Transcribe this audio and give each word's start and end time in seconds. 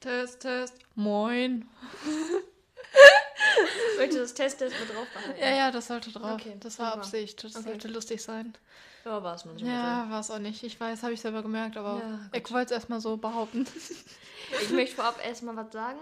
Test, 0.00 0.40
Test. 0.40 0.74
Moin. 0.94 1.68
Möchtest 3.96 4.16
du 4.16 4.22
das 4.22 4.34
Test 4.34 4.58
Test 4.58 4.76
mit 4.78 4.88
drauf 4.94 5.06
behalten? 5.12 5.40
Ja, 5.40 5.50
ja, 5.50 5.70
das 5.70 5.88
sollte 5.88 6.12
drauf. 6.12 6.34
Okay, 6.40 6.56
das 6.60 6.78
war 6.78 6.92
super. 6.92 6.98
Absicht. 7.04 7.42
Das 7.44 7.56
Okay. 7.56 7.64
sollte 7.64 7.88
lustig 7.88 8.22
sein. 8.22 8.54
Ja, 9.04 9.22
war 9.22 9.34
es 9.34 9.42
so. 9.42 9.50
Ja, 9.56 10.08
war 10.10 10.20
es 10.20 10.30
auch 10.30 10.38
nicht. 10.38 10.62
Ich 10.62 10.78
weiß, 10.78 11.02
habe 11.02 11.14
ich 11.14 11.20
selber 11.20 11.42
gemerkt, 11.42 11.76
aber 11.76 11.98
Ja, 11.98 12.20
ich 12.32 12.50
wollte 12.52 12.66
es 12.66 12.70
erstmal 12.72 13.00
so 13.00 13.16
behaupten. 13.16 13.66
Ich 14.62 14.70
möchte 14.70 14.96
vorab 14.96 15.22
erstmal 15.22 15.56
was 15.56 15.70
sagen. 15.74 15.98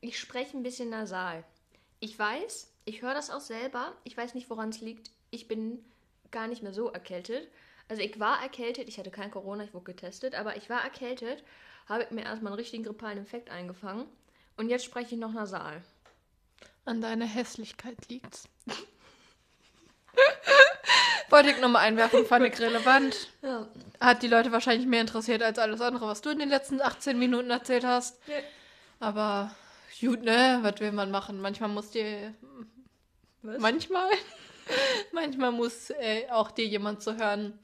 Ich 0.00 0.16
spreche 0.16 0.56
ein 0.56 0.62
bisschen 0.62 0.90
nasal. 0.90 1.42
Ich 1.98 2.16
weiß, 2.16 2.70
ich 2.84 3.02
höre 3.02 3.12
das 3.12 3.28
auch 3.28 3.40
selber. 3.40 3.92
Ich 4.04 4.16
weiß 4.16 4.34
nicht, 4.34 4.48
woran 4.50 4.68
es 4.68 4.80
liegt. 4.80 5.10
Ich 5.30 5.48
bin 5.48 5.84
gar 6.30 6.46
nicht 6.46 6.62
mehr 6.62 6.72
so 6.72 6.90
erkältet. 6.90 7.48
Also 7.88 8.00
ich 8.02 8.20
war 8.20 8.40
erkältet, 8.40 8.88
ich 8.88 8.98
hatte 8.98 9.10
kein 9.10 9.32
Corona, 9.32 9.64
ich 9.64 9.74
wurde 9.74 9.86
getestet, 9.86 10.36
aber 10.36 10.56
ich 10.56 10.70
war 10.70 10.80
erkältet, 10.84 11.42
habe 11.86 12.06
mir 12.10 12.24
erstmal 12.24 12.52
einen 12.52 12.60
richtigen 12.60 12.84
grippalen 12.84 13.18
Infekt 13.18 13.50
eingefangen 13.50 14.06
und 14.56 14.68
jetzt 14.68 14.84
spreche 14.84 15.14
ich 15.14 15.20
noch 15.20 15.32
nasal. 15.32 15.82
An 16.84 17.00
deiner 17.00 17.26
Hässlichkeit 17.26 17.96
liegt's. 18.08 18.48
Wollte 21.30 21.50
ich 21.50 21.60
nochmal 21.60 21.86
einwerfen, 21.86 22.26
fand 22.26 22.46
ich 22.46 22.60
relevant. 22.60 23.28
Ja. 23.40 23.66
Hat 24.00 24.22
die 24.22 24.28
Leute 24.28 24.52
wahrscheinlich 24.52 24.86
mehr 24.86 25.00
interessiert 25.00 25.42
als 25.42 25.58
alles 25.58 25.80
andere, 25.80 26.06
was 26.06 26.20
du 26.20 26.30
in 26.30 26.38
den 26.38 26.48
letzten 26.48 26.80
18 26.82 27.18
Minuten 27.18 27.50
erzählt 27.50 27.84
hast. 27.84 28.18
Ja. 28.26 28.34
Aber 29.00 29.54
gut, 30.00 30.22
ne? 30.22 30.58
Was 30.62 30.80
will 30.80 30.92
man 30.92 31.10
machen? 31.10 31.40
Manchmal 31.40 31.70
muss 31.70 31.90
dir. 31.90 32.34
Was? 33.42 33.58
Manchmal? 33.60 34.10
manchmal 35.12 35.52
muss 35.52 35.90
äh, 35.90 36.28
auch 36.30 36.50
dir 36.50 36.66
jemand 36.66 37.02
zu 37.02 37.16
hören. 37.16 37.58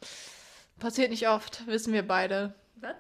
Passiert 0.79 1.11
nicht 1.11 1.29
oft, 1.29 1.67
wissen 1.67 1.93
wir 1.93 2.07
beide. 2.07 2.55
Was? 2.77 2.97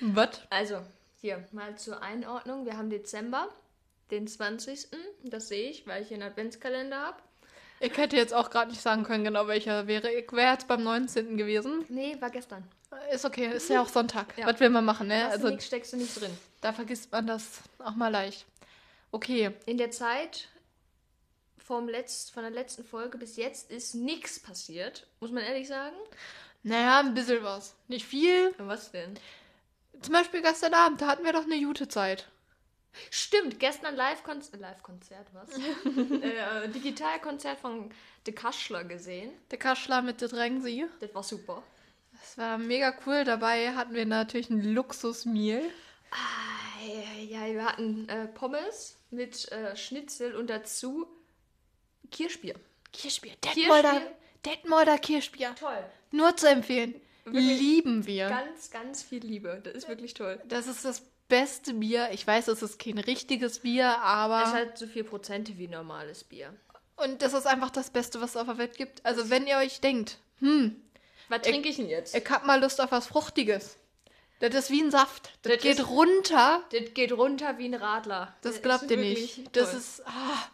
Was? 0.00 0.40
Also, 0.50 0.80
hier, 1.20 1.44
mal 1.52 1.76
zur 1.76 2.02
Einordnung. 2.02 2.64
Wir 2.66 2.76
haben 2.76 2.90
Dezember, 2.90 3.48
den 4.10 4.26
20. 4.26 4.88
Das 5.24 5.48
sehe 5.48 5.70
ich, 5.70 5.86
weil 5.86 6.02
ich 6.02 6.08
hier 6.08 6.16
einen 6.16 6.30
Adventskalender 6.30 7.00
habe. 7.00 7.16
Ich 7.80 7.96
hätte 7.98 8.16
jetzt 8.16 8.32
auch 8.32 8.48
gerade 8.50 8.70
nicht 8.70 8.80
sagen 8.80 9.02
können, 9.04 9.24
genau 9.24 9.46
welcher 9.48 9.86
wäre. 9.86 10.10
Ich 10.10 10.32
wäre 10.32 10.52
jetzt 10.52 10.66
beim 10.66 10.82
19. 10.82 11.36
gewesen. 11.36 11.84
Nee, 11.88 12.16
war 12.20 12.30
gestern. 12.30 12.66
Ist 13.12 13.24
okay, 13.26 13.52
ist 13.52 13.68
ja 13.68 13.82
auch 13.82 13.88
Sonntag. 13.88 14.26
Ja. 14.38 14.46
Was 14.46 14.58
will 14.60 14.70
man 14.70 14.84
machen, 14.84 15.08
ne? 15.08 15.28
Also 15.28 15.48
nix, 15.50 15.66
steckst 15.66 15.92
du 15.92 15.98
nicht 15.98 16.18
drin. 16.18 16.30
da 16.62 16.72
vergisst 16.72 17.12
man 17.12 17.26
das 17.26 17.60
auch 17.78 17.94
mal 17.94 18.08
leicht. 18.08 18.46
Okay, 19.10 19.50
In 19.66 19.76
der 19.76 19.90
Zeit 19.90 20.48
vom 21.58 21.88
Letz-, 21.88 22.30
von 22.30 22.42
der 22.44 22.52
letzten 22.52 22.84
Folge 22.84 23.18
bis 23.18 23.36
jetzt 23.36 23.70
ist 23.70 23.94
nichts 23.94 24.38
passiert, 24.38 25.06
muss 25.20 25.30
man 25.32 25.42
ehrlich 25.42 25.68
sagen. 25.68 25.96
naja, 26.62 27.00
ein 27.00 27.12
bisschen 27.12 27.42
was. 27.42 27.74
Nicht 27.88 28.06
viel. 28.06 28.54
Was 28.58 28.90
denn? 28.92 29.18
Zum 30.02 30.12
Beispiel 30.12 30.42
gestern 30.42 30.74
Abend, 30.74 31.00
da 31.00 31.06
hatten 31.06 31.24
wir 31.24 31.32
doch 31.32 31.44
eine 31.44 31.60
gute 31.60 31.88
Zeit. 31.88 32.28
Stimmt, 33.10 33.60
gestern 33.60 33.94
Live-Konzert, 33.94 34.60
Live-Konzert, 34.60 35.28
was? 35.32 35.50
äh, 36.22 36.68
Digitalkonzert 36.68 37.60
von 37.60 37.90
The 38.24 38.32
Kaschler 38.32 38.84
gesehen. 38.84 39.32
Der 39.50 39.58
Kaschler 39.58 40.02
mit 40.02 40.20
der 40.20 40.28
Drängsi. 40.28 40.86
Das 41.00 41.14
war 41.14 41.22
super. 41.22 41.62
Das 42.12 42.38
war 42.38 42.58
mega 42.58 42.94
cool. 43.06 43.24
Dabei 43.24 43.74
hatten 43.74 43.94
wir 43.94 44.06
natürlich 44.06 44.50
ein 44.50 44.74
Luxusmeal. 44.74 45.62
Ah, 46.10 46.84
ja, 46.84 47.46
ja, 47.46 47.54
wir 47.54 47.64
hatten 47.64 48.08
äh, 48.08 48.26
Pommes 48.28 48.96
mit 49.10 49.50
äh, 49.52 49.76
Schnitzel 49.76 50.34
und 50.34 50.48
dazu 50.48 51.06
Kirschbier. 52.10 52.54
Kirschbier. 52.92 53.34
Kirschbier. 53.42 53.64
Detmolder, 53.64 54.02
Detmolder 54.44 54.98
Kirschbier. 54.98 55.54
Toll. 55.54 55.84
Nur 56.12 56.36
zu 56.36 56.48
empfehlen. 56.48 57.00
Lieben 57.30 58.06
wir. 58.06 58.28
Ganz, 58.28 58.70
ganz 58.70 59.02
viel 59.02 59.24
Liebe. 59.24 59.60
Das 59.64 59.74
ist 59.74 59.88
wirklich 59.88 60.14
toll. 60.14 60.40
Das 60.48 60.66
ist 60.66 60.84
das 60.84 61.02
beste 61.28 61.74
Bier. 61.74 62.08
Ich 62.12 62.26
weiß, 62.26 62.48
es 62.48 62.62
ist 62.62 62.78
kein 62.78 62.98
richtiges 62.98 63.60
Bier, 63.60 63.98
aber... 63.98 64.42
Es 64.44 64.52
hat 64.52 64.78
so 64.78 64.86
viel 64.86 65.04
Prozente 65.04 65.58
wie 65.58 65.66
normales 65.68 66.22
Bier. 66.24 66.54
Und 66.96 67.20
das 67.22 67.32
ist 67.34 67.46
einfach 67.46 67.70
das 67.70 67.90
Beste, 67.90 68.20
was 68.20 68.30
es 68.30 68.36
auf 68.36 68.46
der 68.46 68.58
Welt 68.58 68.76
gibt. 68.76 69.04
Also 69.04 69.28
wenn 69.28 69.46
ihr 69.46 69.56
euch 69.58 69.80
denkt, 69.80 70.18
hm, 70.38 70.80
Was 71.28 71.42
trinke 71.42 71.68
ich 71.68 71.76
denn 71.76 71.88
jetzt? 71.88 72.14
ich 72.14 72.30
hab 72.30 72.46
mal 72.46 72.60
Lust 72.60 72.80
auf 72.80 72.92
was 72.92 73.06
Fruchtiges. 73.08 73.76
Das 74.38 74.54
ist 74.54 74.70
wie 74.70 74.82
ein 74.82 74.90
Saft. 74.90 75.30
Das, 75.42 75.54
Das 75.54 75.62
geht 75.62 75.78
ist- 75.78 75.88
runter. 75.88 76.62
Das 76.70 76.94
geht 76.94 77.12
runter 77.12 77.58
wie 77.58 77.66
ein 77.66 77.74
Radler. 77.74 78.34
Das 78.42 78.56
ist 78.56 78.62
glaubt 78.62 78.90
ihr 78.90 78.96
nicht. 78.98 79.54
Das 79.56 79.70
toll. 79.70 79.78
ist... 79.80 80.02
Ah. 80.06 80.48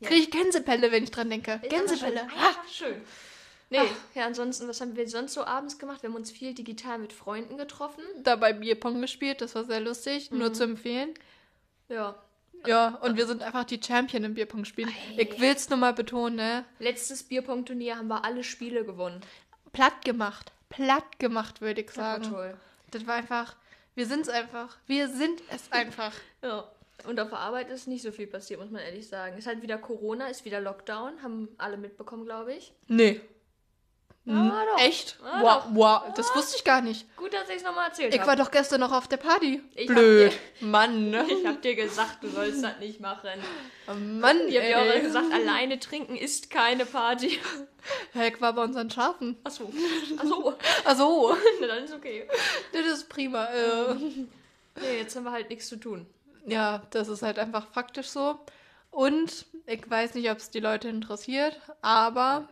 Kriege 0.00 0.14
ich 0.22 0.30
Gänsepelle, 0.30 0.92
wenn 0.92 1.02
ich 1.02 1.10
dran 1.10 1.28
denke. 1.30 1.60
Gänsepelle. 1.68 2.22
Ah. 2.36 2.50
Ah, 2.50 2.54
schön. 2.70 3.00
Nee, 3.70 3.80
ja, 4.14 4.24
ansonsten, 4.24 4.66
was 4.66 4.80
haben 4.80 4.96
wir 4.96 5.06
sonst 5.08 5.34
so 5.34 5.44
abends 5.44 5.78
gemacht? 5.78 6.02
Wir 6.02 6.08
haben 6.08 6.16
uns 6.16 6.30
viel 6.30 6.54
digital 6.54 6.98
mit 6.98 7.12
Freunden 7.12 7.58
getroffen. 7.58 8.02
Dabei 8.22 8.54
Bierpong 8.54 9.00
gespielt, 9.00 9.40
das 9.42 9.54
war 9.54 9.64
sehr 9.64 9.80
lustig. 9.80 10.30
Mhm. 10.30 10.38
Nur 10.38 10.54
zu 10.54 10.64
empfehlen. 10.64 11.12
Ja. 11.88 12.14
Ja, 12.66 12.96
und 13.02 13.16
wir 13.16 13.26
sind 13.26 13.42
einfach 13.42 13.64
die 13.64 13.80
Champion 13.80 14.24
im 14.24 14.34
Bierpong 14.34 14.64
spielen. 14.64 14.92
Ich 15.16 15.38
will's 15.40 15.68
nur 15.70 15.78
mal 15.78 15.92
betonen, 15.92 16.36
ne? 16.36 16.64
Letztes 16.80 17.22
Bierpong-Turnier 17.22 17.96
haben 17.96 18.08
wir 18.08 18.24
alle 18.24 18.42
Spiele 18.42 18.84
gewonnen. 18.84 19.20
Platt 19.72 20.04
gemacht. 20.04 20.50
Platt 20.70 21.18
gemacht, 21.18 21.60
würde 21.60 21.82
ich 21.82 21.86
Das 21.88 21.98
war 21.98 22.20
sagen. 22.20 22.34
toll. 22.34 22.56
Das 22.90 23.06
war 23.06 23.14
einfach... 23.14 23.54
Wir 23.94 24.06
sind's 24.06 24.28
einfach. 24.28 24.76
Wir 24.86 25.08
sind 25.08 25.40
es 25.50 25.64
einfach. 25.72 26.12
Ja. 26.42 26.68
Und 27.06 27.20
auf 27.20 27.28
der 27.28 27.38
Arbeit 27.38 27.70
ist 27.70 27.86
nicht 27.86 28.02
so 28.02 28.10
viel 28.10 28.26
passiert, 28.26 28.60
muss 28.60 28.70
man 28.70 28.82
ehrlich 28.82 29.06
sagen. 29.06 29.38
Ist 29.38 29.46
halt 29.46 29.62
wieder 29.62 29.78
Corona, 29.78 30.26
ist 30.26 30.44
wieder 30.44 30.60
Lockdown, 30.60 31.22
haben 31.22 31.48
alle 31.58 31.76
mitbekommen, 31.76 32.24
glaube 32.24 32.54
ich. 32.54 32.72
Nee. 32.88 33.20
Ja, 34.30 34.64
doch. 34.76 34.82
Echt? 34.82 35.16
Ah, 35.24 35.40
wow, 35.42 35.62
doch. 35.64 35.70
wow, 35.74 36.02
das 36.14 36.34
wusste 36.34 36.56
ich 36.56 36.64
gar 36.64 36.82
nicht. 36.82 37.06
Gut, 37.16 37.32
dass 37.32 37.48
ich 37.48 37.56
es 37.56 37.62
nochmal 37.62 37.88
erzählt 37.88 38.12
Ich 38.12 38.20
habe. 38.20 38.28
war 38.28 38.36
doch 38.36 38.50
gestern 38.50 38.80
noch 38.80 38.92
auf 38.92 39.08
der 39.08 39.16
Party. 39.16 39.62
Ich 39.74 39.88
hab 39.88 39.96
Blöd. 39.96 40.38
Mann, 40.60 41.10
ne? 41.10 41.24
Ich 41.28 41.46
hab 41.46 41.62
dir 41.62 41.74
gesagt, 41.74 42.22
du 42.22 42.28
sollst 42.28 42.62
das 42.62 42.78
nicht 42.78 43.00
machen. 43.00 43.30
Oh 43.88 43.94
Mann, 43.94 44.36
Ich 44.48 44.56
hab 44.56 44.64
dir 44.64 44.78
auch 44.98 45.00
gesagt, 45.00 45.32
alleine 45.32 45.78
trinken 45.78 46.14
ist 46.16 46.50
keine 46.50 46.84
Party. 46.84 47.38
Ja, 48.12 48.24
ich 48.24 48.38
war 48.40 48.52
bei 48.52 48.62
unseren 48.64 48.90
Schafen. 48.90 49.38
Achso. 49.44 49.72
Achso. 50.18 50.54
Ach 50.84 50.96
so, 50.96 51.36
Na, 51.60 51.66
dann 51.68 51.84
ist 51.84 51.94
okay. 51.94 52.28
das 52.72 52.84
ist 52.86 53.08
prima. 53.08 53.46
Äh, 53.46 53.94
Nee, 54.80 54.98
jetzt 54.98 55.16
haben 55.16 55.24
wir 55.24 55.32
halt 55.32 55.48
nichts 55.50 55.68
zu 55.68 55.76
tun. 55.76 56.06
ja, 56.46 56.82
das 56.90 57.08
ist 57.08 57.22
halt 57.22 57.38
einfach 57.38 57.66
faktisch 57.72 58.08
so. 58.08 58.38
Und 58.90 59.46
ich 59.66 59.90
weiß 59.90 60.14
nicht, 60.14 60.30
ob 60.30 60.38
es 60.38 60.50
die 60.50 60.60
Leute 60.60 60.88
interessiert, 60.88 61.58
aber 61.82 62.46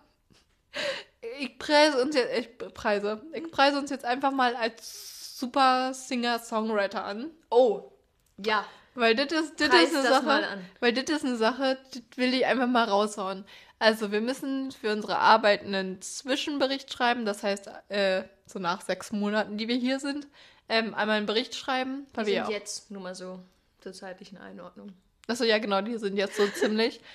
ich 1.39 1.59
preise 1.59 2.03
uns 2.03 2.15
jetzt, 2.15 2.39
ich 2.39 2.59
preise, 2.75 3.23
ich 3.33 3.51
preise 3.51 3.79
uns 3.79 3.91
jetzt 3.91 4.05
einfach 4.05 4.33
mal 4.33 4.57
als 4.57 5.39
super 5.39 5.93
Singer-Songwriter 5.95 7.05
an. 7.05 7.31
Oh. 7.51 7.93
Ja. 8.39 8.67
Weil 8.95 9.15
das 9.15 9.31
ist, 9.33 9.61
das 9.61 9.69
Preis 9.69 9.91
ist 9.91 9.95
eine 9.95 10.03
das 10.03 10.13
Sache, 10.13 10.27
mal 10.27 10.45
an. 10.45 10.65
weil 10.81 10.93
das 10.93 11.11
ist 11.11 11.25
eine 11.25 11.37
Sache, 11.37 11.79
das 11.93 12.03
will 12.17 12.33
ich 12.33 12.47
einfach 12.47 12.67
mal 12.67 12.85
raushauen. 12.85 13.45
Also 13.79 14.11
wir 14.11 14.23
müssen 14.23 14.73
für 14.73 14.91
unsere 14.91 15.19
Arbeit 15.19 15.65
einen 15.65 16.01
Zwischenbericht 16.01 16.91
schreiben, 16.91 17.27
das 17.27 17.43
heißt, 17.43 17.69
äh, 17.89 18.23
so 18.47 18.59
nach 18.59 18.81
sechs 18.81 19.13
Monaten, 19.13 19.59
die 19.59 19.69
wir 19.69 19.77
hier 19.77 20.01
sind, 20.01 20.27
ähm, 20.71 20.95
einmal 20.95 21.19
einen 21.19 21.27
Bericht 21.27 21.55
schreiben, 21.55 22.07
wir 22.15 22.25
sind 22.25 22.49
jetzt 22.49 22.91
nur 22.91 23.03
mal 23.03 23.15
so 23.15 23.41
zur 23.81 23.93
zeitlichen 23.93 24.39
Einordnung. 24.39 24.93
Achso, 25.29 25.45
ja 25.45 25.59
genau, 25.59 25.83
die 25.83 25.99
sind 25.99 26.17
jetzt 26.17 26.37
so 26.37 26.47
ziemlich. 26.49 27.01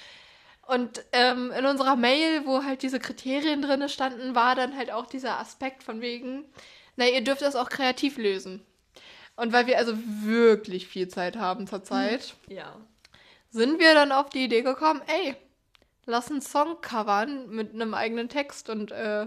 Und 0.72 1.04
ähm, 1.12 1.52
in 1.52 1.66
unserer 1.66 1.98
Mail, 1.98 2.46
wo 2.46 2.64
halt 2.64 2.82
diese 2.82 3.02
Kriterien 3.02 3.62
drin 3.62 3.90
standen, 3.90 4.36
war 4.36 4.56
dann 4.56 4.78
halt 4.78 4.90
auch 4.90 5.06
dieser 5.06 5.38
Aspekt 5.38 5.84
von 5.84 6.00
wegen, 6.00 6.46
na, 6.96 7.10
ihr 7.10 7.22
dürft 7.22 7.42
das 7.42 7.58
auch 7.58 7.68
kreativ 7.68 8.18
lösen. 8.18 8.66
Und 9.36 9.52
weil 9.52 9.68
wir 9.68 9.78
also 9.78 9.94
wirklich 9.98 10.88
viel 10.88 11.10
Zeit 11.10 11.36
haben 11.36 11.68
zurzeit, 11.68 12.36
Ja. 12.48 12.78
sind 13.50 13.82
wir 13.82 13.94
dann 13.94 14.14
auf 14.14 14.30
die 14.30 14.46
Idee 14.46 14.62
gekommen, 14.62 15.02
ey, 15.08 15.36
lass 16.06 16.32
einen 16.32 16.42
Song 16.42 16.80
covern 16.80 17.50
mit 17.50 17.74
einem 17.74 17.94
eigenen 17.94 18.30
Text. 18.30 18.70
Und 18.70 18.94
äh, 18.94 19.26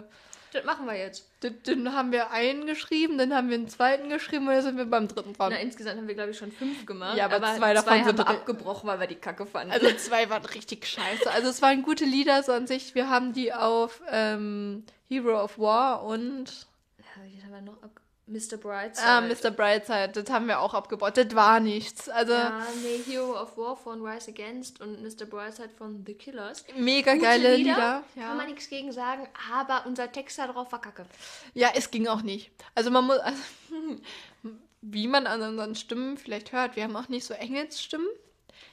Das 0.54 0.64
machen 0.64 0.86
wir 0.86 0.96
jetzt. 0.96 1.28
den, 1.42 1.60
den 1.64 1.92
haben 1.94 2.12
wir 2.12 2.30
einen 2.30 2.64
geschrieben, 2.64 3.18
dann 3.18 3.34
haben 3.34 3.48
wir 3.48 3.56
einen 3.56 3.68
zweiten 3.68 4.08
geschrieben 4.08 4.46
und 4.46 4.54
jetzt 4.54 4.62
sind 4.62 4.76
wir 4.76 4.84
beim 4.84 5.08
dritten 5.08 5.32
dran. 5.32 5.50
Na, 5.52 5.58
insgesamt 5.58 5.98
haben 5.98 6.06
wir, 6.06 6.14
glaube 6.14 6.30
ich, 6.30 6.38
schon 6.38 6.52
fünf 6.52 6.86
gemacht. 6.86 7.16
Ja, 7.16 7.24
aber 7.24 7.40
zwei 7.56 7.74
davon 7.74 7.92
haben 7.92 8.04
sind 8.04 8.20
abgebrochen, 8.20 8.88
weil 8.88 9.00
wir 9.00 9.08
die 9.08 9.16
Kacke 9.16 9.46
fanden. 9.46 9.72
Also 9.72 9.90
zwei 9.96 10.30
waren 10.30 10.44
richtig 10.44 10.86
scheiße. 10.86 11.28
Also 11.28 11.48
es 11.48 11.60
waren 11.60 11.82
gute 11.82 12.04
Lieder 12.04 12.40
so 12.44 12.52
an 12.52 12.68
sich. 12.68 12.94
Wir 12.94 13.10
haben 13.10 13.32
die 13.32 13.52
auf 13.52 14.00
ähm, 14.08 14.84
Hero 15.08 15.42
of 15.42 15.58
War 15.58 16.04
und 16.04 16.68
Ja, 16.98 17.24
wie 17.24 17.42
haben 17.42 17.52
wir 17.52 17.60
noch 17.60 17.82
ab 17.82 18.00
Mr. 18.26 18.56
Brightside. 18.56 19.06
ah, 19.06 19.20
Mr. 19.20 19.50
Brightside. 19.50 20.08
Das 20.14 20.30
haben 20.30 20.46
wir 20.48 20.60
auch 20.60 20.72
abgebaut. 20.72 21.16
Das 21.16 21.34
war 21.34 21.60
nichts. 21.60 22.08
Also 22.08 22.32
Ja, 22.32 22.66
nee, 22.82 22.98
Hero 23.06 23.38
of 23.40 23.56
War 23.58 23.76
von 23.76 24.00
Rise 24.04 24.30
Against 24.30 24.80
und 24.80 25.02
Mr. 25.02 25.26
Brightside 25.26 25.68
von 25.76 26.02
The 26.06 26.14
Killers. 26.14 26.64
mega 26.76 27.12
Gute 27.12 27.24
geile 27.24 27.56
Lieder. 27.56 28.02
Kann 28.14 28.36
man 28.36 28.46
Ja. 28.46 28.46
nichts 28.46 28.68
gegen 28.70 28.92
sagen, 28.92 29.28
aber 29.52 29.84
unser 29.86 30.10
Text 30.10 30.38
da 30.38 30.46
drauf 30.46 30.72
war 30.72 30.80
kacke. 30.80 31.04
ja, 31.52 31.70
es 31.74 31.90
ging 31.90 32.06
auch 32.08 32.22
nicht. 32.22 32.50
Also 32.74 32.90
man 32.90 33.04
muss, 33.04 33.18
also, 33.18 33.38
wie 34.80 35.06
man 35.08 35.26
an 35.26 35.42
unseren 35.42 35.74
Stimmen 35.74 36.16
vielleicht 36.16 36.52
hört, 36.52 36.76
wir 36.76 36.84
haben 36.84 36.96
auch 36.96 37.08
nicht 37.08 37.24
so 37.26 37.34
Engelsstimmen. 37.34 38.06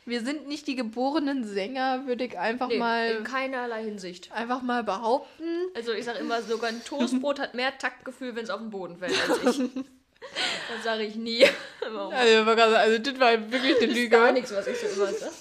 Wir 0.06 0.22
sind 0.22 0.48
nicht 0.48 0.66
die 0.68 0.76
geborenen 0.76 1.44
Sänger, 1.44 2.08
würde 2.08 2.24
ich 2.26 2.38
einfach 2.40 2.68
Nee, 2.70 2.78
mal 2.78 3.12
in 3.18 3.24
keinerlei 3.24 3.84
Hinsicht. 3.84 4.32
einfach 4.32 4.62
mal 4.64 4.84
behaupten. 4.84 5.44
Also 5.76 5.92
ich 5.92 6.06
sag 6.06 6.20
immer, 6.20 6.42
sogar 6.42 6.70
ein 6.70 6.84
Toastbrot 6.84 7.40
hat 7.40 7.54
mehr 7.54 7.78
Taktgefühl, 7.78 8.36
wenn 8.36 8.44
es 8.44 8.50
auf 8.50 8.60
den 8.60 8.72
Boden 8.72 8.98
fällt, 8.98 9.14
als 9.30 9.58
ich. 9.60 9.70
Das 10.74 10.84
sage 10.84 11.04
ich 11.04 11.16
nie. 11.16 11.46
Also, 11.84 12.00
also 12.10 12.98
das 13.00 13.20
war 13.20 13.52
wirklich 13.52 13.72
eine 13.76 13.80
Das 13.80 13.90
ist 13.90 13.96
Lüge. 13.96 14.10
gar 14.10 14.32
nichts, 14.32 14.54
was 14.56 14.68
ich 14.68 14.78
so 14.80 14.86
immer 15.04 15.12
sage. 15.12 15.32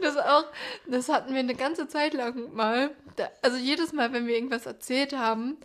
Das 0.00 0.16
auch, 0.16 0.44
das 0.86 1.08
hatten 1.08 1.32
wir 1.32 1.40
eine 1.40 1.54
ganze 1.56 1.88
Zeit 1.88 2.14
lang 2.14 2.54
mal. 2.54 2.90
Da, 3.16 3.28
also 3.42 3.56
jedes 3.56 3.92
Mal, 3.92 4.12
wenn 4.12 4.26
wir 4.28 4.34
irgendwas 4.36 4.66
erzählt 4.66 5.14
haben, 5.14 5.56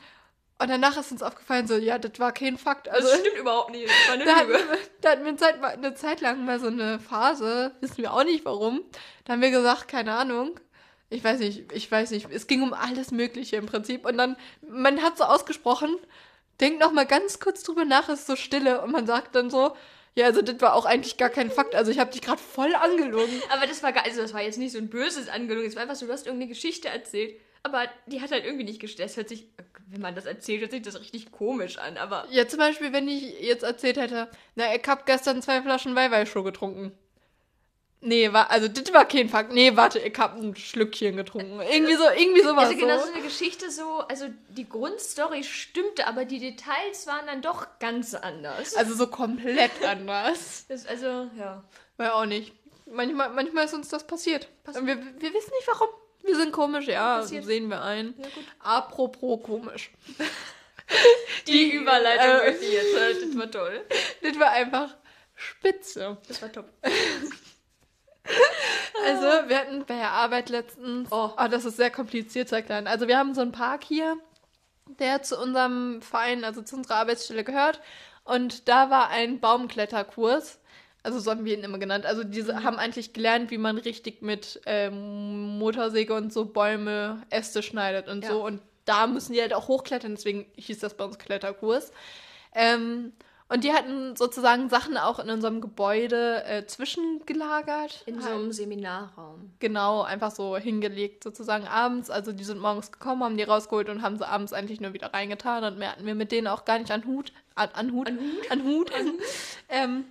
und 0.61 0.69
danach 0.69 0.97
ist 0.97 1.11
uns 1.11 1.23
aufgefallen, 1.23 1.67
so, 1.67 1.75
ja, 1.75 1.97
das 1.97 2.19
war 2.19 2.31
kein 2.33 2.57
Fakt. 2.57 2.87
Das 2.87 2.95
Also, 2.95 3.15
stimmt 3.15 3.37
überhaupt 3.37 3.71
nicht. 3.71 3.87
Das 3.87 4.07
war 4.07 4.13
eine 4.15 4.25
da 4.25 4.35
hatten, 4.35 4.47
Lüge. 4.51 4.59
wir, 4.69 4.77
da 5.01 5.09
hatten 5.11 5.21
wir 5.23 5.29
eine 5.29 5.37
Zeit, 5.37 5.63
eine 5.63 5.95
Zeit 5.95 6.21
lang 6.21 6.45
mal 6.45 6.59
so 6.59 6.67
eine 6.67 6.99
Phase, 6.99 7.73
wissen 7.79 7.97
wir 7.97 8.13
auch 8.13 8.23
nicht 8.23 8.45
warum. 8.45 8.81
Da 9.25 9.33
haben 9.33 9.41
wir 9.41 9.51
gesagt, 9.51 9.87
keine 9.87 10.13
Ahnung. 10.15 10.59
Ich 11.09 11.23
weiß 11.23 11.39
nicht, 11.39 11.71
ich 11.71 11.89
weiß 11.91 12.11
nicht. 12.11 12.27
Es 12.29 12.45
ging 12.47 12.61
um 12.61 12.73
alles 12.73 13.11
Mögliche 13.11 13.55
im 13.55 13.65
Prinzip. 13.65 14.05
Und 14.05 14.17
dann, 14.17 14.35
man 14.61 15.01
hat 15.01 15.17
so 15.17 15.23
ausgesprochen, 15.23 15.95
denkt 16.59 16.79
noch 16.81 16.91
mal 16.91 17.05
ganz 17.05 17.39
kurz 17.39 17.63
drüber 17.63 17.85
nach, 17.85 18.09
ist 18.09 18.27
so 18.27 18.35
Stille. 18.35 18.81
Und 18.81 18.91
man 18.91 19.07
sagt 19.07 19.35
dann 19.35 19.49
so, 19.49 19.75
ja, 20.15 20.25
also 20.25 20.41
das 20.41 20.59
war 20.61 20.73
auch 20.75 20.85
eigentlich 20.85 21.17
gar 21.17 21.29
kein 21.29 21.49
Fakt. 21.49 21.73
Also 21.73 21.89
ich 21.89 21.99
habe 21.99 22.11
dich 22.11 22.21
gerade 22.21 22.41
voll 22.41 22.75
angelogen. 22.75 23.41
Aber 23.49 23.65
das 23.65 23.81
war, 23.81 23.95
also 24.03 24.21
das 24.21 24.33
war 24.33 24.41
jetzt 24.41 24.57
nicht 24.57 24.73
so 24.73 24.77
ein 24.77 24.89
böses 24.89 25.29
Angelung. 25.29 25.63
Es 25.63 25.75
war 25.75 25.83
einfach 25.83 25.95
so, 25.95 26.05
du 26.05 26.11
hast 26.11 26.25
irgendeine 26.27 26.49
Geschichte 26.49 26.89
erzählt. 26.89 27.39
Aber 27.63 27.85
die 28.05 28.21
hat 28.21 28.31
halt 28.31 28.45
irgendwie 28.45 28.65
nicht 28.65 28.79
gestimmt. 28.79 29.09
Das 29.09 29.17
hört 29.17 29.29
sich, 29.29 29.47
wenn 29.91 30.01
man 30.01 30.15
das 30.15 30.25
erzählt, 30.25 30.61
hört 30.61 30.71
sich 30.71 30.81
das 30.81 30.99
richtig 30.99 31.31
komisch 31.31 31.77
an. 31.77 31.97
Aber 31.97 32.25
Ja, 32.29 32.47
zum 32.47 32.59
Beispiel, 32.59 32.93
wenn 32.93 33.07
ich 33.07 33.39
jetzt 33.41 33.63
erzählt 33.63 33.97
hätte, 33.97 34.29
na, 34.55 34.75
ich 34.75 34.87
hab 34.87 35.05
gestern 35.05 35.41
zwei 35.41 35.61
Flaschen 35.61 35.95
Weihweißshow 35.95 36.43
getrunken. 36.43 36.91
Nee, 38.01 38.31
war, 38.31 38.49
also 38.49 38.69
das 38.69 38.93
war 38.93 39.05
kein 39.05 39.27
Fakt. 39.27 39.51
Nee, 39.51 39.75
warte, 39.75 39.99
ich 39.99 40.17
hab 40.17 40.37
ein 40.37 40.55
Schlückchen 40.55 41.17
getrunken. 41.17 41.59
Irgendwie 41.59 41.95
so, 41.95 42.05
irgendwie 42.09 42.41
sowas. 42.41 42.69
also 42.69 42.77
genau 42.77 42.97
so. 42.97 43.07
so 43.07 43.11
eine 43.11 43.21
Geschichte 43.21 43.69
so, 43.71 43.99
also 44.07 44.27
die 44.49 44.69
Grundstory 44.69 45.43
stimmte, 45.43 46.07
aber 46.07 46.23
die 46.23 46.39
Details 46.39 47.07
waren 47.07 47.27
dann 47.27 47.41
doch 47.41 47.67
ganz 47.79 48.13
anders. 48.13 48.75
Also 48.75 48.93
so 48.95 49.07
komplett 49.07 49.71
anders. 49.85 50.65
Das, 50.69 50.85
also, 50.85 51.29
ja. 51.37 51.63
War 51.97 52.15
auch 52.15 52.25
nicht. 52.25 52.53
Manchmal, 52.85 53.31
manchmal 53.31 53.65
ist 53.65 53.73
uns 53.73 53.89
das 53.89 54.07
passiert. 54.07 54.47
Und 54.65 54.87
wir, 54.87 54.95
wir 54.97 55.33
wissen 55.33 55.51
nicht 55.51 55.67
warum. 55.67 55.89
Wir 56.29 56.35
sind 56.35 56.51
komisch, 56.51 56.85
ja, 56.87 57.17
Passiert. 57.17 57.43
sehen 57.45 57.69
wir 57.69 57.81
ein. 57.81 58.13
Ja. 58.17 58.25
Apropos 58.59 59.41
komisch. 59.43 59.89
Die 61.47 61.71
Überleitung 61.71 62.25
äh, 62.41 62.49
möchte 62.51 62.65
ich 62.65 62.73
jetzt. 62.73 62.95
äh, 62.95 63.25
Das 63.25 63.37
war 63.37 63.49
toll. 63.51 63.85
Das 64.21 64.39
war 64.39 64.51
einfach 64.51 64.95
spitze. 65.35 66.17
Das 66.27 66.41
war 66.41 66.51
top. 66.51 66.65
Also, 69.05 69.49
wir 69.49 69.57
hatten 69.57 69.85
bei 69.85 69.95
der 69.95 70.11
Arbeit 70.11 70.49
letztens. 70.49 71.07
Oh. 71.11 71.31
Oh, 71.35 71.47
das 71.49 71.65
ist 71.65 71.77
sehr 71.77 71.89
kompliziert 71.89 72.47
zu 72.49 72.55
erklären. 72.55 72.85
Also, 72.85 73.07
wir 73.07 73.17
haben 73.17 73.33
so 73.33 73.41
einen 73.41 73.51
Park 73.53 73.83
hier, 73.83 74.17
der 74.99 75.23
zu 75.23 75.39
unserem 75.39 76.01
Verein, 76.03 76.43
also 76.43 76.61
zu 76.61 76.75
unserer 76.75 76.97
Arbeitsstelle 76.97 77.43
gehört. 77.43 77.81
Und 78.25 78.67
da 78.67 78.89
war 78.91 79.09
ein 79.09 79.39
Baumkletterkurs. 79.39 80.59
Also, 81.09 81.19
so 81.19 81.31
haben 81.31 81.43
wir 81.43 81.57
ihn 81.57 81.63
immer 81.63 81.79
genannt. 81.79 82.05
Also, 82.05 82.23
diese 82.23 82.63
haben 82.63 82.77
eigentlich 82.77 83.13
gelernt, 83.13 83.49
wie 83.49 83.57
man 83.57 83.77
richtig 83.79 84.21
mit 84.21 84.61
ähm, 84.67 85.57
Motorsäge 85.57 86.13
und 86.13 86.31
so 86.31 86.45
Bäume, 86.45 87.23
Äste 87.31 87.63
schneidet 87.63 88.07
und 88.07 88.23
Ja. 88.23 88.29
so. 88.29 88.45
Und 88.45 88.61
da 88.85 89.07
müssen 89.07 89.33
die 89.33 89.41
halt 89.41 89.55
auch 89.55 89.67
hochklettern. 89.67 90.15
Deswegen 90.15 90.45
hieß 90.55 90.79
das 90.79 90.93
bei 90.95 91.03
uns 91.03 91.17
Kletterkurs. 91.17 91.91
Ähm, 92.53 93.13
und 93.51 93.63
die 93.63 93.73
hatten 93.73 94.15
sozusagen 94.15 94.69
Sachen 94.69 94.95
auch 94.95 95.17
in 95.17 95.31
unserem 95.31 95.59
Gebäude 95.59 96.43
äh, 96.45 96.67
zwischengelagert. 96.67 98.03
In 98.05 98.21
so 98.21 98.29
einem 98.29 98.51
Seminarraum. 98.51 99.51
Genau, 99.57 100.03
einfach 100.03 100.29
so 100.29 100.55
hingelegt 100.55 101.23
sozusagen 101.23 101.67
abends. 101.67 102.11
Also 102.11 102.31
die 102.31 102.43
sind 102.43 102.59
morgens 102.59 102.91
gekommen, 102.91 103.23
haben 103.23 103.37
die 103.37 103.43
rausgeholt 103.43 103.89
und 103.89 104.03
haben 104.03 104.17
sie 104.17 104.27
abends 104.27 104.53
eigentlich 104.53 104.81
nur 104.81 104.93
wieder 104.93 105.11
reingetan 105.15 105.63
und 105.63 105.79
mehr 105.79 105.93
hatten 105.93 106.05
wir 106.05 106.13
mit 106.13 106.31
denen 106.31 106.45
auch 106.45 106.63
gar 106.63 106.77
nicht 106.77 106.91
an 106.91 107.05
Hut. 107.05 107.33
An, 107.55 107.69
an 107.73 107.91
Hut? 107.91 108.11
An 108.51 108.63
Hut. 108.63 108.91
ähm, 109.69 110.05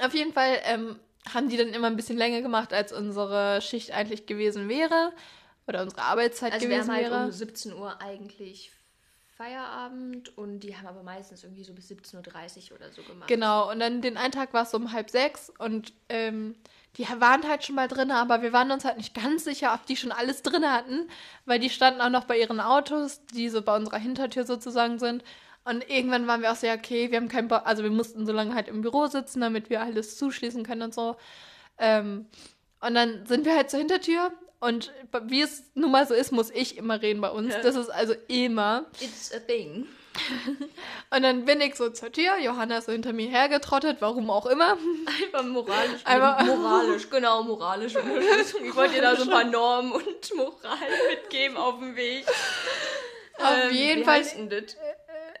auf 0.00 0.14
jeden 0.14 0.32
Fall 0.32 0.58
ähm, 0.64 0.98
haben 1.32 1.48
die 1.48 1.56
dann 1.56 1.68
immer 1.68 1.86
ein 1.86 1.96
bisschen 1.96 2.18
länger 2.18 2.42
gemacht, 2.42 2.72
als 2.72 2.92
unsere 2.92 3.60
Schicht 3.62 3.92
eigentlich 3.92 4.26
gewesen 4.26 4.68
wäre. 4.68 5.12
Oder 5.66 5.82
unsere 5.82 6.02
Arbeitszeit 6.02 6.52
Also 6.52 6.68
wir 6.68 6.76
gewesen 6.76 6.90
haben 6.92 7.02
halt 7.02 7.10
wäre. 7.10 7.24
um 7.24 7.30
17 7.32 7.72
Uhr 7.72 8.00
eigentlich 8.00 8.70
Feierabend 9.36 10.36
und 10.38 10.60
die 10.60 10.76
haben 10.76 10.86
aber 10.86 11.02
meistens 11.02 11.42
irgendwie 11.42 11.64
so 11.64 11.72
bis 11.72 11.90
17.30 11.90 12.70
Uhr 12.70 12.76
oder 12.76 12.92
so 12.92 13.02
gemacht. 13.02 13.28
Genau, 13.28 13.70
und 13.70 13.80
dann 13.80 14.00
den 14.00 14.16
einen 14.16 14.30
Tag 14.32 14.52
war 14.52 14.62
es 14.62 14.70
so 14.70 14.76
um 14.76 14.92
halb 14.92 15.10
sechs 15.10 15.50
und 15.58 15.92
ähm, 16.08 16.54
die 16.96 17.08
waren 17.18 17.48
halt 17.48 17.64
schon 17.64 17.74
mal 17.74 17.88
drin, 17.88 18.12
aber 18.12 18.42
wir 18.42 18.52
waren 18.52 18.70
uns 18.70 18.84
halt 18.84 18.96
nicht 18.96 19.12
ganz 19.14 19.42
sicher, 19.42 19.74
ob 19.74 19.86
die 19.86 19.96
schon 19.96 20.12
alles 20.12 20.42
drin 20.42 20.64
hatten, 20.64 21.08
weil 21.46 21.58
die 21.58 21.70
standen 21.70 22.00
auch 22.00 22.10
noch 22.10 22.24
bei 22.24 22.38
ihren 22.38 22.60
Autos, 22.60 23.22
die 23.34 23.48
so 23.48 23.62
bei 23.62 23.74
unserer 23.74 23.98
Hintertür 23.98 24.44
sozusagen 24.44 25.00
sind. 25.00 25.24
Und 25.64 25.88
irgendwann 25.88 26.26
waren 26.26 26.42
wir 26.42 26.52
auch 26.52 26.56
so, 26.56 26.66
ja, 26.66 26.74
okay, 26.74 27.10
wir 27.10 27.16
haben 27.16 27.28
keinen 27.28 27.48
Bock, 27.48 27.62
also 27.64 27.82
wir 27.82 27.90
mussten 27.90 28.26
so 28.26 28.32
lange 28.32 28.54
halt 28.54 28.68
im 28.68 28.82
Büro 28.82 29.06
sitzen, 29.06 29.40
damit 29.40 29.70
wir 29.70 29.80
alles 29.80 30.18
zuschließen 30.18 30.64
können 30.64 30.82
und 30.82 30.94
so. 30.94 31.16
Ähm, 31.78 32.26
und 32.80 32.94
dann 32.94 33.24
sind 33.26 33.46
wir 33.46 33.56
halt 33.56 33.70
zur 33.70 33.78
Hintertür 33.78 34.30
und 34.60 34.92
wie 35.24 35.42
es 35.42 35.64
nun 35.74 35.90
mal 35.90 36.06
so 36.06 36.14
ist, 36.14 36.32
muss 36.32 36.50
ich 36.50 36.76
immer 36.76 37.00
reden 37.00 37.20
bei 37.20 37.30
uns. 37.30 37.54
Das 37.62 37.76
ist 37.76 37.88
also 37.88 38.14
immer. 38.28 38.86
It's 39.00 39.32
a 39.34 39.38
thing. 39.38 39.86
Und 41.10 41.22
dann 41.22 41.44
bin 41.44 41.60
ich 41.60 41.74
so 41.74 41.90
zur 41.90 42.12
Tür, 42.12 42.38
Johanna 42.38 42.78
ist 42.78 42.86
so 42.86 42.92
hinter 42.92 43.12
mir 43.12 43.28
hergetrottet, 43.28 43.96
warum 43.98 44.30
auch 44.30 44.46
immer. 44.46 44.78
Einfach 45.06 45.42
moralisch. 45.44 46.00
Einfach- 46.04 46.44
moralisch, 46.44 47.10
genau, 47.10 47.42
moralisch. 47.42 47.94
Ich 48.64 48.76
wollte 48.76 48.94
dir 48.94 49.02
da 49.02 49.16
so 49.16 49.24
ein 49.24 49.30
paar 49.30 49.44
Normen 49.44 49.90
und 49.90 50.34
Moral 50.36 50.78
mitgeben 51.10 51.56
auf 51.56 51.80
dem 51.80 51.96
Weg. 51.96 52.24
Auf 53.38 53.72
jeden 53.72 54.02
wie 54.02 54.04
Fall- 54.04 54.24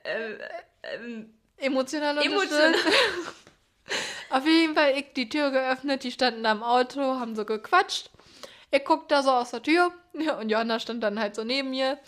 das? 0.04 0.94
Ähm, 0.94 1.34
Emotional 1.56 2.18
Emotional. 2.24 2.74
Auf 4.30 4.46
jeden 4.46 4.74
Fall 4.74 4.96
ich 4.96 5.12
die 5.14 5.28
Tür 5.28 5.50
geöffnet, 5.50 6.02
die 6.04 6.10
standen 6.10 6.42
da 6.42 6.52
im 6.52 6.62
Auto, 6.62 7.00
haben 7.00 7.36
so 7.36 7.44
gequatscht. 7.44 8.10
Ich 8.70 8.84
guck 8.84 9.08
da 9.08 9.22
so 9.22 9.30
aus 9.30 9.50
der 9.50 9.62
Tür 9.62 9.92
ja, 10.14 10.34
und 10.38 10.48
Johanna 10.48 10.78
stand 10.80 11.02
dann 11.02 11.18
halt 11.18 11.34
so 11.34 11.44
neben 11.44 11.70
mir. 11.70 11.98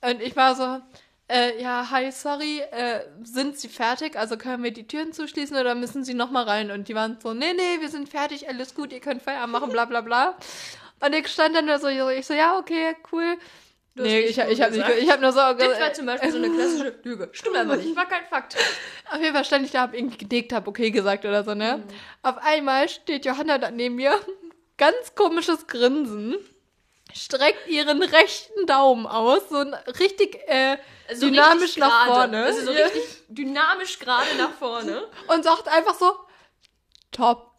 Und 0.00 0.22
ich 0.22 0.36
war 0.36 0.54
so, 0.54 0.80
äh, 1.28 1.60
ja, 1.60 1.90
hi, 1.90 2.10
sorry, 2.12 2.60
äh, 2.60 3.00
sind 3.22 3.58
Sie 3.58 3.68
fertig? 3.68 4.16
Also 4.16 4.36
können 4.36 4.62
wir 4.62 4.70
die 4.70 4.86
Türen 4.86 5.12
zuschließen 5.12 5.56
oder 5.56 5.74
müssen 5.74 6.04
Sie 6.04 6.14
noch 6.14 6.30
mal 6.30 6.44
rein? 6.44 6.70
Und 6.70 6.88
die 6.88 6.94
waren 6.94 7.18
so, 7.20 7.34
nee, 7.34 7.52
nee, 7.52 7.80
wir 7.80 7.88
sind 7.88 8.08
fertig, 8.08 8.48
alles 8.48 8.74
gut, 8.74 8.92
ihr 8.92 9.00
könnt 9.00 9.22
Feierabend 9.22 9.52
machen, 9.52 9.70
bla 9.70 9.84
bla 9.84 10.00
bla. 10.00 10.36
Und 11.00 11.14
ich 11.14 11.28
stand 11.28 11.56
dann 11.56 11.66
nur 11.66 11.78
so, 11.78 11.88
ich 11.88 12.26
so, 12.26 12.34
ja, 12.34 12.58
okay, 12.58 12.96
cool. 13.12 13.36
Du 13.96 14.02
nee, 14.02 14.20
ich, 14.20 14.36
ich 14.36 14.38
habe 14.40 14.50
nicht, 14.50 14.60
gesagt. 14.86 14.92
ich 14.98 15.10
habe 15.10 15.22
nur 15.22 15.32
so, 15.32 15.38
das 15.38 15.80
war 15.80 15.92
zum 15.94 16.04
Beispiel 16.06 16.30
so 16.30 16.36
eine 16.36 16.50
klassische 16.50 16.94
Lüge. 17.02 17.30
Stimmt 17.32 17.56
aber 17.56 17.76
nicht, 17.76 17.96
war 17.96 18.06
kein 18.06 18.26
Fakt. 18.26 18.54
Auf 19.10 19.18
jeden 19.20 19.34
Fall 19.34 19.44
stand 19.46 19.64
ich 19.64 19.72
da, 19.72 19.80
hab 19.80 19.94
irgendwie 19.94 20.18
gedickt, 20.18 20.52
hab 20.52 20.68
okay 20.68 20.90
gesagt 20.90 21.24
oder 21.24 21.42
so, 21.44 21.54
ne? 21.54 21.82
Auf 22.22 22.36
einmal 22.38 22.90
steht 22.90 23.24
Johanna 23.24 23.56
da 23.56 23.70
neben 23.70 23.94
mir, 23.94 24.12
ganz 24.76 25.14
komisches 25.14 25.66
Grinsen, 25.66 26.36
streckt 27.14 27.66
ihren 27.68 28.02
rechten 28.02 28.66
Daumen 28.66 29.06
aus, 29.06 29.48
so 29.48 29.56
ein 29.56 29.72
richtig 29.98 30.40
äh, 30.46 30.76
Also 31.08 31.30
dynamisch 31.30 31.62
richtig 31.62 31.76
nach 31.78 32.04
gerade. 32.04 32.12
vorne 32.32 32.44
Also 32.44 32.66
so 32.66 32.72
Ja. 32.72 32.84
richtig 32.84 33.02
dynamisch 33.28 33.98
gerade 33.98 34.34
nach 34.36 34.52
vorne. 34.58 35.04
und 35.28 35.42
sagt 35.42 35.68
einfach 35.68 35.94
so, 35.94 36.12
top. 37.12 37.50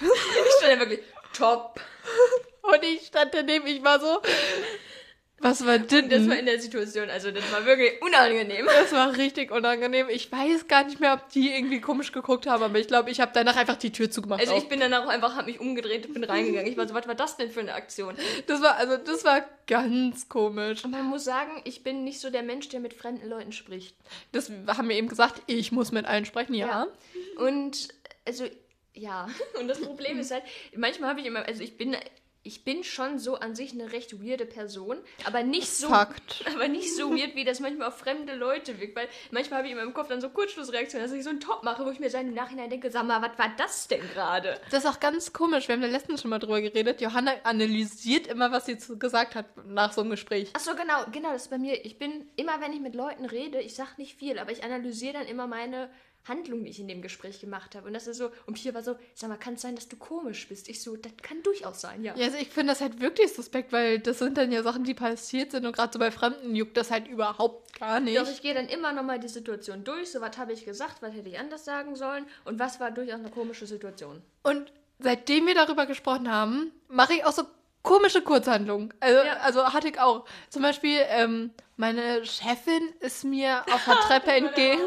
Ich 0.00 0.52
stand 0.58 0.72
da 0.74 0.80
wirklich 0.80 1.00
top. 1.32 1.80
Und 2.62 2.82
ich 2.82 3.06
stand 3.06 3.32
daneben, 3.34 3.68
ich 3.68 3.84
war 3.84 4.00
so, 4.00 4.20
was 5.38 5.66
war 5.66 5.78
denn? 5.78 6.08
Das 6.08 6.26
war 6.28 6.38
in 6.38 6.46
der 6.46 6.58
Situation, 6.58 7.10
also 7.10 7.30
das 7.30 7.52
war 7.52 7.66
wirklich 7.66 8.00
unangenehm. 8.00 8.66
Das 8.66 8.92
war 8.92 9.16
richtig 9.16 9.50
unangenehm. 9.50 10.08
Ich 10.08 10.32
weiß 10.32 10.66
gar 10.66 10.84
nicht 10.84 10.98
mehr, 10.98 11.12
ob 11.12 11.28
die 11.30 11.54
irgendwie 11.54 11.80
komisch 11.80 12.10
geguckt 12.10 12.46
haben, 12.46 12.62
aber 12.62 12.78
ich 12.78 12.86
glaube, 12.86 13.10
ich 13.10 13.20
habe 13.20 13.32
danach 13.34 13.56
einfach 13.56 13.76
die 13.76 13.92
Tür 13.92 14.10
zugemacht. 14.10 14.40
Also 14.40 14.54
auch. 14.54 14.58
ich 14.58 14.68
bin 14.68 14.80
dann 14.80 14.94
auch 14.94 15.06
einfach, 15.08 15.36
hab 15.36 15.46
mich 15.46 15.60
umgedreht 15.60 16.06
und 16.06 16.14
bin 16.14 16.24
reingegangen. 16.24 16.70
Ich 16.70 16.78
war 16.78 16.88
so, 16.88 16.94
was 16.94 17.06
war 17.06 17.14
das 17.14 17.36
denn 17.36 17.50
für 17.50 17.60
eine 17.60 17.74
Aktion? 17.74 18.16
das 18.46 18.62
war 18.62 18.76
also 18.76 18.96
das 18.96 19.24
war 19.24 19.44
ganz 19.66 20.28
komisch. 20.28 20.84
Und 20.84 20.92
man 20.92 21.04
muss 21.04 21.24
sagen, 21.24 21.60
ich 21.64 21.82
bin 21.82 22.04
nicht 22.04 22.20
so 22.20 22.30
der 22.30 22.42
Mensch, 22.42 22.68
der 22.70 22.80
mit 22.80 22.94
fremden 22.94 23.28
Leuten 23.28 23.52
spricht. 23.52 23.94
Das 24.32 24.50
haben 24.68 24.88
wir 24.88 24.96
eben 24.96 25.08
gesagt, 25.08 25.42
ich 25.46 25.70
muss 25.70 25.92
mit 25.92 26.06
allen 26.06 26.24
sprechen, 26.24 26.54
ja. 26.54 26.66
Ja. 26.66 26.86
Und 27.44 27.88
also 28.26 28.46
ja, 28.94 29.28
und 29.60 29.68
das 29.68 29.80
Problem 29.80 30.18
ist 30.18 30.30
halt, 30.30 30.44
manchmal 30.74 31.10
habe 31.10 31.20
ich 31.20 31.26
immer, 31.26 31.46
also 31.46 31.62
ich 31.62 31.76
bin 31.76 31.94
ich 32.46 32.62
bin 32.62 32.84
schon 32.84 33.18
so 33.18 33.34
an 33.36 33.54
sich 33.54 33.72
eine 33.72 33.92
recht 33.92 34.22
weirde 34.22 34.46
Person, 34.46 34.98
aber 35.24 35.42
nicht 35.42 35.68
so 35.68 35.88
Fakt. 35.88 36.44
aber 36.54 36.68
nicht 36.68 36.94
so 36.94 37.10
weird, 37.10 37.34
wie 37.34 37.44
das 37.44 37.60
manchmal 37.60 37.88
auf 37.88 37.98
fremde 37.98 38.34
Leute 38.34 38.80
wirkt, 38.80 38.96
weil 38.96 39.08
manchmal 39.32 39.58
habe 39.58 39.68
ich 39.68 39.72
in 39.72 39.78
meinem 39.78 39.92
Kopf 39.92 40.08
dann 40.08 40.20
so 40.20 40.28
Kurzschlussreaktionen, 40.30 41.06
dass 41.06 41.16
ich 41.16 41.24
so 41.24 41.30
einen 41.30 41.40
Top 41.40 41.64
mache, 41.64 41.84
wo 41.84 41.90
ich 41.90 41.98
mir 41.98 42.08
dann 42.08 42.28
im 42.28 42.34
Nachhinein 42.34 42.70
denke, 42.70 42.90
sag 42.90 43.04
mal, 43.04 43.20
was 43.20 43.36
war 43.38 43.50
das 43.56 43.88
denn 43.88 44.00
gerade? 44.14 44.60
Das 44.70 44.84
ist 44.84 44.90
auch 44.90 45.00
ganz 45.00 45.32
komisch. 45.32 45.66
Wir 45.68 45.74
haben 45.74 45.82
da 45.82 45.88
letztens 45.88 46.22
schon 46.22 46.30
mal 46.30 46.38
drüber 46.38 46.60
geredet. 46.60 47.00
Johanna 47.00 47.32
analysiert 47.42 48.28
immer, 48.28 48.52
was 48.52 48.66
sie 48.66 48.78
gesagt 48.98 49.34
hat 49.34 49.46
nach 49.66 49.92
so 49.92 50.02
einem 50.02 50.10
Gespräch. 50.10 50.50
Ach 50.54 50.60
so, 50.60 50.74
genau, 50.76 51.04
genau, 51.10 51.32
das 51.32 51.42
ist 51.42 51.50
bei 51.50 51.58
mir. 51.58 51.84
Ich 51.84 51.98
bin 51.98 52.28
immer, 52.36 52.60
wenn 52.60 52.72
ich 52.72 52.80
mit 52.80 52.94
Leuten 52.94 53.24
rede, 53.24 53.60
ich 53.60 53.74
sag 53.74 53.98
nicht 53.98 54.16
viel, 54.16 54.38
aber 54.38 54.52
ich 54.52 54.62
analysiere 54.62 55.14
dann 55.14 55.26
immer 55.26 55.46
meine 55.46 55.90
Handlung, 56.28 56.64
die 56.64 56.70
ich 56.70 56.80
in 56.80 56.88
dem 56.88 57.02
Gespräch 57.02 57.40
gemacht 57.40 57.74
habe. 57.74 57.86
Und 57.86 57.94
das 57.94 58.06
ist 58.06 58.18
so, 58.18 58.30
und 58.46 58.54
Pia 58.54 58.74
war 58.74 58.82
so, 58.82 58.96
sag 59.14 59.28
mal, 59.30 59.36
kann 59.36 59.54
es 59.54 59.62
sein, 59.62 59.74
dass 59.74 59.88
du 59.88 59.96
komisch 59.96 60.48
bist? 60.48 60.68
Ich 60.68 60.82
so, 60.82 60.96
das 60.96 61.12
kann 61.22 61.42
durchaus 61.42 61.80
sein, 61.80 62.02
ja. 62.02 62.14
Ja, 62.16 62.26
also 62.26 62.38
ich 62.38 62.48
finde 62.48 62.72
das 62.72 62.80
halt 62.80 63.00
wirklich 63.00 63.32
suspekt, 63.34 63.72
weil 63.72 63.98
das 63.98 64.18
sind 64.18 64.36
dann 64.36 64.50
ja 64.52 64.62
Sachen, 64.62 64.84
die 64.84 64.94
passiert 64.94 65.52
sind 65.52 65.66
und 65.66 65.74
gerade 65.74 65.92
so 65.92 65.98
bei 65.98 66.10
Fremden 66.10 66.54
juckt 66.56 66.76
das 66.76 66.90
halt 66.90 67.06
überhaupt 67.08 67.78
gar 67.78 68.00
nicht. 68.00 68.18
Doch 68.18 68.28
ich 68.30 68.42
gehe 68.42 68.54
dann 68.54 68.68
immer 68.68 68.92
nochmal 68.92 69.18
die 69.20 69.28
Situation 69.28 69.84
durch, 69.84 70.10
so 70.10 70.20
was 70.20 70.36
habe 70.38 70.52
ich 70.52 70.64
gesagt, 70.64 71.02
was 71.02 71.12
hätte 71.14 71.28
ich 71.28 71.38
anders 71.38 71.64
sagen 71.64 71.96
sollen 71.96 72.26
und 72.44 72.58
was 72.58 72.80
war 72.80 72.90
durchaus 72.90 73.20
eine 73.20 73.30
komische 73.30 73.66
Situation. 73.66 74.22
Und 74.42 74.72
seitdem 74.98 75.46
wir 75.46 75.54
darüber 75.54 75.86
gesprochen 75.86 76.30
haben, 76.30 76.72
mache 76.88 77.14
ich 77.14 77.24
auch 77.24 77.32
so 77.32 77.42
komische 77.82 78.20
Kurzhandlungen. 78.20 78.92
Also, 79.00 79.24
Ja. 79.24 79.36
also 79.38 79.72
hatte 79.72 79.88
ich 79.88 80.00
auch. 80.00 80.26
Zum 80.50 80.62
Beispiel, 80.62 80.98
ähm, 81.08 81.52
meine 81.76 82.24
Chefin 82.24 82.94
ist 83.00 83.24
mir 83.24 83.62
auf 83.72 83.84
der 83.84 83.96
Treppe 83.96 84.32
entgegen, 84.32 84.80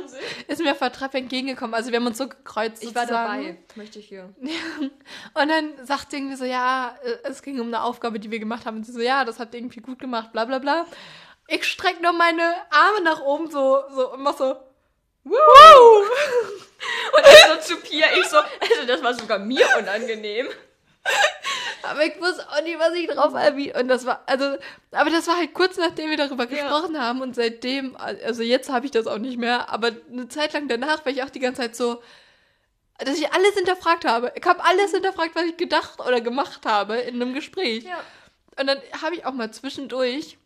ist 0.47 0.61
mir 0.61 0.71
auf 0.71 0.79
der 0.79 0.91
Treppe 0.91 1.17
entgegengekommen. 1.17 1.73
Also 1.73 1.91
wir 1.91 1.99
haben 1.99 2.07
uns 2.07 2.17
so 2.17 2.27
gekreuzt. 2.27 2.83
Ich 2.83 2.93
war 2.95 3.03
sozusagen. 3.03 3.43
dabei, 3.43 3.57
möchte 3.75 3.99
ich 3.99 4.07
hier. 4.07 4.33
Und 5.33 5.49
dann 5.49 5.85
sagt 5.85 6.11
sie 6.11 6.17
irgendwie 6.17 6.35
so, 6.35 6.45
ja, 6.45 6.97
äh, 7.03 7.17
es 7.23 7.41
ging 7.41 7.59
um 7.59 7.67
eine 7.67 7.83
Aufgabe, 7.83 8.19
die 8.19 8.31
wir 8.31 8.39
gemacht 8.39 8.65
haben. 8.65 8.77
Und 8.77 8.85
sie 8.85 8.91
so, 8.91 9.01
ja, 9.01 9.23
das 9.23 9.39
habt 9.39 9.53
ihr 9.53 9.59
irgendwie 9.59 9.81
gut 9.81 9.99
gemacht, 9.99 10.31
bla 10.31 10.45
bla 10.45 10.59
bla. 10.59 10.85
Ich 11.47 11.63
strecke 11.63 12.01
nur 12.01 12.13
meine 12.13 12.53
Arme 12.69 13.01
nach 13.03 13.21
oben 13.21 13.49
so, 13.49 13.83
so 13.93 14.13
und 14.13 14.21
mach 14.21 14.37
so, 14.37 14.55
Woo! 15.23 15.35
Und 17.13 17.25
ich 17.25 17.65
so 17.67 17.75
zu 17.75 17.81
Pia, 17.81 18.07
ich 18.17 18.25
so, 18.25 18.37
also 18.37 18.85
das 18.87 19.03
war 19.03 19.13
sogar 19.13 19.37
mir 19.37 19.67
unangenehm. 19.77 20.47
Aber 21.83 22.05
ich 22.05 22.19
wusste 22.19 22.47
auch 22.49 22.61
nicht, 22.63 22.79
was 22.79 22.93
ich 22.93 23.07
drauf 23.07 23.33
erwidert. 23.33 23.81
Und 23.81 23.87
das 23.87 24.05
war, 24.05 24.23
also, 24.25 24.57
aber 24.91 25.09
das 25.09 25.27
war 25.27 25.37
halt 25.37 25.53
kurz 25.53 25.77
nachdem 25.77 26.09
wir 26.09 26.17
darüber 26.17 26.45
gesprochen 26.47 26.99
haben. 26.99 27.21
Und 27.21 27.35
seitdem, 27.35 27.95
also 27.95 28.43
jetzt 28.43 28.69
habe 28.69 28.85
ich 28.85 28.91
das 28.91 29.07
auch 29.07 29.17
nicht 29.17 29.37
mehr. 29.37 29.69
Aber 29.69 29.91
eine 30.11 30.27
Zeit 30.27 30.53
lang 30.53 30.67
danach 30.67 31.05
war 31.05 31.11
ich 31.11 31.23
auch 31.23 31.29
die 31.29 31.39
ganze 31.39 31.61
Zeit 31.61 31.75
so, 31.75 32.01
dass 32.97 33.17
ich 33.17 33.31
alles 33.31 33.53
hinterfragt 33.55 34.05
habe. 34.05 34.31
Ich 34.35 34.45
habe 34.45 34.63
alles 34.63 34.91
hinterfragt, 34.91 35.35
was 35.35 35.45
ich 35.45 35.57
gedacht 35.57 35.99
oder 36.01 36.21
gemacht 36.21 36.65
habe 36.65 36.97
in 36.97 37.21
einem 37.21 37.33
Gespräch. 37.33 37.85
Ja. 37.85 37.99
Und 38.59 38.67
dann 38.67 38.79
habe 39.01 39.15
ich 39.15 39.25
auch 39.25 39.33
mal 39.33 39.51
zwischendurch 39.51 40.37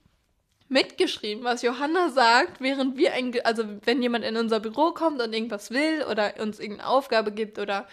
mitgeschrieben, 0.70 1.44
was 1.44 1.62
Johanna 1.62 2.10
sagt, 2.10 2.62
während 2.62 2.98
wir 2.98 3.14
ein, 3.14 3.34
also 3.44 3.64
wenn 3.86 4.02
jemand 4.02 4.26
in 4.26 4.38
unser 4.38 4.60
Büro 4.60 4.92
kommt 4.92 5.22
und 5.22 5.34
irgendwas 5.34 5.72
will 5.72 6.04
oder 6.10 6.34
uns 6.40 6.60
irgendeine 6.60 6.90
Aufgabe 6.90 7.32
gibt 7.32 7.60
oder 7.60 7.88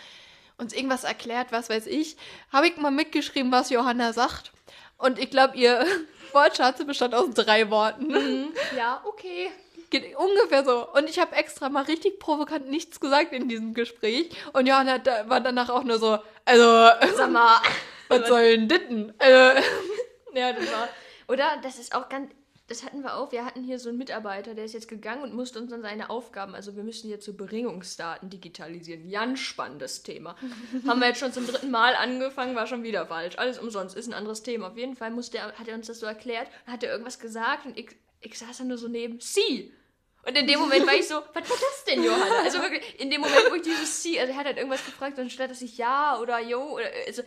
uns 0.60 0.72
irgendwas 0.72 1.04
erklärt, 1.04 1.50
was 1.50 1.68
weiß 1.70 1.86
ich, 1.86 2.16
habe 2.52 2.68
ich 2.68 2.76
mal 2.76 2.90
mitgeschrieben, 2.90 3.50
was 3.50 3.70
Johanna 3.70 4.12
sagt. 4.12 4.52
Und 4.98 5.18
ich 5.18 5.30
glaube, 5.30 5.56
ihr 5.56 5.84
Wortschatz 6.32 6.84
bestand 6.84 7.14
aus 7.14 7.30
drei 7.34 7.70
Worten. 7.70 8.48
Ja, 8.76 9.02
okay. 9.06 9.50
Geht 9.90 10.14
ungefähr 10.16 10.64
so. 10.64 10.86
Und 10.92 11.10
ich 11.10 11.18
habe 11.18 11.34
extra 11.34 11.68
mal 11.68 11.82
richtig 11.84 12.20
provokant 12.20 12.70
nichts 12.70 13.00
gesagt 13.00 13.32
in 13.32 13.48
diesem 13.48 13.74
Gespräch. 13.74 14.30
Und 14.52 14.66
Johanna 14.68 14.98
da- 14.98 15.28
war 15.28 15.40
danach 15.40 15.68
auch 15.70 15.82
nur 15.82 15.98
so, 15.98 16.18
also, 16.44 16.90
Sag 17.16 17.30
mal. 17.30 17.60
was 18.08 18.28
soll 18.28 18.42
denn 18.56 18.68
ditten? 18.68 19.14
Also, 19.18 19.60
Ja, 20.34 20.52
das 20.52 20.70
war. 20.72 20.88
Oder 21.26 21.56
das 21.62 21.78
ist 21.78 21.92
auch 21.94 22.08
ganz. 22.08 22.30
Das 22.70 22.84
hatten 22.84 23.02
wir 23.02 23.16
auch. 23.16 23.32
Wir 23.32 23.44
hatten 23.44 23.64
hier 23.64 23.80
so 23.80 23.88
einen 23.88 23.98
Mitarbeiter, 23.98 24.54
der 24.54 24.64
ist 24.64 24.74
jetzt 24.74 24.86
gegangen 24.86 25.24
und 25.24 25.34
musste 25.34 25.58
uns 25.58 25.72
dann 25.72 25.82
seine 25.82 26.08
Aufgaben. 26.08 26.54
Also 26.54 26.76
wir 26.76 26.84
müssen 26.84 27.10
jetzt 27.10 27.24
so 27.24 27.32
Beringungsdaten 27.32 28.30
digitalisieren. 28.30 29.10
Ganz 29.10 29.40
spannendes 29.40 30.04
Thema. 30.04 30.36
Haben 30.86 31.00
wir 31.00 31.08
jetzt 31.08 31.18
schon 31.18 31.32
zum 31.32 31.48
dritten 31.48 31.72
Mal 31.72 31.96
angefangen, 31.96 32.54
war 32.54 32.68
schon 32.68 32.84
wieder 32.84 33.06
falsch. 33.06 33.36
Alles 33.38 33.58
umsonst, 33.58 33.96
ist 33.96 34.06
ein 34.06 34.14
anderes 34.14 34.44
Thema. 34.44 34.68
Auf 34.68 34.76
jeden 34.76 34.94
Fall 34.94 35.10
musste 35.10 35.38
er, 35.38 35.52
hat 35.54 35.66
er 35.66 35.74
uns 35.74 35.88
das 35.88 35.98
so 35.98 36.06
erklärt, 36.06 36.46
hat 36.64 36.84
er 36.84 36.92
irgendwas 36.92 37.18
gesagt 37.18 37.66
und 37.66 37.76
ich, 37.76 37.88
ich 38.20 38.38
saß 38.38 38.58
dann 38.58 38.68
nur 38.68 38.78
so 38.78 38.86
neben 38.86 39.18
sie. 39.18 39.72
Und 40.26 40.36
in 40.36 40.46
dem 40.46 40.60
Moment 40.60 40.86
war 40.86 40.94
ich 40.94 41.08
so, 41.08 41.14
was 41.14 41.34
war 41.34 41.56
das 41.56 41.84
denn, 41.86 42.04
Johanna? 42.04 42.42
Also 42.44 42.60
wirklich, 42.60 43.00
in 43.00 43.10
dem 43.10 43.22
Moment, 43.22 43.42
wo 43.50 43.54
ich 43.54 43.62
dieses 43.62 44.02
Sie, 44.02 44.20
also 44.20 44.32
er 44.32 44.38
hat 44.38 44.46
halt 44.46 44.58
irgendwas 44.58 44.84
gefragt 44.84 45.18
und 45.18 45.32
statt 45.32 45.50
dass 45.50 45.62
ich 45.62 45.78
Ja 45.78 46.18
oder 46.20 46.38
Jo 46.40 46.60
oder, 46.74 46.84
also 47.06 47.22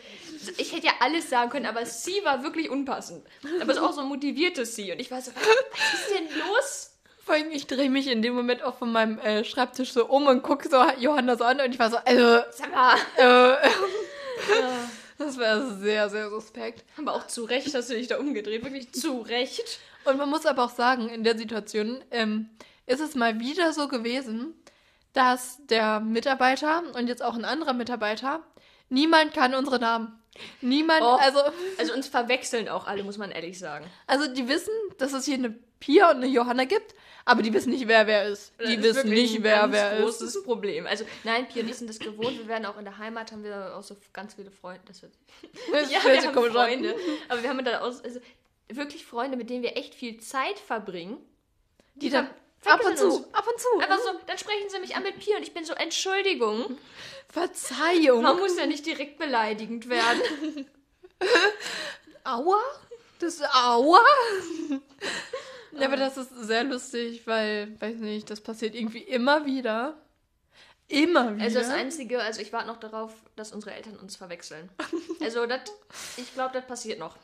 ich 0.58 0.74
hätte 0.74 0.86
ja 0.86 0.94
alles 1.00 1.30
sagen 1.30 1.50
können, 1.50 1.66
aber 1.66 1.86
Sie 1.86 2.24
war 2.24 2.44
wirklich 2.44 2.70
unpassend. 2.70 3.26
Aber 3.62 3.72
es 3.72 3.78
ist 3.78 3.84
auch 3.84 3.94
so 3.94 4.02
ein 4.02 4.08
motiviertes 4.08 4.76
Sie 4.76 4.92
und 4.92 5.00
ich 5.00 5.10
war 5.10 5.22
so, 5.22 5.32
was 5.36 6.02
ist 6.02 6.10
denn 6.12 6.28
los? 6.48 6.94
vor 7.24 7.36
allem, 7.36 7.52
ich 7.52 7.68
drehe 7.68 7.90
mich 7.90 8.08
in 8.08 8.22
dem 8.22 8.34
Moment 8.34 8.64
auch 8.64 8.76
von 8.76 8.92
meinem 8.92 9.18
äh, 9.20 9.44
Schreibtisch 9.44 9.94
so 9.94 10.06
um 10.08 10.28
und 10.28 10.44
gucke 10.44 10.68
so 10.70 10.84
Johanna 11.00 11.38
so 11.38 11.46
an 11.46 11.62
und 11.62 11.74
ich 11.74 11.80
war 11.80 11.90
so, 11.90 11.98
also, 11.98 12.44
Sag 12.52 12.72
mal. 12.72 12.96
äh, 13.16 13.70
das 15.18 15.38
wäre 15.38 15.74
sehr, 15.78 16.10
sehr 16.10 16.30
suspekt. 16.30 16.84
Aber 16.98 17.14
auch 17.14 17.28
zu 17.28 17.46
Recht 17.46 17.74
hast 17.74 17.90
du 17.90 17.94
dich 17.94 18.08
da 18.08 18.18
umgedreht, 18.18 18.64
wirklich 18.64 18.92
zu 18.92 19.22
Recht. 19.22 19.80
Und 20.04 20.18
man 20.18 20.30
muss 20.30 20.46
aber 20.46 20.66
auch 20.66 20.76
sagen, 20.76 21.08
in 21.08 21.24
der 21.24 21.38
Situation 21.38 22.04
ähm, 22.12 22.50
ist 22.86 23.00
es 23.02 23.16
mal 23.16 23.40
wieder 23.40 23.74
so 23.74 23.88
gewesen, 23.88 24.54
dass 25.14 25.58
der 25.68 26.00
Mitarbeiter 26.00 26.84
und 26.96 27.08
jetzt 27.08 27.22
auch 27.24 27.36
ein 27.36 27.46
anderer 27.46 27.74
Mitarbeiter, 27.74 28.42
niemand 28.90 29.34
kann 29.34 29.54
unsere 29.54 29.80
Namen. 29.80 30.20
Niemand, 30.62 31.02
Oh. 31.04 31.18
also, 31.22 31.40
Also 31.78 31.94
uns 31.94 32.08
verwechseln 32.08 32.68
auch 32.68 32.88
alle, 32.88 33.04
muss 33.04 33.18
man 33.20 33.30
ehrlich 33.32 33.60
sagen. 33.60 33.86
also 34.08 34.28
die 34.34 34.48
wissen, 34.48 34.74
dass 34.98 35.14
es 35.14 35.26
hier 35.26 35.36
eine 35.36 35.52
Pia 35.80 36.10
und 36.10 36.18
eine 36.18 36.26
Johanna 36.28 36.66
gibt, 36.66 36.96
aber 37.26 37.44
die 37.44 37.54
wissen 37.54 37.70
nicht, 37.70 37.88
wer 37.88 38.08
wer 38.08 38.26
ist. 38.28 38.52
Das 38.58 38.68
Die 38.68 38.76
ist 38.76 38.84
wissen 38.84 39.10
nicht, 39.12 39.36
ein 39.38 39.44
wer 39.44 39.56
ganz 39.60 39.74
wer 39.74 39.98
ist. 39.98 40.02
großes 40.04 40.44
Problem. 40.44 40.88
Also 40.88 41.06
nein, 41.24 41.48
Pia 41.48 41.62
und 41.62 41.70
ich 41.70 41.76
sind 41.76 41.90
das 41.90 42.00
gewohnt. 42.00 42.38
Wir 42.40 42.48
werden 42.48 42.66
auch 42.66 42.78
in 42.80 42.86
der 42.86 42.98
Heimat, 42.98 43.32
haben 43.32 43.44
wir 43.44 43.76
auch 43.76 43.84
so 43.84 43.96
ganz 44.12 44.34
viele 44.34 44.50
Freunde. 44.50 44.82
Das 44.88 45.02
wird 45.04 45.14
Das 45.72 45.92
Ja, 45.92 46.00
wir 46.04 46.20
haben. 46.22 46.52
Freunde. 46.52 46.96
Aber 47.30 47.44
wir 47.44 47.50
haben 47.50 47.64
dann 47.64 47.76
auch 47.76 47.84
also, 48.04 48.20
wirklich 48.70 49.06
Freunde, 49.06 49.38
mit 49.38 49.50
denen 49.52 49.62
wir 49.62 49.78
echt 49.78 49.94
viel 49.94 50.20
Zeit 50.20 50.58
verbringen. 50.58 51.18
Die 51.96 52.10
dann 52.10 52.26
ver- 52.28 52.34
ab 52.66 52.86
und 52.86 52.98
zu, 52.98 53.06
uns. 53.06 53.34
ab 53.34 53.48
und 53.48 53.60
zu. 53.60 53.80
Einfach 53.80 54.00
so, 54.00 54.20
dann 54.26 54.38
sprechen 54.38 54.70
sie 54.70 54.80
mich 54.80 54.96
an 54.96 55.04
mit 55.04 55.20
Pia 55.20 55.38
und 55.38 55.44
ich 55.44 55.54
bin 55.54 55.66
so, 55.66 55.74
Entschuldigung. 55.74 56.78
Verzeihung. 57.30 58.24
Man 58.24 58.38
muss 58.38 58.58
ja 58.58 58.66
nicht 58.66 58.86
direkt 58.86 59.18
beleidigend 59.18 59.90
werden. 59.90 60.68
Aua? 62.24 62.60
Das 63.20 63.42
Aua? 63.42 64.04
ja, 65.72 65.88
aber 65.88 65.98
das 65.98 66.18
ist 66.18 66.30
sehr 66.42 66.64
lustig, 66.64 67.26
weil, 67.26 67.80
weiß 67.80 67.98
nicht, 67.98 68.30
das 68.30 68.42
passiert 68.42 68.76
irgendwie 68.76 69.02
immer 69.02 69.46
wieder. 69.46 69.98
Immer 70.88 71.36
wieder. 71.36 71.46
Also 71.46 71.60
das 71.60 71.70
Einzige, 71.70 72.22
also 72.22 72.42
ich 72.42 72.54
warte 72.54 72.68
noch 72.68 72.78
darauf, 72.78 73.14
dass 73.36 73.52
unsere 73.52 73.74
Eltern 73.74 73.98
uns 73.98 74.16
verwechseln. 74.16 74.70
Also 75.22 75.46
das, 75.46 75.62
ich 76.18 76.34
glaube, 76.34 76.54
das 76.54 76.68
passiert 76.68 77.00
noch. 77.00 77.16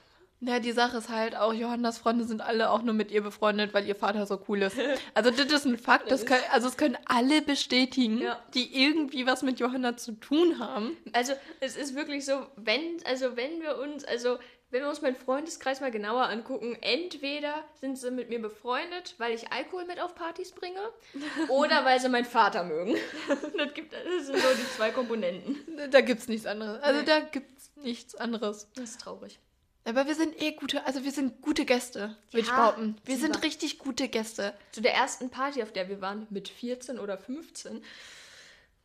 Ja, 0.41 0.60
die 0.60 0.72
Sache 0.72 0.98
ist 0.98 1.10
halt 1.10 1.36
auch, 1.36 1.53
Johannas 1.53 1.98
Freunde 1.98 2.24
sind 2.24 2.41
alle 2.41 2.69
auch 2.69 2.81
nur 2.81 2.93
mit 2.93 3.12
ihr 3.12 3.22
befreundet, 3.22 3.74
weil 3.74 3.86
ihr 3.88 3.96
Vater 3.96 4.25
so 4.25 4.39
cool 4.48 4.62
ist. 4.62 4.77
Also 5.13 5.31
das 5.31 5.51
ist 5.51 5.65
ein 5.65 5.77
Fakt, 5.77 6.10
das 6.12 6.25
können, 6.25 6.43
also 6.51 6.67
es 6.67 6.77
können 6.77 6.98
alle 7.05 7.41
bestätigen, 7.41 8.19
Ja. 8.22 8.39
die 8.53 8.84
irgendwie 8.84 9.25
was 9.25 9.41
mit 9.43 9.60
Johanna 9.60 9.98
zu 9.98 10.13
tun 10.13 10.60
haben. 10.60 10.96
Also 11.13 11.34
es 11.60 11.75
ist 11.75 11.96
wirklich 11.96 12.25
so, 12.25 12.46
wenn, 12.55 13.00
also 13.05 13.36
wenn 13.36 13.62
wir 13.62 13.77
uns, 13.79 14.05
also 14.05 14.38
wenn 14.72 14.84
wir 14.84 14.89
uns 14.89 15.01
meinen 15.01 15.15
Freundeskreis 15.15 15.81
mal 15.81 15.89
genauer 15.91 16.29
angucken, 16.29 16.77
entweder 16.81 17.55
sind 17.81 17.98
sie 17.98 18.12
mit 18.12 18.29
mir 18.29 18.39
befreundet, 18.39 19.15
weil 19.17 19.34
ich 19.34 19.51
Alkohol 19.51 19.86
mit 19.86 20.00
auf 20.00 20.13
Partys 20.15 20.51
bringe, 20.51 20.79
oder 21.50 21.84
weil 21.86 22.00
sie 22.00 22.08
meinen 22.08 22.25
Vater 22.25 22.63
mögen. 22.63 22.96
Das, 23.58 23.74
gibt, 23.74 23.93
das 23.93 24.27
sind 24.27 24.38
so 24.38 24.48
die 24.55 24.75
zwei 24.77 24.91
Komponenten. 24.91 25.58
Da 25.91 26.01
gibt's 26.01 26.27
nichts 26.27 26.46
anderes. 26.46 26.81
Also 26.84 27.01
da 27.01 27.19
gibt's 27.19 27.72
nichts 27.77 28.15
anderes. 28.15 28.69
Das 28.75 28.91
ist 28.91 29.01
traurig. 29.01 29.39
Aber 29.86 30.05
wir 30.07 30.15
sind 30.15 30.39
eh 30.41 30.51
gute, 30.51 30.86
also 30.86 31.03
wir 31.03 31.12
sind 31.12 31.41
gute 31.41 31.65
Gäste, 31.65 32.15
würde 32.31 32.41
ich 32.41 32.48
Ja, 32.48 32.55
behaupten. 32.55 32.98
Wir 33.05 33.15
super. 33.17 33.33
sind 33.33 33.43
richtig 33.43 33.79
gute 33.79 34.07
Gäste. 34.07 34.53
Zu 34.71 34.81
der 34.81 34.93
ersten 34.93 35.29
Party, 35.29 35.63
auf 35.63 35.71
der 35.71 35.89
wir 35.89 36.01
waren, 36.01 36.27
mit 36.29 36.50
14 36.50 37.00
oder 37.00 37.17
15, 37.17 37.83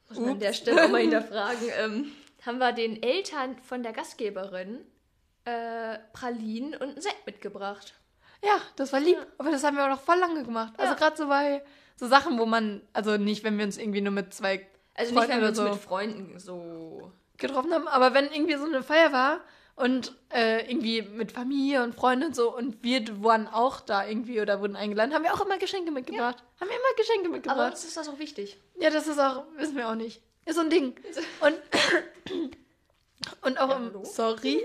muss 0.09 0.19
man 0.19 0.31
an 0.31 0.41
der 0.41 0.51
Ups. 0.51 0.59
Stelle 0.59 0.85
auch 0.85 0.89
mal 0.91 1.01
hinterfragen, 1.03 1.69
ähm, 1.79 2.13
haben 2.47 2.59
wir 2.59 2.73
den 2.73 3.03
Eltern 3.03 3.59
von 3.63 3.83
der 3.83 3.93
Gastgeberin 3.93 4.81
äh, 5.45 5.99
Pralinen 6.13 6.75
und 6.75 6.97
ein 6.97 7.01
Sekt 7.03 7.27
mitgebracht. 7.27 7.95
Ja, 8.43 8.61
das 8.77 8.93
war 8.93 9.01
lieb. 9.01 9.17
Ja. 9.17 9.27
Aber 9.39 9.51
das 9.51 9.65
haben 9.65 9.77
wir 9.77 9.85
auch 9.85 9.91
noch 9.91 10.01
voll 10.03 10.19
lange 10.19 10.45
gemacht. 10.45 10.75
Also 10.79 10.93
Ja. 10.93 10.99
gerade 10.99 11.17
so 11.17 11.27
bei 11.29 11.63
so 11.97 12.07
Sachen, 12.07 12.39
wo 12.39 12.47
man, 12.47 12.83
also 12.93 13.17
nicht, 13.17 13.45
wenn 13.45 13.57
wir 13.59 13.65
uns 13.65 13.79
irgendwie 13.79 14.01
nur 14.01 14.13
mit 14.13 14.33
zwei 14.35 14.67
Also 14.95 15.13
nicht, 15.15 15.25
Freunden 15.25 15.35
wenn 15.37 15.41
wir 15.43 15.49
uns 15.49 15.57
so 15.59 15.65
mit 15.65 15.75
Freunden 15.77 16.39
so... 16.39 17.13
getroffen 17.37 17.73
haben, 17.73 17.89
aber 17.89 18.15
wenn 18.15 18.31
irgendwie 18.33 18.57
so 18.57 18.65
eine 18.65 18.83
Feier 18.83 19.13
war 19.13 19.41
und 19.77 20.15
äh, 20.33 20.71
irgendwie 20.71 21.03
mit 21.03 21.33
Familie 21.33 21.83
und 21.83 21.95
Freunden 21.95 22.27
und 22.27 22.37
so 22.37 22.55
und 22.57 22.83
wir 22.85 23.03
waren 23.25 23.49
auch 23.49 23.81
da 23.81 24.07
irgendwie 24.07 24.41
oder 24.41 24.61
wurden 24.61 24.77
eingeladen, 24.77 25.13
haben 25.15 25.25
wir 25.25 25.35
auch 25.35 25.45
immer 25.45 25.59
Geschenke 25.59 25.91
mitgebracht. 25.91 26.43
Haben 26.61 26.69
wir 26.69 26.77
immer 26.77 26.97
Geschenke 26.97 27.25
Aber 27.27 27.35
mitgebracht. 27.37 27.73
uns 27.73 27.85
ist 27.85 27.97
das 27.97 28.09
auch 28.09 28.19
wichtig. 28.19 28.57
Ja, 28.79 28.91
das 28.91 29.07
ist 29.09 29.19
auch, 29.19 29.45
wissen 29.57 29.77
wir 29.77 29.89
auch 29.89 29.95
nicht. 29.97 30.23
Ist 30.47 30.57
so 30.57 30.61
ein 30.61 30.71
Ding. 30.71 30.95
Und, 31.41 31.55
und 33.43 33.59
auch 33.59 33.69
Ja, 33.71 33.77
im, 33.77 33.85
hallo? 33.87 34.05
sorry, 34.05 34.65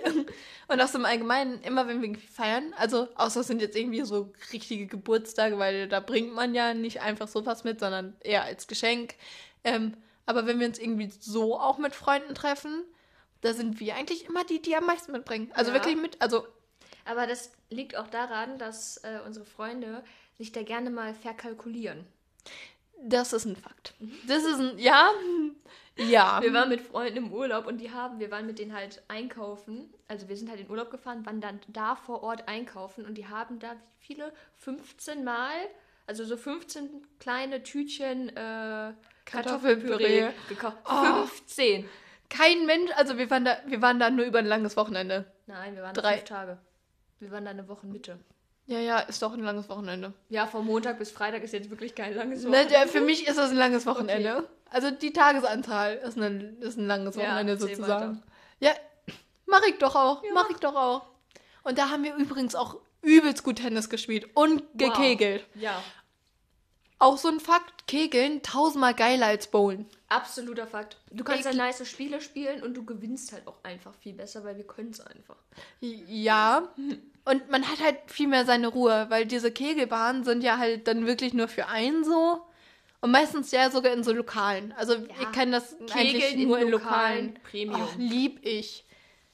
und 0.68 0.82
auch 0.82 0.88
so 0.88 0.98
im 0.98 1.06
Allgemeinen, 1.06 1.62
immer 1.62 1.88
wenn 1.88 2.02
wir 2.02 2.08
irgendwie 2.10 2.28
feiern, 2.28 2.74
also 2.78 3.08
außer 3.16 3.40
es 3.42 3.48
sind 3.48 3.62
jetzt 3.62 3.78
irgendwie 3.78 4.02
so 4.04 4.32
richtige 4.52 4.86
Geburtstage, 4.88 5.58
weil 5.58 5.88
da 5.88 6.00
bringt 6.02 6.34
man 6.34 6.54
ja 6.54 6.74
nicht 6.74 7.02
einfach 7.02 7.28
sowas 7.28 7.64
mit, 7.64 7.80
sondern 7.80 8.16
eher 8.20 8.44
als 8.44 8.68
Geschenk. 8.68 9.16
Ähm, 9.64 9.96
aber 10.26 10.46
wenn 10.46 10.60
wir 10.60 10.68
uns 10.68 10.78
irgendwie 10.78 11.10
so 11.20 11.58
auch 11.60 11.78
mit 11.80 11.96
Freunden 11.96 12.36
treffen, 12.36 12.84
da 13.42 13.54
sind 13.54 13.80
wir 13.80 13.96
eigentlich 13.96 14.26
immer 14.26 14.44
die, 14.44 14.62
die 14.62 14.76
am 14.76 14.86
meisten 14.86 15.12
mitbringen. 15.12 15.52
Also 15.54 15.72
Ja. 15.72 15.78
wirklich 15.78 15.96
mit, 15.96 16.22
also 16.22 16.46
Aber 17.06 17.26
das 17.26 17.52
liegt 17.70 17.96
auch 17.98 18.08
daran, 18.08 18.58
dass 18.60 18.98
äh, 18.98 19.20
unsere 19.26 19.46
Freunde 19.46 20.04
sich 20.38 20.52
da 20.52 20.62
gerne 20.64 20.90
mal 20.90 21.14
verkalkulieren. 21.14 22.06
Das 23.02 23.34
ist 23.34 23.46
ein 23.46 23.56
Fakt. 23.56 23.94
Das 24.28 24.44
ist 24.44 24.60
ein, 24.60 24.78
ja, 24.78 25.10
ja. 25.96 26.42
Wir 26.42 26.54
waren 26.54 26.70
mit 26.70 26.82
Freunden 26.82 27.18
im 27.18 27.34
Urlaub 27.34 27.66
und 27.66 27.78
die 27.78 27.92
haben, 27.92 28.20
wir 28.20 28.30
waren 28.30 28.46
mit 28.46 28.60
denen 28.60 28.74
halt 28.74 29.02
einkaufen. 29.08 29.94
Also 30.08 30.28
wir 30.28 30.36
sind 30.38 30.50
halt 30.50 30.60
in 30.60 30.70
Urlaub 30.70 30.92
gefahren, 30.92 31.26
waren 31.26 31.40
dann 31.42 31.60
da 31.68 31.96
vor 31.96 32.24
Ort 32.24 32.48
einkaufen 32.48 33.06
und 33.06 33.16
die 33.16 33.28
haben 33.28 33.60
da 33.60 33.74
wie 33.74 34.14
viele? 34.16 34.34
15 34.58 35.24
Mal, 35.24 35.54
also 36.08 36.26
so 36.26 36.36
15 36.38 36.90
kleine 37.20 37.64
Tütchen 37.64 38.30
äh, 38.30 38.94
Kartoffelpüree. 39.26 40.22
Kartoffelpüree 40.22 40.32
gekauft. 40.50 40.78
Oh. 40.86 41.26
15. 41.26 41.90
Kein 42.30 42.66
Mensch, 42.66 42.92
also 42.96 43.18
wir 43.18 43.30
waren 43.30 43.46
da, 43.46 43.58
wir 43.66 43.82
waren 43.82 44.00
da 44.00 44.10
nur 44.10 44.26
über 44.26 44.40
ein 44.40 44.46
langes 44.46 44.78
Wochenende. 44.78 45.26
Nein, 45.48 45.76
wir 45.76 45.84
waren 45.84 45.94
da 45.96 46.02
Drei. 46.02 46.14
fünf 46.18 46.24
Tage. 46.30 46.58
Wir 47.20 47.32
waren 47.32 47.44
da 47.46 47.52
eine 47.52 47.68
Woche 47.68 47.86
Mitte. 47.88 48.20
Ja, 48.68 48.78
ja, 48.80 49.00
ist 49.00 49.22
doch 49.24 49.34
ein 49.34 49.40
langes 49.42 49.68
Wochenende. 49.68 50.14
Ja, 50.30 50.46
von 50.46 50.64
Montag 50.64 51.00
bis 51.00 51.10
Freitag 51.12 51.42
ist 51.42 51.54
jetzt 51.54 51.72
wirklich 51.72 51.96
kein 51.96 52.14
langes 52.16 52.44
Ne, 52.44 52.50
Wochenende. 52.50 52.70
der, 52.70 52.88
für 52.88 53.02
mich 53.02 53.28
ist 53.28 53.38
das 53.38 53.50
ein 53.50 53.58
langes 53.58 53.86
Wochenende. 53.88 54.48
Also 54.70 54.92
die 54.92 55.12
Tagesanzahl 55.12 55.96
ist, 55.96 56.18
ein 56.20 56.58
ist 56.62 56.78
ein 56.78 56.86
langes 56.86 57.16
Ja, 57.16 57.24
Wochenende 57.24 57.54
erzähl 57.54 57.70
sozusagen. 57.76 58.22
Ja, 58.60 58.72
mach 59.48 59.64
ich 59.68 59.80
doch 59.80 59.96
auch. 59.96 60.22
Mach 60.36 60.50
ich 60.52 60.58
doch 60.58 60.76
auch. 60.76 61.02
Und 61.64 61.80
da 61.80 61.90
haben 61.90 62.04
wir 62.04 62.16
übrigens 62.16 62.54
auch 62.54 62.78
übelst 63.02 63.44
gut 63.44 63.56
Tennis 63.58 63.90
gespielt 63.90 64.28
und 64.36 64.62
gekegelt. 64.76 65.48
Ja, 65.56 65.82
Auch 67.00 67.18
so 67.18 67.30
ein 67.30 67.40
Fakt, 67.40 67.88
Kegeln 67.88 68.42
tausendmal 68.42 68.94
geiler 68.94 69.28
als 69.28 69.48
Bowlen. 69.48 69.86
absoluter 70.10 70.68
Fakt. 70.68 70.98
Du 71.12 71.24
kannst 71.24 71.46
dann 71.46 71.56
nice 71.56 71.88
Spiele 71.88 72.20
spielen 72.20 72.62
und 72.62 72.76
du 72.76 72.84
gewinnst 72.84 73.32
halt 73.32 73.48
auch 73.48 73.64
einfach 73.64 73.94
viel 73.96 74.14
besser, 74.14 74.44
weil 74.44 74.58
wir 74.58 74.66
können 74.66 74.92
es 74.92 75.00
einfach. 75.00 75.38
Ja. 75.80 76.68
Und 77.26 77.50
man 77.50 77.68
hat 77.68 77.80
halt 77.80 77.98
viel 78.08 78.28
mehr 78.28 78.46
seine 78.46 78.68
Ruhe, 78.68 79.06
weil 79.10 79.26
diese 79.26 79.52
Kegelbahnen 79.52 80.24
sind 80.24 80.44
ja 80.44 80.58
halt 80.58 80.88
dann 80.88 81.06
wirklich 81.06 81.34
nur 81.34 81.48
für 81.48 81.68
einen 81.68 82.04
so. 82.04 82.42
Und 83.02 83.12
meistens 83.12 83.52
ja 83.52 83.72
sogar 83.72 83.94
in 83.94 84.04
so 84.04 84.12
Lokalen. 84.12 84.74
Also 84.74 84.96
ich 84.96 85.32
kenne 85.32 85.52
das 85.54 85.76
eigentlich 85.94 86.26
Kegeln 86.26 86.48
nur 86.48 86.60
in 86.60 86.70
Lokalen. 86.70 87.28
Lokalen, 87.28 87.44
Premium. 87.44 87.88
Ach, 87.90 87.98
lieb 87.98 88.46
ich. 88.46 88.86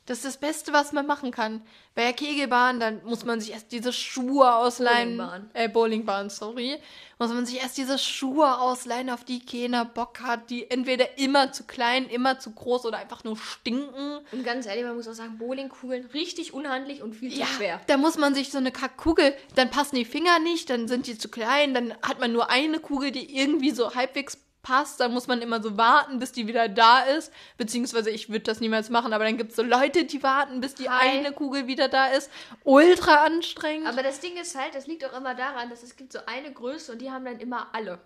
Das 0.07 0.19
ist 0.19 0.25
das 0.25 0.37
Beste, 0.37 0.71
was 0.71 0.91
man 0.91 1.07
machen 1.07 1.31
kann. 1.31 1.61
Bei 1.95 2.03
der 2.03 2.13
Kegelbahn, 2.13 2.79
dann 2.79 3.03
muss 3.05 3.25
man 3.25 3.39
sich 3.41 3.53
erst 3.53 3.71
diese 3.71 3.91
Schuhe 3.91 4.53
ausleihen. 4.55 5.17
Bowlingbahn. 5.17 5.49
Äh, 5.53 5.69
Bowlingbahn, 5.69 6.29
sorry. 6.29 6.77
Muss 7.17 7.29
man 7.33 7.45
sich 7.47 7.59
erst 7.59 7.77
diese 7.77 7.97
Schuhe 7.97 8.59
ausleihen, 8.59 9.09
auf 9.09 9.23
die 9.23 9.43
keiner 9.43 9.83
Bock 9.83 10.19
hat, 10.21 10.51
die 10.51 10.69
entweder 10.69 11.17
immer 11.17 11.51
zu 11.53 11.63
klein, 11.63 12.05
immer 12.07 12.37
zu 12.37 12.51
groß 12.51 12.85
oder 12.85 12.99
einfach 12.99 13.23
nur 13.23 13.35
stinken. 13.37 14.19
Und 14.31 14.43
ganz 14.43 14.67
ehrlich, 14.67 14.83
man 14.83 14.95
muss 14.95 15.07
auch 15.07 15.13
sagen, 15.13 15.39
Bowlingkugeln 15.39 16.05
richtig 16.13 16.53
unhandlich 16.53 17.01
und 17.01 17.15
viel 17.15 17.31
zu 17.31 17.39
Ja, 17.39 17.47
schwer. 17.47 17.81
da 17.87 17.97
muss 17.97 18.17
man 18.17 18.35
sich 18.35 18.51
so 18.51 18.59
eine 18.59 18.71
Kackkugel, 18.71 19.33
dann 19.55 19.71
passen 19.71 19.95
die 19.95 20.05
Finger 20.05 20.37
nicht, 20.39 20.69
dann 20.69 20.87
sind 20.87 21.07
die 21.07 21.17
zu 21.17 21.29
klein, 21.29 21.73
dann 21.73 21.93
hat 22.03 22.19
man 22.19 22.31
nur 22.31 22.51
eine 22.51 22.79
Kugel, 22.79 23.11
die 23.11 23.35
irgendwie 23.35 23.71
so 23.71 23.95
halbwegs 23.95 24.37
passt, 24.65 24.99
dann 24.99 25.13
muss 25.13 25.27
man 25.27 25.43
immer 25.43 25.61
so 25.61 25.77
warten, 25.77 26.17
bis 26.17 26.31
die 26.31 26.47
wieder 26.47 26.67
da 26.67 27.01
ist, 27.01 27.31
beziehungsweise 27.57 28.09
ich 28.09 28.29
würde 28.29 28.41
das 28.41 28.59
niemals 28.59 28.89
machen, 28.89 29.13
aber 29.13 29.23
dann 29.23 29.37
gibt 29.37 29.51
es 29.51 29.55
so 29.55 29.61
Leute, 29.61 30.05
die 30.05 30.23
warten, 30.23 30.59
bis 30.59 30.73
die 30.73 30.89
Hi. 30.89 31.19
eine 31.19 31.31
Kugel 31.31 31.67
wieder 31.67 31.87
da 31.87 32.07
ist. 32.07 32.31
Ultra 32.63 33.25
anstrengend. 33.25 33.87
Aber 33.87 34.01
das 34.01 34.19
Ding 34.19 34.37
ist 34.37 34.55
halt, 34.55 34.73
das 34.73 34.87
liegt 34.87 35.05
auch 35.05 35.15
immer 35.15 35.35
daran, 35.35 35.69
dass 35.69 35.83
es 35.83 35.95
gibt 35.95 36.11
so 36.11 36.19
eine 36.25 36.51
Größe 36.51 36.91
und 36.91 36.99
die 36.99 37.11
haben 37.11 37.25
dann 37.25 37.39
immer 37.39 37.67
alle. 37.73 37.99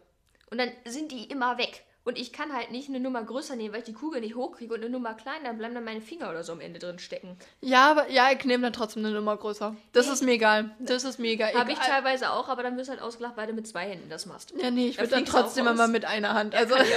Und 0.52 0.58
dann 0.58 0.70
sind 0.86 1.14
die 1.14 1.24
immer 1.26 1.58
weg. 1.58 1.86
Und 2.10 2.18
ich 2.18 2.34
kann 2.34 2.52
halt 2.56 2.72
nicht 2.72 2.90
eine 2.90 3.00
Nummer 3.00 3.24
größer 3.24 3.56
nehmen, 3.56 3.72
weil 3.72 3.82
ich 3.82 3.86
die 3.86 3.94
Kugel 3.94 4.20
nicht 4.20 4.34
hochkriege 4.34 4.74
und 4.74 4.82
eine 4.82 4.90
Nummer 4.90 5.14
kleiner, 5.14 5.44
dann 5.44 5.60
bleiben 5.60 5.76
dann 5.76 5.84
meine 5.84 6.02
Finger 6.02 6.32
oder 6.32 6.44
so 6.44 6.54
am 6.54 6.60
Ende 6.60 6.80
drin 6.80 6.98
stecken. 6.98 7.38
ja, 7.62 7.92
aber 7.92 8.10
ja, 8.10 8.32
ich 8.32 8.44
nehme 8.46 8.64
dann 8.64 8.74
trotzdem 8.74 9.06
eine 9.06 9.14
Nummer 9.14 9.38
größer. 9.38 9.76
Das 9.94 10.08
ist 10.08 10.24
mir 10.24 10.32
egal. 10.32 10.72
Das 10.80 11.04
ist 11.04 11.20
mir 11.20 11.34
egal. 11.34 11.54
Habe 11.54 11.72
ich 11.72 11.78
teilweise 11.78 12.32
auch, 12.32 12.50
aber 12.50 12.64
dann 12.64 12.78
wirst 12.78 12.88
du 12.88 12.94
halt 12.94 13.02
ausgelacht, 13.04 13.38
weil 13.38 13.46
du 13.46 13.54
mit 13.54 13.68
zwei 13.68 13.88
Händen 13.88 14.10
das 14.10 14.26
machst. 14.26 14.56
Ja, 14.60 14.72
nee, 14.72 14.88
ich 14.88 14.98
würde 14.98 15.12
dann 15.12 15.26
trotzdem 15.26 15.68
immer 15.68 15.88
mit 15.88 16.04
einer 16.04 16.34
Hand. 16.34 16.56
Also, 16.56 16.74
nicht. 16.74 16.88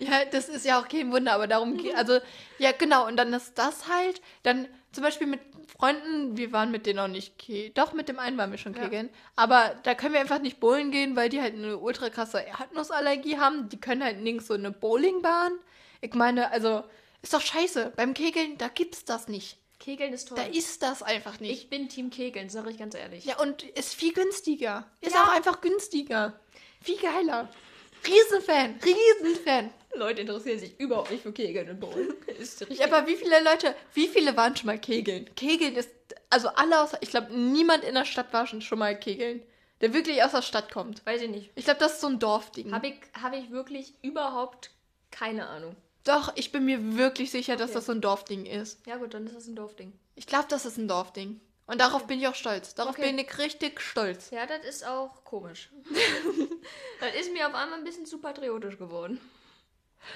ja, 0.00 0.24
das 0.32 0.48
ist 0.48 0.64
ja 0.64 0.80
auch 0.80 0.88
kein 0.88 1.12
Wunder, 1.12 1.34
aber 1.34 1.46
darum 1.46 1.76
geht. 1.76 1.94
Also, 1.94 2.18
ja, 2.58 2.72
genau. 2.72 3.06
Und 3.06 3.16
dann 3.16 3.32
ist 3.32 3.56
das 3.56 3.86
halt, 3.86 4.20
dann 4.42 4.66
zum 4.92 5.02
Beispiel 5.04 5.26
mit 5.26 5.40
Freunden, 5.78 6.36
wir 6.36 6.52
waren 6.52 6.70
mit 6.70 6.86
denen 6.86 6.98
auch 6.98 7.08
nicht 7.08 7.38
ke 7.38 7.70
Doch, 7.70 7.92
mit 7.92 8.08
dem 8.08 8.18
einen 8.18 8.36
waren 8.38 8.50
wir 8.50 8.58
schon 8.58 8.74
Ja. 8.74 8.82
kegeln. 8.84 9.08
Aber 9.36 9.74
da 9.84 9.94
können 9.94 10.12
wir 10.14 10.20
einfach 10.20 10.40
nicht 10.40 10.60
bowlen 10.60 10.90
gehen, 10.90 11.16
weil 11.16 11.28
die 11.28 11.40
halt 11.40 11.54
eine 11.54 11.78
ultra 11.78 12.10
krasse 12.10 12.40
Erdnussallergie 12.40 13.38
haben. 13.38 13.68
Die 13.68 13.80
können 13.80 14.02
halt 14.04 14.20
nirgends 14.20 14.46
so 14.46 14.54
eine 14.54 14.70
Bowlingbahn. 14.70 15.52
Ich 16.00 16.14
meine, 16.14 16.50
also, 16.50 16.84
ist 17.22 17.32
doch 17.32 17.40
scheiße. 17.40 17.92
Beim 17.96 18.14
Kegeln, 18.14 18.58
da 18.58 18.68
gibt's 18.68 19.04
das 19.04 19.28
nicht. 19.28 19.56
Kegeln 19.78 20.12
ist 20.12 20.28
toll. 20.28 20.38
Da 20.38 20.44
ist 20.44 20.82
das 20.82 21.02
einfach 21.02 21.40
nicht. 21.40 21.50
ich 21.52 21.68
bin 21.70 21.88
Team 21.88 22.10
Kegeln, 22.10 22.48
sage 22.48 22.70
ich 22.70 22.78
ganz 22.78 22.94
ehrlich. 22.94 23.24
Ja, 23.24 23.40
und 23.40 23.62
ist 23.64 23.94
viel 23.94 24.12
günstiger. 24.12 24.86
Ist 25.00 25.14
Ja. 25.14 25.24
auch 25.24 25.28
einfach 25.34 25.60
günstiger. 25.60 26.38
Viel 26.80 26.98
geiler. 26.98 27.48
Riesenfan, 28.06 28.78
Riesenfan. 28.84 29.70
Leute 29.94 30.20
interessieren 30.22 30.58
sich 30.58 30.78
überhaupt 30.80 31.10
nicht 31.10 31.22
für 31.22 31.32
Kegeln 31.32 31.68
und 31.70 31.80
Bowlen. 31.80 32.14
ist 32.38 32.60
richtig. 32.62 32.84
Aber 32.84 33.06
wie 33.06 33.16
viele 33.16 33.42
Leute, 33.42 33.74
wie 33.94 34.08
viele 34.08 34.36
waren 34.36 34.56
schon 34.56 34.66
mal 34.66 34.78
kegeln? 34.78 35.32
Kegeln 35.34 35.76
ist, 35.76 35.90
also 36.30 36.48
alle 36.48 36.80
außer, 36.82 36.98
ich 37.00 37.10
glaube, 37.10 37.32
niemand 37.34 37.84
in 37.84 37.94
der 37.94 38.04
Stadt 38.04 38.32
war 38.32 38.46
schon, 38.46 38.62
schon 38.62 38.78
mal 38.78 38.98
kegeln, 38.98 39.42
der 39.80 39.92
wirklich 39.92 40.22
aus 40.22 40.32
der 40.32 40.42
Stadt 40.42 40.72
kommt. 40.72 41.04
Weiß 41.04 41.20
ich 41.22 41.30
nicht. 41.30 41.50
Ich 41.56 41.64
glaube, 41.64 41.80
das 41.80 41.94
ist 41.94 42.00
so 42.00 42.06
ein 42.06 42.18
Dorfding. 42.18 42.72
Habe 42.72 42.88
ich, 42.88 42.94
hab 43.20 43.34
ich 43.34 43.50
wirklich 43.50 43.94
überhaupt 44.02 44.70
keine 45.10 45.46
Ahnung. 45.48 45.76
Doch, 46.04 46.32
ich 46.36 46.50
bin 46.50 46.64
mir 46.64 46.96
wirklich 46.96 47.30
sicher, 47.30 47.54
dass 47.56 47.70
Okay. 47.70 47.74
das 47.74 47.86
so 47.86 47.92
ein 47.92 48.00
Dorfding 48.00 48.46
ist. 48.46 48.84
Ja 48.86 48.96
gut, 48.96 49.14
dann 49.14 49.26
ist 49.26 49.36
das 49.36 49.46
ein 49.46 49.54
Dorfding. 49.56 49.92
Ich 50.16 50.26
glaube, 50.26 50.46
das 50.48 50.64
ist 50.66 50.76
ein 50.78 50.88
Dorfding. 50.88 51.40
Und 51.66 51.80
darauf 51.80 52.06
bin 52.08 52.18
ich 52.20 52.26
auch 52.26 52.34
stolz. 52.34 52.74
Darauf 52.74 52.94
Okay. 52.98 53.06
bin 53.06 53.18
ich 53.18 53.38
richtig 53.38 53.80
stolz. 53.80 54.30
Ja, 54.30 54.46
das 54.46 54.64
ist 54.64 54.84
auch 54.86 55.22
komisch. 55.24 55.70
das 57.00 57.14
ist 57.20 57.32
mir 57.32 57.46
auf 57.46 57.54
einmal 57.54 57.78
ein 57.78 57.84
bisschen 57.84 58.04
zu 58.04 58.18
patriotisch 58.18 58.78
geworden. 58.78 59.20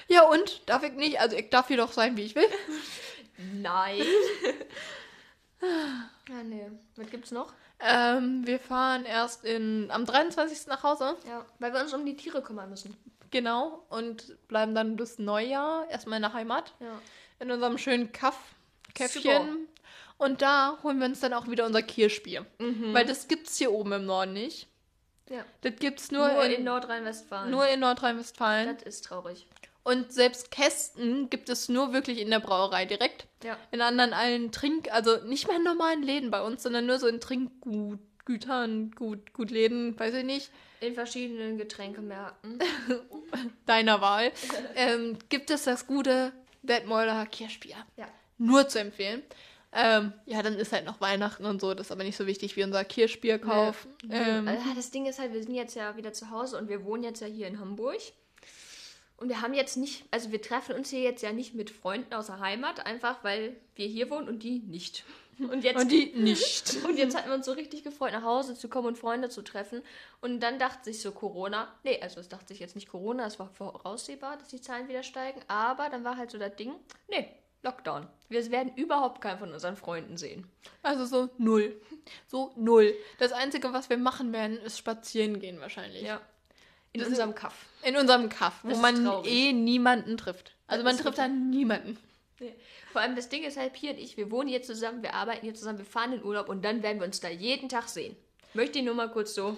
Ja, 0.07 0.23
und? 0.23 0.67
Darf 0.69 0.83
ich 0.83 0.93
nicht? 0.93 1.19
Also, 1.19 1.35
ich 1.35 1.49
darf 1.49 1.67
hier 1.67 1.77
doch 1.77 1.91
sein, 1.91 2.17
wie 2.17 2.23
ich 2.23 2.35
will. 2.35 2.47
Nein. 3.53 4.01
ja, 6.29 6.43
nee. 6.43 6.69
Was 6.95 7.09
gibt's 7.09 7.31
noch? 7.31 7.53
Ähm, 7.79 8.45
wir 8.45 8.59
fahren 8.59 9.05
erst 9.05 9.45
in, 9.45 9.89
am 9.91 10.05
23. 10.05 10.67
nach 10.67 10.83
Hause. 10.83 11.15
Ja, 11.27 11.45
weil 11.59 11.73
wir 11.73 11.81
uns 11.81 11.93
um 11.93 12.05
die 12.05 12.15
Tiere 12.15 12.41
kümmern 12.41 12.69
müssen. 12.69 12.97
Genau. 13.31 13.85
Und 13.89 14.35
bleiben 14.47 14.73
dann 14.73 14.95
bis 14.95 15.19
Neujahr 15.19 15.87
erstmal 15.89 16.17
in 16.17 16.23
der 16.23 16.33
Heimat. 16.33 16.73
Ja. 16.79 16.99
in 17.39 17.51
unserem 17.51 17.77
schönen 17.77 18.11
Kaff. 18.11 18.37
Käffchen. 18.95 19.67
Und 20.17 20.41
da 20.41 20.79
holen 20.81 20.97
wir 20.97 21.05
uns 21.05 21.19
dann 21.19 21.33
auch 21.33 21.47
wieder 21.47 21.65
unser 21.67 21.83
Kirschbier. 21.83 22.47
Weil 22.57 23.05
das 23.05 23.27
gibt's 23.27 23.57
hier 23.57 23.71
oben 23.71 23.91
im 23.93 24.05
Norden 24.07 24.33
nicht. 24.33 24.67
ja. 25.29 25.45
Das 25.61 25.73
gibt's 25.79 26.09
nur, 26.09 26.27
Nur, 26.29 26.43
in, 26.45 26.51
in 26.53 26.63
Nordrhein-Westfalen. 26.63 27.51
nur 27.51 27.67
in 27.67 27.79
Nordrhein-Westfalen. 27.81 28.75
Das 28.75 28.83
ist 28.87 29.05
traurig. 29.05 29.45
Und 29.87 30.11
selbst 30.11 30.51
Kästen 30.51 31.29
gibt 31.29 31.47
es 31.47 31.69
nur 31.69 31.93
wirklich 31.93 32.19
in 32.19 32.29
der 32.29 32.41
Brauerei 32.41 32.83
direkt. 32.83 33.25
Ja. 33.41 33.55
In 33.71 33.79
anderen 33.79 34.11
allen 34.11 34.51
Trink, 34.51 34.91
also 34.91 35.23
nicht 35.23 35.47
mal 35.47 35.55
in 35.55 35.63
normalen 35.63 36.03
Läden 36.03 36.29
bei 36.29 36.41
uns, 36.43 36.61
sondern 36.61 36.87
nur 36.87 36.99
so 36.99 37.07
in 37.07 37.21
Trinkgütern, 37.21 38.91
Gut, 38.91 39.31
Gutläden, 39.31 39.97
weiß 39.97 40.13
ich 40.15 40.25
nicht, 40.25 40.51
In 40.81 40.93
verschiedenen 40.93 41.57
Getränkemärkten. 41.57 42.59
deiner 43.65 44.01
Wahl, 44.01 44.33
ähm, 44.75 45.17
gibt 45.29 45.51
es 45.51 45.63
das 45.63 45.87
gute 45.87 46.33
Detmolder 46.63 47.25
Kirschbier. 47.25 47.77
Ja. 47.95 48.09
nur 48.37 48.67
zu 48.67 48.81
empfehlen. 48.81 49.23
Ähm, 49.71 50.11
ja, 50.25 50.41
dann 50.41 50.55
ist 50.55 50.73
halt 50.73 50.83
noch 50.83 50.99
Weihnachten 50.99 51.45
und 51.45 51.61
so, 51.61 51.73
das 51.73 51.87
ist 51.87 51.91
aber 51.93 52.03
nicht 52.03 52.17
so 52.17 52.27
wichtig 52.27 52.57
wie 52.57 52.63
unser 52.65 52.83
Kirschbierkauf. 52.83 53.87
Ähm, 54.11 54.47
Ja, 54.47 54.73
das 54.75 54.91
Ding 54.91 55.05
ist 55.05 55.17
halt, 55.17 55.31
wir 55.31 55.41
sind 55.41 55.55
jetzt 55.55 55.77
ja 55.77 55.95
wieder 55.95 56.11
zu 56.11 56.29
Hause 56.29 56.57
und 56.57 56.67
wir 56.67 56.83
wohnen 56.83 57.03
jetzt 57.03 57.21
ja 57.21 57.27
hier 57.27 57.47
in 57.47 57.61
Hamburg. 57.61 58.01
Und 59.17 59.29
wir 59.29 59.41
haben 59.41 59.53
jetzt 59.53 59.77
nicht, 59.77 60.05
also 60.11 60.31
wir 60.31 60.41
treffen 60.41 60.75
uns 60.75 60.91
hier 60.91 61.01
jetzt 61.01 61.23
ja 61.23 61.33
nicht 61.33 61.55
mit 61.55 61.71
Freunden 61.71 62.13
aus 62.13 62.27
der 62.27 62.39
Heimat, 62.39 62.85
einfach 62.85 63.23
weil 63.23 63.55
wir 63.75 63.87
hier 63.87 64.09
wohnen 64.11 64.29
und 64.29 64.43
die 64.43 64.59
nicht. 64.59 65.03
Und 65.39 65.63
jetzt, 65.63 65.81
und 65.81 65.91
die 65.91 66.13
nicht. 66.15 66.77
und 66.87 66.97
jetzt 66.97 67.15
hatten 67.15 67.29
wir 67.29 67.35
uns 67.35 67.45
so 67.45 67.51
richtig 67.51 67.83
gefreut, 67.83 68.11
nach 68.11 68.23
Hause 68.23 68.55
zu 68.55 68.69
kommen 68.69 68.87
und 68.87 68.97
Freunde 68.97 69.29
zu 69.29 69.43
treffen. 69.43 69.81
Und 70.21 70.39
dann 70.39 70.59
dachte 70.59 70.85
sich 70.85 71.01
so 71.01 71.11
Corona, 71.11 71.67
nee, 71.83 71.99
also 72.01 72.19
es 72.19 72.29
dachte 72.29 72.47
sich 72.47 72.59
jetzt 72.59 72.75
nicht 72.75 72.89
Corona, 72.89 73.25
es 73.25 73.39
war 73.39 73.49
voraussehbar, 73.49 74.37
dass 74.37 74.49
die 74.49 74.61
Zahlen 74.61 74.87
wieder 74.87 75.03
steigen. 75.03 75.41
Aber 75.47 75.89
dann 75.89 76.03
war 76.03 76.17
halt 76.17 76.31
so 76.31 76.37
das 76.37 76.55
Ding, 76.55 76.73
nee, 77.07 77.27
Lockdown. 77.63 78.07
Wir 78.29 78.49
werden 78.51 78.71
überhaupt 78.75 79.21
keinen 79.21 79.39
von 79.39 79.51
unseren 79.51 79.77
Freunden 79.77 80.17
sehen. 80.17 80.47
Also 80.83 81.05
so 81.05 81.29
null. 81.37 81.79
So 82.27 82.53
null. 82.55 82.95
Das 83.19 83.31
Einzige, 83.31 83.73
was 83.73 83.89
wir 83.89 83.97
machen 83.97 84.31
werden, 84.31 84.57
ist 84.57 84.77
spazieren 84.77 85.39
gehen 85.39 85.59
wahrscheinlich. 85.59 86.03
Ja. 86.03 86.21
In 86.97 87.03
Das 87.03 87.09
unserem 87.09 87.35
Kaff. 87.35 87.53
In 87.83 87.95
unserem 87.97 88.29
Kaff, 88.29 88.53
wo 88.63 88.75
man 88.77 89.03
traurig. 89.05 89.31
eh 89.31 89.53
niemanden 89.53 90.17
trifft. 90.17 90.55
Also 90.67 90.83
Das 90.83 90.93
man 90.95 91.01
trifft 91.03 91.17
da 91.17 91.27
niemanden. 91.27 91.97
Nee. 92.39 92.53
Vor 92.91 93.01
allem 93.01 93.15
das 93.15 93.29
Ding 93.29 93.43
ist 93.43 93.57
halt, 93.57 93.73
Pia 93.73 93.91
und 93.91 93.97
ich, 93.99 94.17
wir 94.17 94.29
wohnen 94.31 94.47
hier 94.49 94.61
zusammen, 94.63 95.01
wir 95.03 95.13
arbeiten 95.13 95.41
hier 95.45 95.53
zusammen, 95.55 95.77
wir 95.79 95.85
fahren 95.85 96.13
in 96.13 96.23
Urlaub 96.23 96.49
und 96.49 96.63
dann 96.63 96.83
werden 96.83 96.99
wir 96.99 97.05
uns 97.05 97.19
da 97.19 97.29
jeden 97.29 97.69
Tag 97.69 97.87
sehen. 97.89 98.15
Möchte 98.53 98.79
ich 98.79 98.85
nur 98.85 98.93
mal 98.95 99.09
kurz 99.11 99.33
so. 99.35 99.57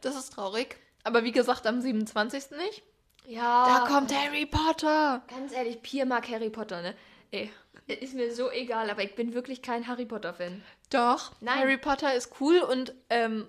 Das 0.00 0.16
ist 0.16 0.32
traurig. 0.34 0.76
Aber 1.04 1.24
wie 1.24 1.32
gesagt, 1.32 1.66
am 1.66 1.80
27. 1.80 2.50
nicht. 2.52 2.82
Ja. 3.26 3.66
Da 3.66 3.86
kommt 3.92 4.14
Harry 4.14 4.46
Potter. 4.46 5.22
Ganz 5.28 5.52
ehrlich, 5.52 5.82
Pia 5.82 6.04
mag 6.04 6.28
Harry 6.28 6.50
Potter, 6.50 6.82
ne? 6.82 6.94
Ey, 7.30 7.50
ist 7.86 8.14
mir 8.14 8.34
so 8.34 8.50
egal, 8.50 8.90
aber 8.90 9.02
ich 9.02 9.14
bin 9.14 9.32
wirklich 9.34 9.62
kein 9.62 9.86
Harry 9.86 10.04
Potter-Fan. 10.06 10.62
Doch, 10.90 11.32
Nein. 11.40 11.58
Harry 11.60 11.78
Potter 11.78 12.14
ist 12.14 12.32
cool 12.40 12.58
und 12.60 12.92
ähm, 13.10 13.46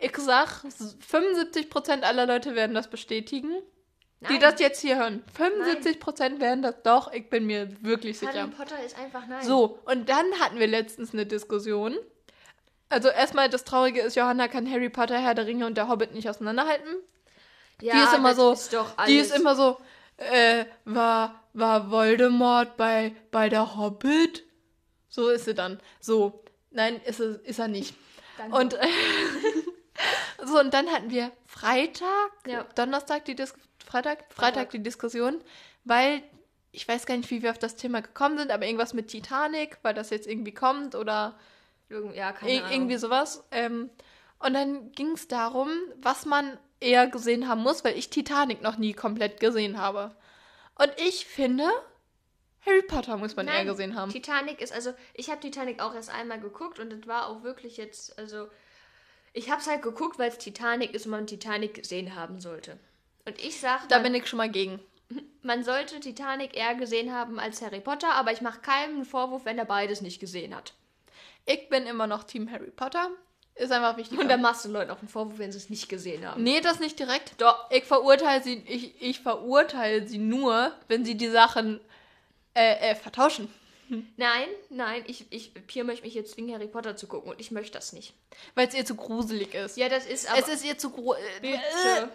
Ich 0.00 0.16
sag, 0.16 0.64
75% 1.10 2.02
aller 2.02 2.26
Leute 2.26 2.54
werden 2.54 2.74
das 2.74 2.88
bestätigen, 2.88 3.50
die 4.20 4.32
Nein. 4.34 4.40
das 4.40 4.60
jetzt 4.60 4.80
hier 4.80 4.96
hören. 4.98 5.22
75% 5.38 6.40
werden 6.40 6.62
das 6.62 6.76
doch, 6.82 7.12
ich 7.12 7.28
bin 7.30 7.46
mir 7.46 7.68
wirklich 7.82 8.18
sicher. 8.18 8.32
Harry 8.34 8.50
Potter 8.50 8.82
ist 8.84 8.98
einfach 8.98 9.26
nein. 9.26 9.44
So, 9.44 9.78
und 9.86 10.08
dann 10.08 10.26
hatten 10.40 10.58
wir 10.58 10.66
letztens 10.66 11.12
eine 11.12 11.26
Diskussion. 11.26 11.96
Also 12.88 13.08
erstmal 13.08 13.48
das 13.48 13.64
Traurige 13.64 14.00
ist, 14.00 14.16
Johanna 14.16 14.48
kann 14.48 14.70
Harry 14.70 14.88
Potter, 14.90 15.18
Herr 15.18 15.34
der 15.34 15.46
Ringe 15.46 15.64
und 15.66 15.76
der 15.76 15.88
Hobbit 15.88 16.12
nicht 16.12 16.28
auseinanderhalten. 16.28 16.96
ja, 17.80 17.94
die 17.94 18.00
ist 18.00 18.14
immer 18.14 18.34
so, 18.34 18.52
Ist 18.52 18.72
doch 18.72 18.98
alles. 18.98 19.08
die 19.08 19.18
ist 19.18 19.34
immer 19.34 19.54
so, 19.54 19.78
äh, 20.16 20.64
war, 20.84 21.42
war 21.52 21.90
Voldemort 21.90 22.76
bei, 22.76 23.14
bei 23.30 23.48
der 23.48 23.76
Hobbit? 23.76 24.44
So 25.08 25.28
ist 25.28 25.44
sie 25.46 25.54
dann. 25.54 25.80
So, 26.00 26.44
nein, 26.70 27.00
ist, 27.04 27.20
es, 27.20 27.36
ist 27.38 27.58
er 27.58 27.68
nicht. 27.68 27.94
Danke. 28.36 28.56
Und 28.56 28.74
äh, 28.74 28.86
so, 30.44 30.58
und 30.60 30.72
dann 30.74 30.88
hatten 30.88 31.10
wir 31.10 31.30
Freitag, 31.46 32.30
Ja. 32.46 32.64
Donnerstag 32.74 33.24
die 33.24 33.34
Dis 33.34 33.54
Freitag, 33.86 34.24
Freitag 34.32 34.70
die 34.70 34.82
Diskussion, 34.82 35.42
weil 35.84 36.22
ich 36.72 36.86
weiß 36.86 37.06
gar 37.06 37.16
nicht, 37.16 37.30
wie 37.30 37.42
wir 37.42 37.50
auf 37.50 37.58
das 37.58 37.74
Thema 37.76 38.00
gekommen 38.02 38.38
sind, 38.38 38.50
aber 38.52 38.64
irgendwas 38.66 38.94
mit 38.94 39.08
Titanic, 39.08 39.78
weil 39.82 39.94
das 39.94 40.10
jetzt 40.10 40.26
irgendwie 40.28 40.54
kommt 40.54 40.94
oder 40.94 41.36
Irgend, 41.88 42.14
ja, 42.14 42.30
keine 42.32 42.52
Ir 42.52 42.58
Ahnung. 42.60 42.72
irgendwie 42.72 42.96
sowas. 42.98 43.42
Ähm, 43.50 43.90
und 44.38 44.54
dann 44.54 44.92
ging 44.92 45.12
es 45.12 45.26
darum, 45.26 45.70
was 45.96 46.24
man 46.24 46.56
eher 46.78 47.08
gesehen 47.08 47.48
haben 47.48 47.62
muss, 47.62 47.84
weil 47.84 47.98
ich 47.98 48.10
Titanic 48.10 48.62
noch 48.62 48.78
nie 48.78 48.92
komplett 48.92 49.40
gesehen 49.40 49.78
habe. 49.78 50.14
Und 50.78 50.92
ich 50.98 51.26
finde, 51.26 51.64
Harry 52.64 52.82
Potter 52.82 53.16
muss 53.16 53.34
man 53.34 53.48
eher 53.48 53.54
Nein, 53.54 53.66
gesehen 53.66 53.96
haben. 53.96 54.12
Titanic 54.12 54.60
ist, 54.60 54.72
also 54.72 54.92
ich 55.14 55.30
habe 55.30 55.40
Titanic 55.40 55.82
auch 55.82 55.94
erst 55.94 56.10
einmal 56.10 56.38
geguckt 56.40 56.78
und 56.78 56.90
das 56.90 57.06
war 57.08 57.26
auch 57.26 57.42
wirklich 57.42 57.76
jetzt, 57.76 58.16
also 58.18 58.48
ich 59.32 59.50
habe 59.50 59.60
es 59.60 59.68
halt 59.68 59.82
geguckt, 59.82 60.18
weil 60.18 60.28
es 60.28 60.38
Titanic 60.38 60.94
ist 60.94 61.06
und 61.06 61.12
man 61.12 61.26
Titanic 61.26 61.74
gesehen 61.74 62.14
haben 62.14 62.40
sollte. 62.40 62.78
Und 63.26 63.40
ich 63.40 63.60
sage, 63.60 63.84
Da 63.88 63.96
man, 63.96 64.04
bin 64.04 64.14
ich 64.14 64.26
schon 64.26 64.38
mal 64.38 64.50
gegen. 64.50 64.80
man 65.42 65.64
sollte 65.64 66.00
Titanic 66.00 66.56
eher 66.56 66.74
gesehen 66.74 67.12
haben 67.12 67.38
als 67.38 67.62
Harry 67.62 67.80
Potter, 67.80 68.12
aber 68.14 68.32
ich 68.32 68.40
mache 68.40 68.60
keinem 68.60 68.96
einen 68.96 69.04
Vorwurf, 69.04 69.44
wenn 69.44 69.58
er 69.58 69.64
beides 69.64 70.00
nicht 70.00 70.20
gesehen 70.20 70.54
hat. 70.54 70.74
Ich 71.46 71.68
bin 71.68 71.86
immer 71.86 72.06
noch 72.06 72.24
Team 72.24 72.50
Harry 72.50 72.70
Potter. 72.70 73.10
Ist 73.56 73.72
einfach 73.72 73.96
wichtig. 73.96 74.18
Und 74.18 74.28
dann 74.28 74.40
machst 74.40 74.64
du 74.64 74.70
Leuten 74.70 74.90
auch 74.90 75.00
einen 75.00 75.08
Vorwurf, 75.08 75.38
wenn 75.38 75.52
sie 75.52 75.58
es 75.58 75.68
nicht 75.68 75.88
gesehen 75.88 76.26
haben. 76.26 76.42
Nee, 76.42 76.60
das 76.60 76.80
nicht 76.80 76.98
direkt. 76.98 77.34
Doch, 77.40 77.70
ich 77.70 77.84
verurteile 77.84 78.42
sie, 78.42 78.54
ich, 78.66 79.02
ich 79.02 79.20
verurteile 79.20 80.06
sie 80.06 80.18
nur, 80.18 80.72
wenn 80.88 81.04
sie 81.04 81.16
die 81.16 81.28
Sachen 81.28 81.80
äh, 82.54 82.90
äh, 82.90 82.94
vertauschen. 82.94 83.52
Nein, 84.16 84.48
nein, 84.68 85.04
ich, 85.06 85.26
ich, 85.30 85.52
Pia 85.66 85.84
möchte 85.84 86.04
mich 86.04 86.14
jetzt 86.14 86.32
zwingen, 86.32 86.54
Harry 86.54 86.68
Potter 86.68 86.96
zu 86.96 87.06
gucken 87.06 87.32
und 87.32 87.40
ich 87.40 87.50
möchte 87.50 87.72
das 87.72 87.92
nicht. 87.92 88.14
Weil 88.54 88.68
es 88.68 88.74
ihr 88.74 88.84
zu 88.84 88.94
gruselig 88.94 89.54
ist. 89.54 89.76
Ja, 89.76 89.88
das 89.88 90.06
ist 90.06 90.30
aber... 90.30 90.38
es 90.38 90.48
ist 90.48 90.64
ihr 90.64 90.78
zu 90.78 90.90
gruselig. 90.90 91.24
Bitte. 91.40 92.10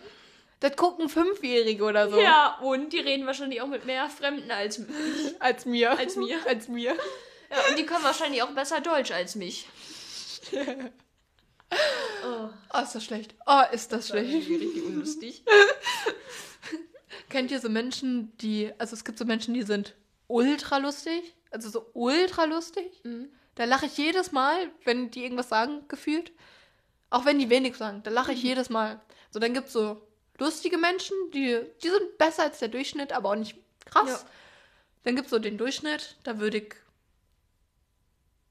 Das 0.62 0.76
gucken 0.78 1.10
Fünfjährige 1.10 1.84
oder 1.84 2.10
so. 2.10 2.20
Ja, 2.20 2.58
und 2.62 2.94
die 2.94 3.00
reden 3.00 3.26
wahrscheinlich 3.26 3.62
auch 3.62 3.68
mit 3.68 3.86
mehr 3.86 4.10
Fremden 4.10 4.50
als 4.52 4.82
Als 5.40 5.66
mir. 5.66 5.98
Als 5.98 6.16
mir. 6.16 6.38
Als 6.48 6.68
mir. 6.68 6.96
Ja, 7.50 7.58
und 7.70 7.78
die 7.78 7.86
können 7.86 8.04
wahrscheinlich 8.04 8.42
auch 8.42 8.52
besser 8.52 8.82
Deutsch 8.82 9.12
als 9.12 9.36
mich. 9.36 9.68
oh, 11.72 12.50
Oh, 12.74 12.82
ist 12.82 12.96
das 12.96 13.06
schlecht. 13.06 13.36
Oh, 13.46 13.62
ist 13.72 13.92
das 13.92 14.08
das 14.08 14.10
schlecht. 14.10 14.50
richtig 14.50 14.84
unlustig. 14.84 15.44
Kennt 17.30 17.52
ihr 17.52 17.60
so 17.60 17.70
Menschen, 17.70 18.36
die, 18.38 18.72
also 18.78 18.96
es 18.96 19.06
gibt 19.06 19.18
so 19.18 19.26
Menschen, 19.26 19.54
die 19.54 19.64
sind 19.64 19.96
ultra 20.28 20.78
lustig, 20.78 21.36
also 21.56 21.70
so 21.70 21.86
ultra 21.94 22.46
lustig. 22.46 23.02
Mhm. 23.04 23.30
Da 23.56 23.63
lache 23.65 23.86
ich 23.86 23.98
jedes 23.98 24.32
Mal, 24.32 24.70
wenn 24.84 25.10
die 25.12 25.24
irgendwas 25.24 25.50
sagen, 25.50 25.84
gefühlt. 25.88 26.32
Auch 27.10 27.24
wenn 27.26 27.39
die 27.39 27.50
wenig 27.50 27.76
sagen, 27.78 28.02
da 28.04 28.12
lache 28.12 28.34
ich 28.34 28.41
Mhm. 28.44 28.50
jedes 28.50 28.70
Mal. 28.70 29.00
So, 29.32 29.39
dann 29.39 29.54
gibt 29.54 29.68
es 29.68 29.74
so 29.74 30.02
lustige 30.38 30.78
Menschen, 30.78 31.15
die, 31.34 31.60
die 31.84 31.89
sind 31.89 32.18
besser 32.18 32.44
als 32.44 32.60
der 32.60 32.68
Durchschnitt, 32.68 33.13
aber 33.13 33.30
auch 33.30 33.36
nicht 33.36 33.56
krass. 33.86 34.24
Ja. 34.24 34.30
Dann 35.04 35.15
gibt 35.15 35.28
es 35.28 35.32
so 35.32 35.39
den 35.39 35.58
Durchschnitt, 35.58 36.18
da 36.24 36.39
würde 36.39 36.58
ich 36.58 36.74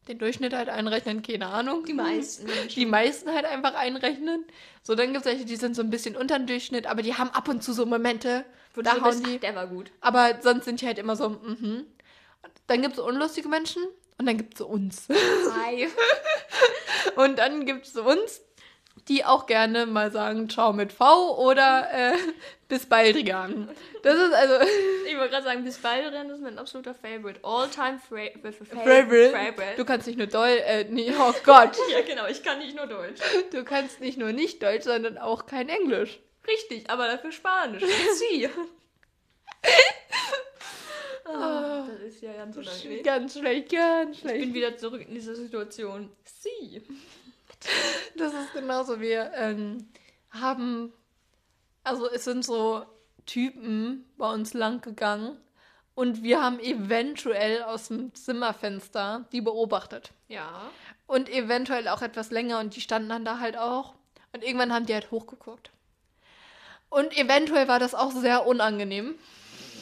den 0.09 0.19
Durchschnitt 0.19 0.53
halt 0.53 0.69
einrechnen, 0.69 1.23
keine 1.23 1.47
Ahnung. 1.47 1.85
Die 1.85 1.95
meisten. 1.95 2.47
Die 2.75 2.85
meisten 2.87 3.31
halt 3.33 3.47
einfach 3.47 3.75
einrechnen. 3.75 4.45
So, 4.83 4.95
dann 4.95 5.13
gibt 5.13 5.25
es 5.25 5.33
welche, 5.33 5.45
die 5.47 5.57
sind 5.57 5.75
so 5.75 5.83
ein 5.83 5.89
bisschen 5.91 6.15
unter 6.17 6.39
dem 6.39 6.47
Durchschnitt, 6.47 6.87
aber 6.87 7.01
die 7.03 7.15
haben 7.15 7.31
ab 7.31 7.49
und 7.49 7.63
zu 7.65 7.73
so 7.73 7.87
Momente, 7.87 8.45
Wo 8.75 8.83
da 8.83 8.95
du 8.95 9.01
hauen 9.03 9.11
bist, 9.23 9.27
die. 9.27 9.39
der 9.39 9.55
war 9.55 9.67
gut. 9.67 9.91
Aber 10.03 10.39
sonst 10.43 10.67
sind 10.67 10.81
die 10.83 10.87
halt 10.87 10.99
immer 10.99 11.17
so, 11.17 11.31
mhm. 11.31 11.87
Dann 12.67 12.83
gibt 12.83 12.95
es 12.95 13.01
unlustige 13.01 13.49
Menschen 13.49 13.83
und 14.19 14.27
dann 14.27 14.37
gibt 14.37 14.55
es 14.55 14.61
uns. 14.61 15.09
Hi. 15.09 15.89
Und 17.17 17.39
dann 17.39 17.67
gibt 17.67 17.87
es 17.87 17.97
uns, 17.97 18.41
die 19.09 19.25
auch 19.25 19.47
gerne 19.47 19.87
mal 19.87 20.11
sagen, 20.11 20.49
ciao 20.49 20.73
mit 20.73 20.93
V 20.93 21.39
oder 21.39 21.89
äh, 21.93 22.17
bis 22.69 22.87
bald, 22.87 23.15
Rigan. 23.15 23.69
Das 24.03 24.17
ist 24.17 24.33
also 24.33 24.55
Ich 25.07 25.17
wollte 25.17 25.31
gerade 25.31 25.45
sagen, 25.45 25.65
bis 25.65 25.79
bald 25.79 26.13
rennen 26.13 26.31
ist 26.31 26.41
mein 26.41 26.59
absoluter 26.59 26.95
Favorite. 26.95 27.41
All-time 27.43 27.99
fa 27.99 28.17
Favorite. 28.83 29.31
Favorite. 29.31 29.77
Du 29.77 29.85
kannst 29.85 30.07
nicht 30.07 30.17
nur 30.17 30.27
Deutsch, 30.27 30.63
äh, 30.65 30.85
nee, 30.89 31.13
oh 31.17 31.35
Gott. 31.45 31.77
ja, 31.91 32.01
genau, 32.01 32.27
ich 32.27 32.43
kann 32.43 32.59
nicht 32.59 32.75
nur 32.75 32.87
Deutsch. 32.87 33.21
Du 33.53 33.65
kannst 33.65 34.01
nicht 34.01 34.17
nur 34.19 34.33
nicht 34.33 34.63
Deutsch, 34.63 34.85
sondern 34.85 35.19
auch 35.19 35.47
kein 35.47 35.69
Englisch. 35.69 36.21
Richtig, 36.47 36.91
aber 36.91 37.07
dafür 37.07 37.33
Spanisch. 37.33 37.83
Sie. 38.19 38.49
Oh, 41.27 41.87
das 41.91 42.01
ist 42.07 42.23
ja 42.23 42.33
ganz 42.33 42.57
unangenehm. 42.57 43.03
Ganz 43.03 43.39
schlecht, 43.39 43.73
ganz 43.73 44.17
Ich 44.17 44.21
schlecht. 44.21 44.41
bin 44.41 44.55
wieder 44.55 44.77
zurück 44.77 45.03
in 45.07 45.15
diese 45.15 45.35
Situation. 45.35 46.11
Sie. 46.25 46.83
Das 48.17 48.33
ist 48.35 48.53
genauso. 48.53 49.01
Wir 49.01 49.33
ähm, 49.35 49.89
haben, 50.31 50.93
also 51.83 52.11
es 52.11 52.25
sind 52.25 52.45
so 52.45 52.85
Typen 53.27 54.05
bei 54.19 54.31
uns 54.33 54.53
lang 54.55 54.81
gegangen 54.83 55.37
und 55.95 56.23
wir 56.23 56.43
haben 56.43 56.59
eventuell 56.61 57.63
aus 57.63 57.89
dem 57.89 58.15
Zimmerfenster 58.15 59.27
die 59.33 59.41
beobachtet. 59.41 60.11
Ja. 60.29 60.71
Und 61.07 61.29
eventuell 61.29 61.89
auch 61.89 62.03
etwas 62.03 62.31
länger 62.31 62.61
und 62.61 62.77
die 62.77 62.81
standen 62.81 63.09
dann 63.09 63.25
da 63.25 63.39
halt 63.39 63.57
auch. 63.57 63.95
Und 64.33 64.43
irgendwann 64.43 64.73
haben 64.73 64.87
die 64.87 64.95
halt 64.95 65.11
hochgeguckt. 65.11 65.71
Und 66.91 67.17
eventuell 67.17 67.69
war 67.69 67.79
das 67.79 67.95
auch 67.95 68.11
sehr 68.13 68.47
unangenehm. 68.47 69.15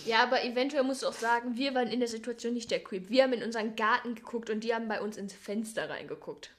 Ja, 0.07 0.23
aber 0.23 0.45
eventuell 0.45 0.83
musst 0.83 1.03
du 1.03 1.07
auch 1.09 1.12
sagen, 1.12 1.57
wir 1.57 1.75
waren 1.75 1.88
in 1.88 2.01
der 2.01 2.09
Situation 2.09 2.55
nicht 2.55 2.71
der 2.71 2.83
Creep. 2.83 3.09
Wir 3.11 3.25
haben 3.25 3.33
in 3.33 3.43
unseren 3.43 3.77
Garten 3.77 4.15
geguckt 4.15 4.51
und 4.51 4.61
die 4.61 4.75
haben 4.75 4.88
bei 4.88 5.01
uns 5.01 5.17
ins 5.17 5.33
Fenster 5.33 5.88
reingeguckt. 5.91 6.51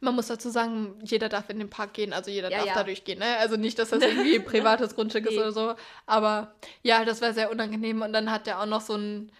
Man 0.00 0.14
muss 0.14 0.28
dazu 0.28 0.50
sagen, 0.50 0.98
jeder 1.02 1.28
darf 1.28 1.50
in 1.50 1.58
den 1.58 1.68
Park 1.70 1.94
gehen, 1.94 2.12
also 2.12 2.30
jeder 2.30 2.50
Ja, 2.50 2.58
darf 2.58 2.66
ja. 2.68 2.74
da 2.74 2.84
durchgehen. 2.84 3.18
Ne? 3.18 3.36
Also 3.38 3.56
nicht, 3.56 3.78
dass 3.78 3.90
das 3.90 4.02
irgendwie 4.02 4.38
privates 4.40 4.94
Grundstück 4.94 5.24
ist 5.26 5.32
Nee. 5.32 5.38
oder 5.40 5.52
so. 5.52 5.74
Aber 6.06 6.54
ja, 6.82 7.04
das 7.04 7.20
war 7.22 7.32
sehr 7.32 7.50
unangenehm. 7.50 8.02
Und 8.02 8.12
dann 8.12 8.30
hat 8.30 8.46
der 8.46 8.60
auch 8.60 8.66
noch 8.66 8.80
so 8.82 8.94
ein 8.94 9.32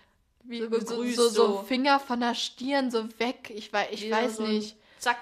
wie, 0.43 0.59
So 0.59 0.65
so, 0.65 0.71
gegrüßt, 0.71 1.17
so, 1.17 1.29
so 1.29 1.47
so. 1.47 1.63
Finger 1.63 2.01
von 2.01 2.21
der 2.21 2.35
Stirn 2.35 2.91
so 2.91 3.07
weg. 3.19 3.51
Ich, 3.55 3.73
wei 3.73 3.89
ich 3.93 4.03
Wieder 4.05 4.17
weiß 4.17 4.41
nicht. 4.41 4.77
Zack. 4.99 5.19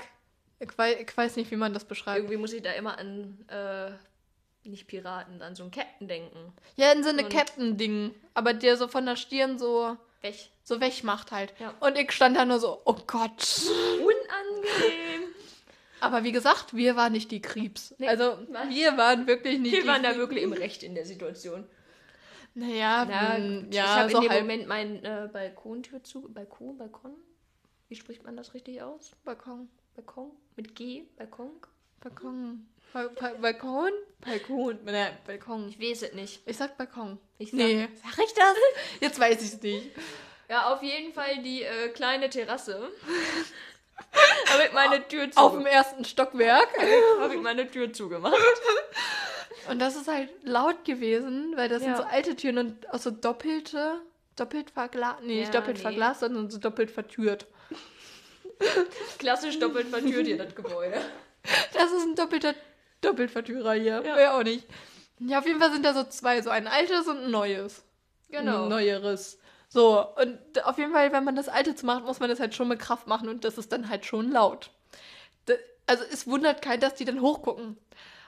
Ich 0.60 0.76
weiß, 0.76 0.96
ich 1.00 1.16
weiß 1.16 1.36
nicht, 1.36 1.50
wie 1.50 1.56
man 1.56 1.74
das 1.74 1.84
beschreibt. 1.84 2.18
Irgendwie 2.18 2.36
muss 2.36 2.52
ich 2.52 2.62
da 2.62 2.72
immer 2.72 2.98
an, 2.98 3.38
äh, 3.48 3.90
nicht 4.68 4.86
Piraten, 4.86 5.42
an 5.42 5.54
so 5.54 5.64
einen 5.64 5.72
Captain 5.72 6.08
denken. 6.08 6.52
Ja, 6.76 6.92
in 6.92 7.02
so 7.02 7.08
eine 7.08 7.28
Captain-Ding. 7.28 8.14
Aber 8.34 8.54
der 8.54 8.76
so 8.76 8.88
von 8.88 9.06
der 9.06 9.16
Stirn 9.16 9.58
so, 9.58 9.96
Weg. 10.22 10.50
so 10.62 10.80
wegmacht 10.80 11.32
halt. 11.32 11.54
Ja. 11.58 11.74
Und 11.80 11.98
ich 11.98 12.12
stand 12.12 12.36
da 12.36 12.44
nur 12.44 12.60
so, 12.60 12.80
oh 12.84 12.96
Gott. 13.06 13.62
Unangenehm. 13.96 15.28
Aber 16.00 16.22
wie 16.22 16.32
gesagt, 16.32 16.74
wir 16.74 16.94
waren 16.96 17.12
nicht 17.12 17.30
die 17.30 17.42
Creeps. 17.42 17.94
Nee, 17.98 18.08
also 18.08 18.38
was? 18.50 18.68
wir 18.68 18.96
waren 18.96 19.26
wirklich 19.26 19.58
nicht 19.58 19.72
Wir 19.72 19.82
die 19.82 19.88
waren 19.88 20.02
da 20.02 20.16
wirklich 20.16 20.44
im 20.44 20.52
Recht 20.52 20.82
in 20.82 20.94
der 20.94 21.04
Situation. 21.04 21.66
Naja, 22.54 23.04
Na, 23.08 23.36
gut. 23.38 23.74
ja, 23.74 23.84
ich 23.84 23.88
habe 23.88 24.10
so 24.10 24.16
in 24.18 24.22
dem 24.22 24.30
halb 24.30 24.42
Moment 24.42 24.68
meinen 24.68 25.04
äh, 25.04 25.28
Balkontür 25.32 26.02
zu. 26.02 26.28
Balkon, 26.28 26.76
Balkon? 26.78 27.14
Wie 27.88 27.96
spricht 27.96 28.24
man 28.24 28.36
das 28.36 28.54
richtig 28.54 28.82
aus? 28.82 29.12
Balkon. 29.24 29.68
Balkon? 29.94 30.30
Mit 30.56 30.74
G? 30.74 31.04
Balkon? 31.16 31.50
Balkon. 32.00 32.66
Ba 32.92 33.08
ba 33.20 33.32
Balkon? 33.40 33.90
Balkon. 34.24 34.78
Ne, 34.84 35.18
Balkon. 35.26 35.68
Ich 35.68 35.80
weiß 35.80 36.02
es 36.02 36.12
nicht. 36.14 36.40
Ich 36.46 36.56
sag 36.56 36.76
Balkon. 36.78 37.18
Ich 37.38 37.50
sag, 37.50 37.58
Nee. 37.58 37.88
Sag 38.02 38.24
ich 38.24 38.32
das? 38.34 38.54
Jetzt 39.00 39.20
weiß 39.20 39.42
ich 39.42 39.48
es 39.54 39.62
nicht. 39.62 39.90
Ja, 40.48 40.72
auf 40.72 40.82
jeden 40.82 41.12
Fall 41.12 41.42
die 41.42 41.62
äh, 41.62 41.88
kleine 41.90 42.30
Terrasse. 42.30 42.90
habe 44.46 44.64
ich 44.66 44.72
meine 44.72 45.06
Tür 45.08 45.24
Auf 45.34 45.52
dem 45.52 45.58
zugemacht. 45.60 45.72
ersten 45.72 46.04
Stockwerk. 46.04 46.68
Habe 47.20 47.34
ich 47.34 47.40
meine 47.42 47.68
Tür 47.70 47.92
zugemacht. 47.92 48.36
Und 49.68 49.80
das 49.80 49.96
ist 49.96 50.08
halt 50.08 50.30
laut 50.44 50.84
gewesen, 50.84 51.52
weil 51.56 51.68
das 51.68 51.82
Ja. 51.82 51.88
sind 51.88 51.96
so 51.98 52.02
alte 52.04 52.36
Türen 52.36 52.58
und 52.58 52.90
auch 52.90 52.98
so 52.98 53.10
doppelte, 53.10 54.00
doppelt 54.36 54.70
verglast, 54.70 55.20
nee, 55.22 55.40
nicht 55.40 55.52
Ja, 55.52 55.60
doppelt 55.60 55.76
nee. 55.78 55.82
verglast, 55.82 56.20
sondern 56.20 56.48
so 56.48 56.58
doppelt 56.58 56.90
vertürt. 56.90 57.46
Klassisch 59.18 59.58
doppelt 59.58 59.88
vertürt 59.88 60.26
hier 60.26 60.38
das 60.38 60.54
Gebäude. 60.54 61.00
Das 61.74 61.92
ist 61.92 62.02
ein 62.02 62.14
doppelter 62.14 62.54
Doppelvertürer 63.00 63.74
hier. 63.74 64.02
Ja. 64.04 64.18
Ja. 64.18 64.38
auch 64.38 64.42
nicht. 64.42 64.66
Ja, 65.20 65.38
auf 65.38 65.46
jeden 65.46 65.60
Fall 65.60 65.72
sind 65.72 65.84
da 65.84 65.94
so 65.94 66.04
zwei, 66.04 66.42
so 66.42 66.50
ein 66.50 66.66
altes 66.66 67.06
und 67.06 67.24
ein 67.24 67.30
neues. 67.30 67.82
Genau. 68.28 68.64
Ein 68.64 68.68
neueres. 68.68 69.38
So, 69.68 70.06
und 70.16 70.64
auf 70.64 70.78
jeden 70.78 70.92
Fall, 70.92 71.12
wenn 71.12 71.24
man 71.24 71.36
das 71.36 71.48
alte 71.48 71.74
zu 71.74 71.84
macht, 71.86 72.04
muss 72.04 72.20
man 72.20 72.30
das 72.30 72.40
halt 72.40 72.54
schon 72.54 72.68
mit 72.68 72.78
Kraft 72.78 73.06
machen 73.06 73.28
und 73.28 73.44
das 73.44 73.58
ist 73.58 73.72
dann 73.72 73.88
halt 73.88 74.06
schon 74.06 74.30
laut. 74.30 74.70
D 75.48 75.56
Also 75.86 76.04
es 76.10 76.26
wundert 76.26 76.62
keinen, 76.62 76.80
dass 76.80 76.94
die 76.94 77.04
dann 77.04 77.20
hochgucken. 77.20 77.76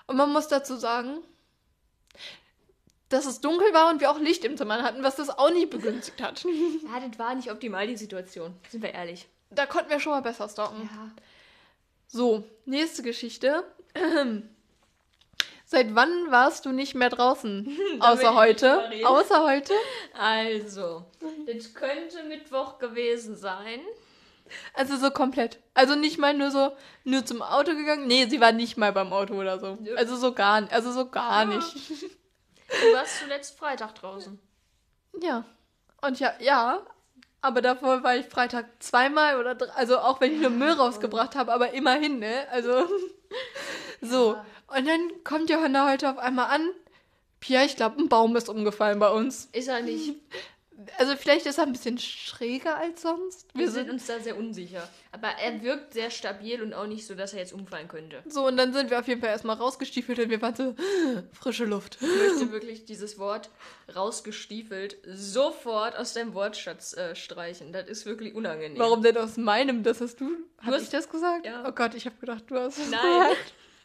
Und 0.07 0.17
man 0.17 0.33
muss 0.33 0.49
dazu 0.49 0.77
sagen, 0.77 1.19
dass 3.09 3.27
es 3.27 3.41
dunkel 3.41 3.73
war 3.73 3.91
und 3.91 4.01
wir 4.01 4.11
auch 4.11 4.19
Licht 4.19 4.45
im 4.45 4.57
Zimmer 4.57 4.83
hatten, 4.83 5.03
was 5.03 5.17
das 5.17 5.31
auch 5.31 5.51
nicht 5.51 5.71
begünstigt 5.71 6.21
hat. 6.23 6.45
Ja, 6.45 7.01
das 7.07 7.19
war 7.19 7.35
nicht 7.35 7.51
optimal, 7.51 7.87
die 7.87 7.97
Situation. 7.97 8.55
Sind 8.69 8.83
wir 8.83 8.93
ehrlich. 8.93 9.29
Da 9.51 9.67
konnten 9.67 9.91
wir 9.91 10.01
schon 10.01 10.13
mal 10.13 10.23
besser 10.23 10.49
stalken. 10.49 10.89
Ja. 10.93 11.11
So, 12.13 12.43
nächste 12.65 13.03
Geschichte. 13.03 13.63
Seit 15.65 15.95
wann 15.95 16.31
warst 16.33 16.67
du 16.67 16.73
nicht 16.73 16.97
mehr 16.97 17.11
draußen? 17.11 17.79
Außer 18.01 18.35
heute. 18.35 18.91
Außer 19.07 19.45
heute. 19.45 19.73
Also, 20.19 21.05
das 21.47 21.73
könnte 21.75 22.25
Mittwoch 22.25 22.79
gewesen 22.79 23.37
sein. 23.37 23.81
Also 24.75 24.97
so 24.97 25.13
komplett. 25.13 25.61
Also 25.75 25.95
nicht 25.95 26.19
mal 26.19 26.35
nur 26.35 26.51
so, 26.51 26.73
nur 27.05 27.25
zum 27.25 27.41
Auto 27.41 27.77
gegangen. 27.77 28.09
Nee, 28.09 28.27
sie 28.27 28.41
war 28.41 28.51
nicht 28.51 28.77
mal 28.77 28.93
beim 28.93 29.13
Auto 29.13 29.35
oder 29.35 29.61
so. 29.61 29.79
Nö. 29.81 29.95
Also 29.95 30.17
so 30.17 30.35
gar 30.35 30.63
nicht. 30.63 30.73
Also 30.73 30.91
so 30.91 31.09
gar 31.09 31.43
Ja. 31.49 31.57
nicht. 31.57 31.77
Du 32.03 32.93
warst 32.95 33.21
zuletzt 33.21 33.57
Freitag 33.57 33.95
draußen. 33.95 34.41
Ja. 35.23 35.45
Und 36.03 36.19
ja, 36.19 36.33
ja. 36.41 36.85
Aber 37.43 37.63
davor 37.63 38.03
war 38.03 38.17
ich 38.17 38.27
Freitag 38.27 38.67
zweimal 38.81 39.39
oder 39.39 39.55
drei, 39.55 39.71
also 39.73 39.99
auch 39.99 40.21
wenn 40.21 40.35
ich 40.35 40.41
nur 40.41 40.51
Müll 40.51 40.73
rausgebracht 40.73 41.35
habe, 41.37 41.53
aber 41.53 41.73
immerhin, 41.73 42.19
ne? 42.19 42.47
Also 42.51 42.85
so. 44.03 44.35
Ja. 44.35 44.47
Und 44.77 44.87
dann 44.87 45.11
kommt 45.25 45.51
Johanna 45.51 45.91
heute 45.91 46.11
auf 46.11 46.19
einmal 46.19 46.47
an. 46.51 46.69
Pia, 47.41 47.65
ich 47.65 47.77
glaube, 47.77 48.01
ein 48.01 48.09
Baum 48.09 48.37
ist 48.37 48.49
umgefallen 48.49 48.99
bei 48.99 49.11
uns. 49.11 49.49
Ist 49.53 49.69
er 49.69 49.81
nicht. 49.81 50.15
Also 50.99 51.17
vielleicht 51.17 51.47
ist 51.47 51.59
er 51.59 51.65
ein 51.65 51.73
bisschen 51.73 51.99
schräger 51.99 52.77
als 52.77 53.03
sonst. 53.03 53.47
Wir 53.55 53.71
sind 53.71 53.91
uns 53.91 54.07
da 54.07 54.19
sehr 54.21 54.37
unsicher. 54.37 54.89
Aber 55.13 55.29
er 55.29 55.61
wirkt 55.63 55.93
sehr 55.95 56.11
stabil 56.11 56.63
und 56.63 56.73
auch 56.73 56.87
nicht 56.87 57.07
so, 57.07 57.15
dass 57.15 57.33
er 57.33 57.41
jetzt 57.41 57.53
umfallen 57.53 57.89
könnte. 57.89 58.23
so 58.27 58.47
und 58.47 58.57
dann 58.57 58.73
sind 58.73 58.91
wir 58.91 58.99
auf 59.01 59.09
jeden 59.09 59.21
Fall 59.21 59.31
erstmal 59.31 59.57
rausgestiefelt 59.57 60.19
und 60.21 60.31
wir 60.31 60.41
waren 60.41 60.55
so 60.55 60.75
frische 61.33 61.65
Luft. 61.65 61.99
Ich 62.01 62.09
möchte 62.09 62.53
wirklich 62.53 62.85
dieses 62.85 63.19
Wort 63.19 63.51
rausgestiefelt 63.95 64.97
sofort 65.07 65.97
aus 65.97 66.13
deinem 66.15 66.35
Wortschatz 66.35 66.97
äh, 66.97 67.15
streichen. 67.15 67.73
Das 67.73 67.89
ist 67.89 68.07
wirklich 68.07 68.35
unangenehm. 68.35 68.79
Warum 68.79 69.03
denn 69.03 69.17
aus 69.17 69.37
meinem? 69.37 69.83
Das 69.83 70.01
hast 70.01 70.21
du. 70.21 70.31
Hast 70.59 70.75
hast- 70.75 70.83
ich 70.85 70.91
das 70.91 71.09
gesagt? 71.09 71.47
Ja. 71.47 71.65
Oh 71.67 71.73
Gott, 71.73 71.95
ich 71.95 72.07
habe 72.07 72.17
gedacht, 72.21 72.45
du 72.49 72.57
hast 72.57 72.79
es 72.79 72.91
Nein. 72.91 73.37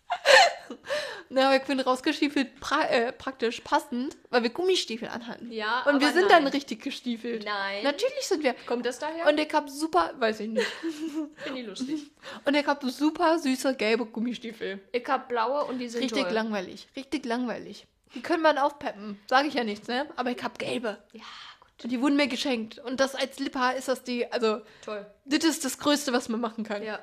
Na, 1.30 1.48
aber 1.48 1.56
ich 1.58 1.63
bin 1.63 1.80
rausgestiefelt 1.80 2.60
pra 2.60 2.84
äh, 2.88 3.12
praktisch 3.12 3.62
passend, 3.62 4.15
weil 4.30 4.44
wir 4.44 4.52
Gummistiefel 4.52 5.08
anhatten. 5.10 5.52
Ja, 5.52 5.84
Und 5.84 6.00
wir 6.00 6.12
sind 6.12 6.30
nein. 6.30 6.44
dann 6.44 6.48
richtig 6.48 6.82
gestiefelt. 6.84 7.44
Nein. 7.46 7.84
Natürlich 7.84 8.22
sind 8.28 8.44
wir. 8.44 8.54
Kommt 8.68 8.86
das 8.86 9.00
daher? 9.00 9.28
Und 9.28 9.39
ich 9.39 9.52
hab 9.54 9.70
super, 9.70 10.13
weiß 10.18 10.41
ich 10.41 10.50
nicht. 10.50 10.68
Finde 11.38 11.62
ich 11.62 11.68
lustig. 11.68 12.12
Und 12.46 12.56
ich 12.56 12.65
hab 12.65 12.84
super 12.84 13.39
süße 13.39 13.76
gelbe 13.76 14.06
Gummistiefel. 14.06 14.80
Ich 14.91 15.06
hab 15.08 15.28
blaue 15.28 15.65
und 15.65 15.80
die 15.80 15.89
sind 15.89 16.04
Richtig 16.04 16.24
toll. 16.24 16.32
langweilig. 16.34 16.88
Richtig 16.96 17.26
langweilig. 17.26 17.88
Die 18.13 18.22
können 18.22 18.44
man 18.44 18.58
aufpeppen. 18.58 19.20
Sage 19.28 19.48
ich 19.48 19.56
ja 19.56 19.63
nichts, 19.63 19.88
ne? 19.88 20.08
Aber 20.15 20.32
ich 20.32 20.41
hab 20.44 20.58
gelbe. 20.60 20.98
Ja, 21.12 21.22
gut. 21.60 21.84
Und 21.84 21.89
die 21.91 22.00
wurden 22.02 22.15
mir 22.15 22.28
geschenkt. 22.28 22.80
Und 22.80 23.00
das 23.00 23.13
als 23.15 23.39
Lipphaar 23.39 23.76
ist 23.76 23.88
das 23.88 24.04
die, 24.04 24.32
also, 24.32 24.62
Toll. 24.84 25.06
das 25.26 25.44
ist 25.44 25.65
das 25.65 25.78
Größte, 25.80 26.13
was 26.13 26.30
man 26.30 26.39
machen 26.39 26.63
kann. 26.63 26.82
Ja. 26.84 27.00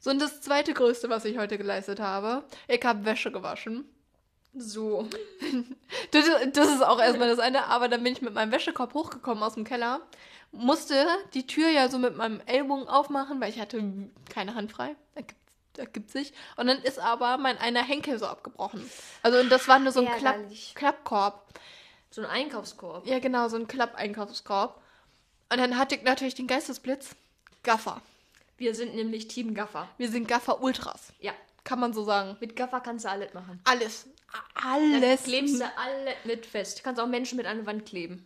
So, 0.00 0.10
und 0.10 0.18
das 0.18 0.40
zweite 0.40 0.72
Größte, 0.74 1.10
was 1.10 1.26
ich 1.26 1.38
heute 1.38 1.58
geleistet 1.58 2.00
habe, 2.00 2.42
ich 2.66 2.82
habe 2.84 3.04
Wäsche 3.04 3.30
gewaschen. 3.30 3.84
So. 4.54 5.08
Das, 6.12 6.24
das 6.52 6.68
ist 6.68 6.82
auch 6.82 7.00
erstmal 7.00 7.28
das 7.28 7.38
eine, 7.38 7.66
aber 7.66 7.88
dann 7.88 8.02
bin 8.02 8.12
ich 8.12 8.22
mit 8.22 8.34
meinem 8.34 8.50
Wäschekorb 8.50 8.94
hochgekommen 8.94 9.42
aus 9.44 9.54
dem 9.54 9.64
Keller, 9.64 10.00
musste 10.50 11.06
die 11.34 11.46
Tür 11.46 11.68
ja 11.68 11.88
so 11.88 11.98
mit 11.98 12.16
meinem 12.16 12.40
Ellbogen 12.46 12.88
aufmachen, 12.88 13.40
weil 13.40 13.50
ich 13.50 13.60
hatte 13.60 13.82
keine 14.28 14.54
Hand 14.54 14.72
frei. 14.72 14.96
Ergibt, 15.14 15.38
ergibt 15.78 16.10
sich. 16.10 16.32
Und 16.56 16.66
dann 16.66 16.78
ist 16.82 16.98
aber 16.98 17.38
mein 17.38 17.58
einer 17.58 17.82
Henkel 17.82 18.18
so 18.18 18.26
abgebrochen. 18.26 18.88
Also, 19.22 19.38
und 19.38 19.50
das 19.50 19.68
war 19.68 19.78
nur 19.78 19.92
so 19.92 20.00
ein 20.00 20.18
Klapp. 20.18 20.36
Klappkorb. 20.74 21.46
So 22.10 22.22
ein 22.22 22.26
Einkaufskorb. 22.26 23.06
Ja, 23.06 23.20
genau, 23.20 23.48
so 23.48 23.56
ein 23.56 23.68
Klapp-Einkaufskorb. 23.68 24.80
Und 25.52 25.58
dann 25.58 25.78
hatte 25.78 25.94
ich 25.94 26.02
natürlich 26.02 26.34
den 26.34 26.48
Geistesblitz. 26.48 27.14
Gaffer. 27.62 28.00
Wir 28.60 28.74
sind 28.74 28.94
nämlich 28.94 29.26
Team 29.26 29.54
Gaffer. 29.54 29.88
Wir 29.96 30.10
sind 30.10 30.28
Gaffer-Ultras. 30.28 31.14
Ja. 31.18 31.32
Kann 31.64 31.80
man 31.80 31.94
so 31.94 32.04
sagen. 32.04 32.36
Mit 32.40 32.56
Gaffer 32.56 32.80
kannst 32.80 33.06
du 33.06 33.08
alles 33.08 33.32
machen. 33.32 33.58
Alles. 33.64 34.06
Alles. 34.54 35.22
klebst 35.22 35.58
du 35.58 35.64
alle 35.64 36.14
mit 36.24 36.44
fest. 36.44 36.78
Du 36.78 36.82
kannst 36.82 37.00
auch 37.00 37.06
Menschen 37.06 37.38
mit 37.38 37.46
an 37.46 37.56
eine 37.56 37.66
Wand 37.66 37.86
kleben. 37.86 38.22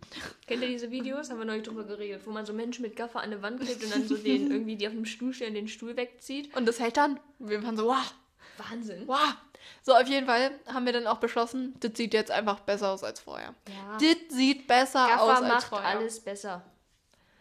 Kennt 0.49 0.61
ihr 0.63 0.69
diese 0.69 0.91
Videos? 0.91 1.31
Haben 1.31 1.39
wir 1.39 1.45
neulich 1.45 1.63
drüber 1.63 1.85
geredet, 1.85 2.23
wo 2.25 2.33
man 2.33 2.45
so 2.45 2.53
Menschen 2.53 2.83
mit 2.83 2.97
Gaffer 2.97 3.21
an 3.21 3.27
eine 3.27 3.43
Wand 3.43 3.61
klebt 3.61 3.85
und 3.85 3.95
dann 3.95 4.09
so 4.09 4.17
den 4.17 4.51
irgendwie, 4.51 4.75
die 4.75 4.89
auf 4.89 4.93
dem 4.93 5.05
Stuhl 5.05 5.33
stehen, 5.33 5.55
den 5.55 5.69
Stuhl 5.69 5.97
wegzieht. 5.97 6.55
Und 6.57 6.67
das 6.67 6.81
hält 6.81 6.97
dann. 6.97 7.21
Wir 7.39 7.63
waren 7.63 7.77
so, 7.77 7.87
wow, 7.87 8.15
Wahnsinn. 8.57 9.05
wow. 9.07 9.37
So, 9.83 9.95
auf 9.95 10.09
jeden 10.09 10.27
Fall 10.27 10.51
haben 10.67 10.85
wir 10.85 10.93
dann 10.93 11.07
auch 11.07 11.19
beschlossen, 11.19 11.75
das 11.79 11.93
sieht 11.95 12.13
jetzt 12.13 12.33
einfach 12.33 12.59
besser 12.59 12.91
aus 12.91 13.05
als 13.05 13.21
vorher. 13.21 13.55
Ja. 13.69 13.99
Das 13.99 14.37
sieht 14.37 14.67
besser 14.67 15.07
Gaffer 15.07 15.23
aus 15.23 15.31
als 15.43 15.49
macht 15.49 15.65
vorher. 15.69 15.89
alles 15.91 16.19
besser. 16.19 16.65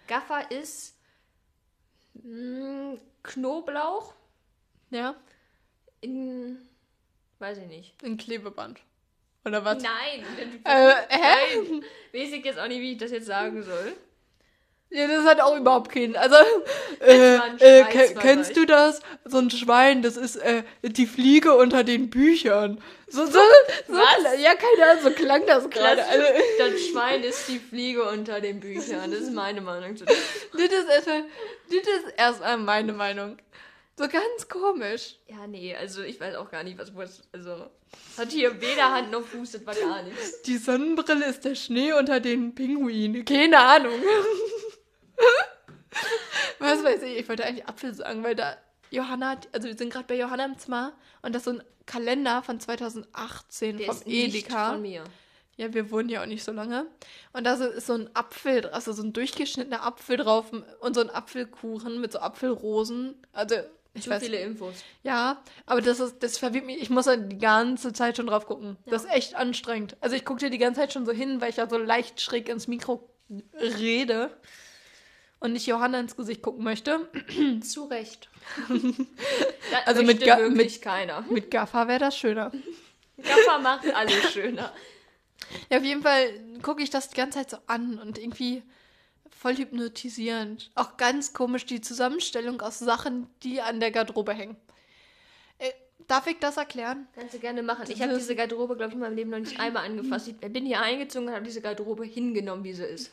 Gaffer 0.07 0.51
ist 0.51 0.92
mh, 2.13 2.97
Knoblauch 3.23 4.13
Ja, 4.89 5.15
in. 6.01 6.57
Weiß 7.39 7.57
ich 7.57 7.67
nicht. 7.67 8.01
ein 8.03 8.17
Klebeband. 8.17 8.79
Oder 9.45 9.65
was? 9.65 9.83
Nein. 9.83 10.25
Äh, 10.63 10.93
hä? 11.09 11.57
Nein. 11.69 11.83
Weiß 12.13 12.31
ich 12.31 12.45
jetzt 12.45 12.57
auch 12.59 12.67
nicht, 12.67 12.79
wie 12.79 12.93
ich 12.93 12.97
das 12.97 13.11
jetzt 13.11 13.25
sagen 13.25 13.61
soll. 13.63 13.93
Ja, 14.93 15.07
das 15.07 15.25
hat 15.25 15.41
auch 15.41 15.57
überhaupt 15.57 15.91
keinen. 15.91 16.15
Also, 16.15 16.35
äh, 16.99 17.35
äh, 17.57 17.83
kennst 18.19 18.51
ich. 18.51 18.55
du 18.55 18.65
das? 18.67 18.99
So 19.25 19.39
ein 19.39 19.49
Schwein, 19.49 20.03
das 20.03 20.17
ist 20.17 20.35
äh, 20.35 20.61
die 20.83 21.07
Fliege 21.07 21.55
unter 21.55 21.83
den 21.83 22.11
Büchern. 22.11 22.79
So, 23.07 23.25
so, 23.25 23.31
so 23.31 23.93
Was? 23.93 24.39
Ja, 24.39 24.53
keine 24.53 24.91
Ahnung, 24.91 25.03
so 25.03 25.09
klang 25.09 25.45
das 25.47 25.67
gerade. 25.69 25.97
Das, 25.97 26.07
Also, 26.07 26.23
das 26.59 26.81
Schwein 26.91 27.23
ist 27.23 27.47
die 27.47 27.57
Fliege 27.59 28.03
unter 28.03 28.39
den 28.39 28.59
Büchern. 28.59 29.09
Das 29.09 29.21
ist 29.21 29.33
meine 29.33 29.61
Meinung 29.61 29.95
das 30.53 30.61
ist 30.61 30.89
erstmal, 30.89 31.23
das 31.69 31.77
ist 31.77 32.13
erstmal 32.17 32.57
meine 32.57 32.93
Meinung. 32.93 33.37
So 33.97 34.07
ganz 34.07 34.47
komisch. 34.49 35.15
Ja, 35.27 35.45
nee, 35.47 35.75
also 35.75 36.01
ich 36.01 36.19
weiß 36.19 36.35
auch 36.35 36.49
gar 36.51 36.63
nicht, 36.63 36.77
was 36.77 36.95
was- 36.95 37.21
Also, 37.31 37.67
hat 38.17 38.31
hier 38.31 38.59
weder 38.61 38.91
Hand 38.91 39.11
noch 39.11 39.21
Fuß, 39.23 39.51
das 39.51 39.65
war 39.67 39.75
gar 39.75 40.01
nichts. 40.03 40.41
Die 40.43 40.57
Sonnenbrille 40.57 41.25
ist 41.25 41.45
der 41.45 41.53
Schnee 41.55 41.93
unter 41.93 42.19
den 42.19 42.53
Pinguinen. 42.55 43.23
Keine 43.25 43.59
Ahnung. 43.59 43.93
Was 46.59 46.83
weiß 46.83 47.01
ich, 47.03 47.17
ich 47.19 47.29
wollte 47.29 47.45
eigentlich 47.45 47.67
Apfel 47.67 47.93
sagen, 47.93 48.23
weil 48.23 48.35
da 48.35 48.55
Johanna, 48.89 49.31
hat- 49.31 49.49
also 49.51 49.67
wir 49.67 49.77
sind 49.77 49.91
gerade 49.91 50.05
bei 50.07 50.17
Johanna 50.17 50.45
im 50.45 50.57
Zimmer 50.57 50.93
und 51.21 51.33
das 51.33 51.41
ist 51.41 51.45
so 51.45 51.51
ein 51.59 51.63
Kalender 51.85 52.41
von 52.43 52.59
2018 52.59 53.77
Der 53.77 53.87
vom 53.87 53.95
ist 53.97 54.07
nicht 54.07 54.35
Edeka. 54.35 54.71
von 54.71 54.81
mir. 54.81 55.03
Ja, 55.57 55.71
wir 55.73 55.91
wohnen 55.91 56.09
ja 56.09 56.21
auch 56.21 56.25
nicht 56.25 56.43
so 56.43 56.51
lange. 56.51 56.87
Und 57.33 57.43
da 57.43 57.53
ist 57.53 57.85
so 57.85 57.93
ein 57.93 58.09
Apfel, 58.15 58.67
also 58.69 58.91
so 58.93 59.03
ein 59.03 59.13
durchgeschnittener 59.13 59.83
Apfel 59.85 60.17
drauf 60.17 60.45
und 60.79 60.95
so 60.95 61.01
ein 61.01 61.09
Apfelkuchen 61.11 62.01
mit 62.01 62.11
so 62.11 62.19
Apfelrosen. 62.19 63.15
Also, 63.33 63.55
ich 63.93 64.03
Zu 64.05 64.09
weiß 64.09 64.23
viele 64.23 64.39
Infos. 64.39 64.73
ja, 65.03 65.43
aber 65.67 65.81
das 65.81 65.99
ist, 65.99 66.23
das 66.23 66.39
verwirrt 66.39 66.65
mich. 66.65 66.81
Ich 66.81 66.89
muss 66.89 67.05
da 67.05 67.15
die 67.17 67.37
ganze 67.37 67.93
Zeit 67.93 68.17
schon 68.17 68.25
drauf 68.27 68.47
gucken. 68.47 68.77
Ja. 68.85 68.93
Das 68.93 69.03
ist 69.03 69.11
echt 69.11 69.35
anstrengend. 69.35 69.95
Also 70.01 70.15
ich 70.15 70.25
gucke 70.25 70.39
dir 70.39 70.49
die 70.49 70.57
ganze 70.57 70.79
Zeit 70.81 70.91
schon 70.93 71.05
so 71.05 71.11
hin, 71.11 71.39
weil 71.41 71.51
ich 71.51 71.57
ja 71.57 71.69
so 71.69 71.77
leicht 71.77 72.19
schräg 72.19 72.49
ins 72.49 72.67
Mikro 72.67 73.07
rede 73.59 74.31
und 75.43 75.53
nicht 75.53 75.67
Johanna 75.67 75.99
ins 75.99 76.15
Gesicht 76.15 76.41
gucken 76.41 76.63
möchte. 76.63 77.07
Zu 77.61 77.83
Recht. 77.85 78.29
Das 79.71 79.87
Also 79.87 80.03
mit 80.03 80.23
Ga- 80.23 80.37
wirklich 80.37 80.81
keiner. 80.81 81.21
Mit 81.29 81.49
Gaffer 81.49 81.87
wäre 81.87 81.99
das 81.99 82.17
schöner. 82.17 82.51
Gaffer 83.17 83.59
macht 83.59 83.91
alles 83.93 84.31
schöner. 84.31 84.71
Ja, 85.69 85.77
auf 85.77 85.83
jeden 85.83 86.01
Fall 86.03 86.29
gucke 86.61 86.83
ich 86.83 86.89
das 86.89 87.09
die 87.09 87.15
ganze 87.15 87.39
Zeit 87.39 87.49
so 87.51 87.57
an 87.67 87.97
und 87.99 88.17
irgendwie 88.17 88.61
voll 89.29 89.55
hypnotisierend. 89.55 90.71
Auch 90.75 90.97
ganz 90.97 91.33
komisch 91.33 91.65
die 91.65 91.81
Zusammenstellung 91.81 92.61
aus 92.61 92.79
Sachen, 92.79 93.27
die 93.43 93.61
an 93.61 93.79
der 93.79 93.91
Garderobe 93.91 94.33
hängen. 94.33 94.57
Darf 96.07 96.27
ich 96.27 96.37
das 96.39 96.57
erklären? 96.57 97.07
Kannst 97.15 97.33
du 97.33 97.39
gerne 97.39 97.63
machen. 97.63 97.85
Ich 97.89 98.01
habe 98.01 98.15
diese 98.15 98.35
Garderobe, 98.35 98.75
glaube 98.75 98.89
ich, 98.89 98.95
in 98.95 98.99
meinem 98.99 99.15
Leben 99.15 99.29
noch 99.29 99.39
nicht 99.39 99.59
einmal 99.59 99.85
angefasst. 99.85 100.27
Ich 100.27 100.35
bin 100.37 100.65
hier 100.65 100.81
eingezogen 100.81 101.27
und 101.27 101.33
habe 101.33 101.45
diese 101.45 101.61
Garderobe 101.61 102.05
hingenommen, 102.05 102.63
wie 102.63 102.73
sie 102.73 102.85
ist. 102.85 103.11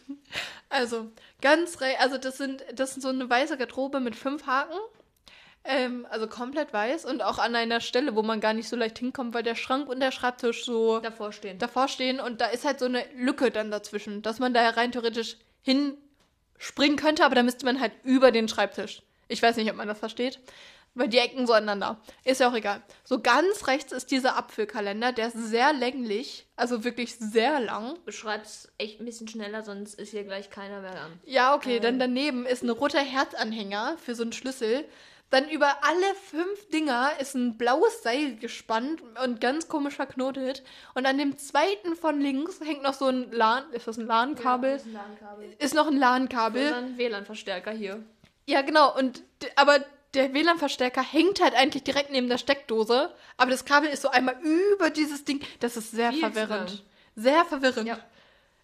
Also, 0.68 1.11
ganz 1.40 1.81
re 1.81 1.98
also 1.98 2.16
das 2.16 2.38
sind, 2.38 2.64
das 2.74 2.92
sind 2.92 3.03
so 3.03 3.09
eine 3.09 3.29
weiße 3.29 3.57
Garderobe 3.57 4.00
mit 4.00 4.16
fünf 4.16 4.46
Haken. 4.46 4.79
Ähm, 5.62 6.07
also 6.09 6.26
komplett 6.26 6.72
weiß 6.72 7.05
und 7.05 7.22
auch 7.22 7.38
an 7.38 7.55
einer 7.55 7.81
Stelle, 7.81 8.16
wo 8.16 8.22
man 8.22 8.40
gar 8.40 8.55
nicht 8.55 8.68
so 8.68 8.76
leicht 8.76 8.98
hinkommt, 8.98 9.35
weil 9.35 9.42
der 9.42 9.55
Schrank 9.57 9.90
und 9.90 10.00
der 10.00 10.11
Schreibtisch 10.11 10.64
so 10.64 11.00
Davor 11.00 11.33
stehen. 11.33 11.59
davor 11.59 11.88
stehen 11.88 12.18
und 12.18 12.40
da 12.40 12.46
ist 12.46 12.64
halt 12.64 12.79
so 12.79 12.87
eine 12.87 13.05
Lücke 13.14 13.50
dann 13.50 13.70
dazwischen, 13.70 14.22
dass 14.22 14.38
man 14.38 14.55
da 14.55 14.66
rein 14.70 14.90
theoretisch 14.90 15.37
hinspringen 15.61 16.96
könnte, 16.96 17.26
aber 17.26 17.35
da 17.35 17.42
müsste 17.42 17.66
man 17.66 17.79
halt 17.79 17.92
über 18.05 18.33
den 18.33 18.48
Schreibtisch. 18.48 19.03
Ich 19.29 19.42
weiß 19.42 19.57
nicht, 19.57 19.70
ob 19.70 19.76
man 19.76 19.87
das 19.87 19.98
versteht, 19.98 20.40
weil 20.94 21.09
die 21.09 21.18
Ecken 21.18 21.46
so 21.46 21.53
aneinander. 21.53 22.00
Ist 22.24 22.40
ja 22.40 22.48
auch 22.48 22.55
egal. 22.55 22.83
So 23.05 23.20
ganz 23.20 23.66
rechts 23.66 23.92
ist 23.92 24.11
dieser 24.11 24.37
Apfelkalender, 24.37 25.12
der 25.12 25.29
ist 25.29 25.37
sehr 25.38 25.72
länglich, 25.72 26.46
also 26.57 26.85
wirklich 26.85 27.16
sehr 27.16 27.61
lang. 27.61 27.98
Beschreib's 28.05 28.68
echt 28.79 29.00
ein 29.00 29.05
bisschen 29.05 29.29
schneller, 29.29 29.62
sonst 29.62 29.94
ist 29.94 30.11
hier 30.11 30.24
gleich 30.24 30.50
keiner 30.50 30.81
mehr 30.81 31.00
an. 31.00 31.20
Ja, 31.24 31.55
okay, 31.55 31.76
Ähm. 31.76 31.83
dann 31.83 31.98
daneben 31.98 32.46
ist 32.46 32.62
ein 32.62 32.70
roter 32.70 33.00
Herzanhänger 33.00 33.96
für 33.98 34.14
so 34.14 34.22
einen 34.22 34.33
Schlüssel. 34.33 34.85
Dann 35.31 35.48
über 35.48 35.85
alle 35.85 36.14
fünf 36.29 36.68
Dinger 36.70 37.12
ist 37.20 37.37
ein 37.37 37.57
blaues 37.57 38.03
Seil 38.03 38.35
gespannt 38.35 39.00
und 39.24 39.40
ganz 39.40 39.68
komisch 39.68 39.94
verknotet. 39.94 40.64
Und 40.94 41.07
an 41.07 41.18
dem 41.18 41.38
zweiten 41.38 41.94
von 41.94 42.20
links 42.20 42.59
hängt 42.59 42.83
noch 42.83 42.94
so 42.94 43.07
ein 43.07 43.31
LAN, 43.31 43.62
ist 43.70 43.87
das 43.87 43.96
ein 43.96 44.07
LAN-Kabel? 44.07 44.74
ist 44.74 44.87
ein 44.87 44.92
LAN-Kabel. 44.92 45.55
ist 45.57 45.74
noch 45.74 45.87
ein 45.87 45.96
LAN-Kabel. 45.96 46.64
Unseren 46.64 46.98
WLAN-Verstärker 46.98 47.70
hier. 47.70 48.03
Ja, 48.48 48.62
genau. 48.62 48.92
Und 48.98 49.22
aber 49.55 49.79
der 50.14 50.33
WLAN-Verstärker 50.35 51.03
hängt 51.03 51.40
halt 51.40 51.55
eigentlich 51.55 51.85
direkt 51.85 52.11
neben 52.11 52.29
der 52.29 52.38
Steckdose. 52.38 53.14
Aber 53.37 53.51
das 53.51 53.64
Kabel 53.64 53.88
ist 53.90 54.03
so 54.03 54.09
einmal 54.11 54.38
über 54.42 54.90
dieses 54.90 55.25
Ding. 55.25 55.40
Das 55.61 55.77
ist 55.77 55.90
sehr 55.92 56.11
Viel 56.12 56.20
verwirrend. 56.20 56.85
Sehr 57.16 57.44
verwirrend. 57.44 57.87
Ja. 57.88 57.99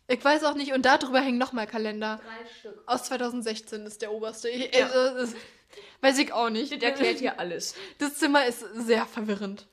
Ich 0.08 0.24
weiß 0.24 0.44
auch 0.44 0.54
nicht. 0.54 0.72
Und 0.72 0.86
darüber 0.86 1.20
hängen 1.20 1.38
nochmal 1.38 1.66
Kalender. 1.66 2.20
Drei 2.24 2.48
Stück. 2.60 2.82
Aus 2.86 3.04
2016 3.04 3.86
ist 3.86 4.02
der 4.02 4.12
oberste. 4.12 4.48
Ich, 4.48 4.74
Ja. 4.74 4.86
also, 4.86 5.18
das 5.18 5.34
weiß 6.00 6.18
ich 6.18 6.32
auch 6.32 6.50
nicht. 6.50 6.72
Das 6.72 6.82
erklärt 6.82 7.18
hier 7.18 7.38
alles. 7.40 7.74
Das 7.98 8.14
Zimmer 8.16 8.46
ist 8.46 8.60
sehr 8.74 9.04
verwirrend. 9.06 9.66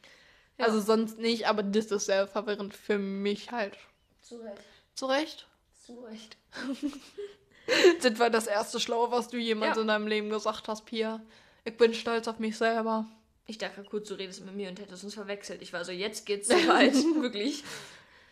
Ja. 0.57 0.65
Also 0.65 0.79
sonst 0.81 1.17
nicht, 1.17 1.47
aber 1.47 1.63
das 1.63 1.85
ist 1.87 2.05
sehr 2.05 2.27
verwirrend 2.27 2.75
für 2.75 2.97
mich 2.99 3.51
halt. 3.51 3.77
Zu 4.21 4.37
Recht. 4.37 4.57
Zu 4.95 5.05
Recht? 5.07 5.47
Zu 5.85 5.99
Recht. 6.01 6.37
Das 8.01 8.19
war 8.19 8.29
das 8.29 8.45
erste 8.47 8.79
Schlaue, 8.81 9.09
was 9.11 9.29
du 9.29 9.37
jemals 9.37 9.77
Ja. 9.77 9.81
in 9.83 9.87
deinem 9.87 10.05
Leben 10.07 10.29
gesagt 10.29 10.67
hast, 10.67 10.83
Pia. 10.85 11.21
Ich 11.65 11.77
bin 11.77 11.93
stolz 11.93 12.27
auf 12.27 12.39
mich 12.39 12.57
selber. 12.57 13.05
Ich 13.45 13.57
dachte 13.57 13.83
kurz, 13.83 14.07
du 14.07 14.15
redest 14.15 14.45
mit 14.45 14.55
mir 14.55 14.69
und 14.69 14.79
hättest 14.79 15.03
uns 15.03 15.13
verwechselt. 15.13 15.61
Ich 15.61 15.73
war 15.73 15.83
so, 15.83 15.91
jetzt 15.91 16.25
geht's 16.25 16.47
so 16.47 16.55
weit. 16.55 16.93
Wirklich. 17.21 17.63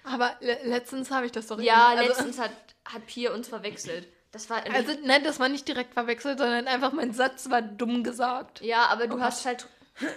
Aber 0.04 0.36
le 0.40 0.58
letztens 0.64 1.12
habe 1.12 1.26
ich 1.26 1.32
das 1.32 1.48
doch 1.48 1.60
Ja, 1.60 1.90
also, 1.90 2.04
letztens 2.04 2.40
hat, 2.40 2.52
hat 2.86 3.06
Pia 3.06 3.34
uns 3.34 3.48
verwechselt. 3.48 4.08
Das 4.32 4.50
war. 4.50 4.64
Also, 4.74 4.94
nein, 5.04 5.24
das 5.24 5.40
war 5.40 5.50
nicht 5.50 5.68
direkt 5.68 5.94
verwechselt, 5.94 6.40
sondern 6.40 6.68
einfach 6.68 6.94
mein 6.94 7.14
Satz 7.14 7.50
war 7.50 7.62
dumm 7.62 8.04
gesagt. 8.04 8.62
ja, 8.62 8.88
aber 8.88 9.08
du 9.08 9.18
Oh 9.18 9.20
hast 9.20 9.46
halt. 9.46 9.68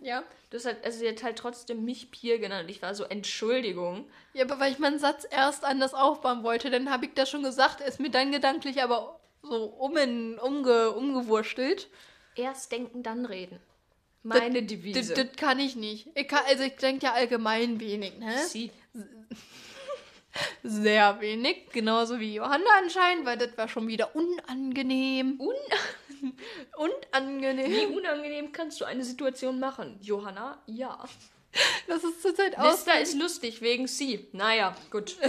Ja. 0.00 0.22
Du 0.50 0.56
hast 0.56 0.64
halt, 0.64 0.84
also 0.84 0.98
sie 0.98 1.08
hat 1.08 1.22
halt 1.22 1.38
trotzdem 1.38 1.84
mich 1.84 2.10
Pia 2.10 2.38
genannt. 2.38 2.70
Ich 2.70 2.82
war 2.82 2.94
so, 2.94 3.04
Entschuldigung. 3.04 4.08
Ja, 4.32 4.44
aber 4.44 4.58
weil 4.58 4.72
ich 4.72 4.78
meinen 4.80 4.98
Satz 4.98 5.24
erst 5.30 5.64
anders 5.64 5.94
aufbauen 5.94 6.42
wollte, 6.42 6.70
dann 6.70 6.90
habe 6.90 7.06
ich 7.06 7.14
das 7.14 7.30
schon 7.30 7.44
gesagt, 7.44 7.80
ist 7.80 8.00
mir 8.00 8.10
dann 8.10 8.32
gedanklich 8.32 8.82
aber 8.82 9.20
so 9.42 9.64
um 9.64 9.96
in, 9.96 10.38
umge, 10.38 10.90
umgewurstelt. 10.90 11.88
Erst 12.36 12.72
denken, 12.72 13.02
dann 13.02 13.26
reden. 13.26 13.60
Meine 14.22 14.60
Das, 14.62 14.68
Devise. 14.68 15.14
das 15.14 15.36
kann 15.36 15.58
ich 15.58 15.76
nicht. 15.76 16.08
Ich 16.14 16.28
kann, 16.28 16.44
also 16.46 16.62
ich 16.62 16.76
denke 16.76 17.06
ja 17.06 17.12
allgemein 17.14 17.80
wenig, 17.80 18.18
ne? 18.18 18.38
Sie. 18.46 18.70
Sehr 20.62 21.20
wenig, 21.20 21.70
genauso 21.72 22.20
wie 22.20 22.34
Johanna 22.34 22.70
anscheinend, 22.78 23.24
weil 23.26 23.36
das 23.36 23.56
war 23.56 23.66
schon 23.66 23.88
wieder 23.88 24.14
unangenehm. 24.14 25.40
Un 25.40 25.54
Unangenehm. 26.76 27.70
Wie 27.70 27.86
unangenehm 27.96 28.52
kannst 28.52 28.80
du 28.80 28.84
eine 28.84 29.04
Situation 29.04 29.58
machen? 29.58 29.98
Johanna, 30.02 30.62
ja. 30.66 31.02
Das 31.88 32.04
ist 32.04 32.22
zurzeit 32.22 32.56
aus. 32.58 32.72
Lista 32.86 32.92
ist 32.92 33.18
lustig 33.18 33.60
wegen 33.60 33.86
sie. 33.88 34.28
Naja, 34.32 34.76
gut. 34.90 35.16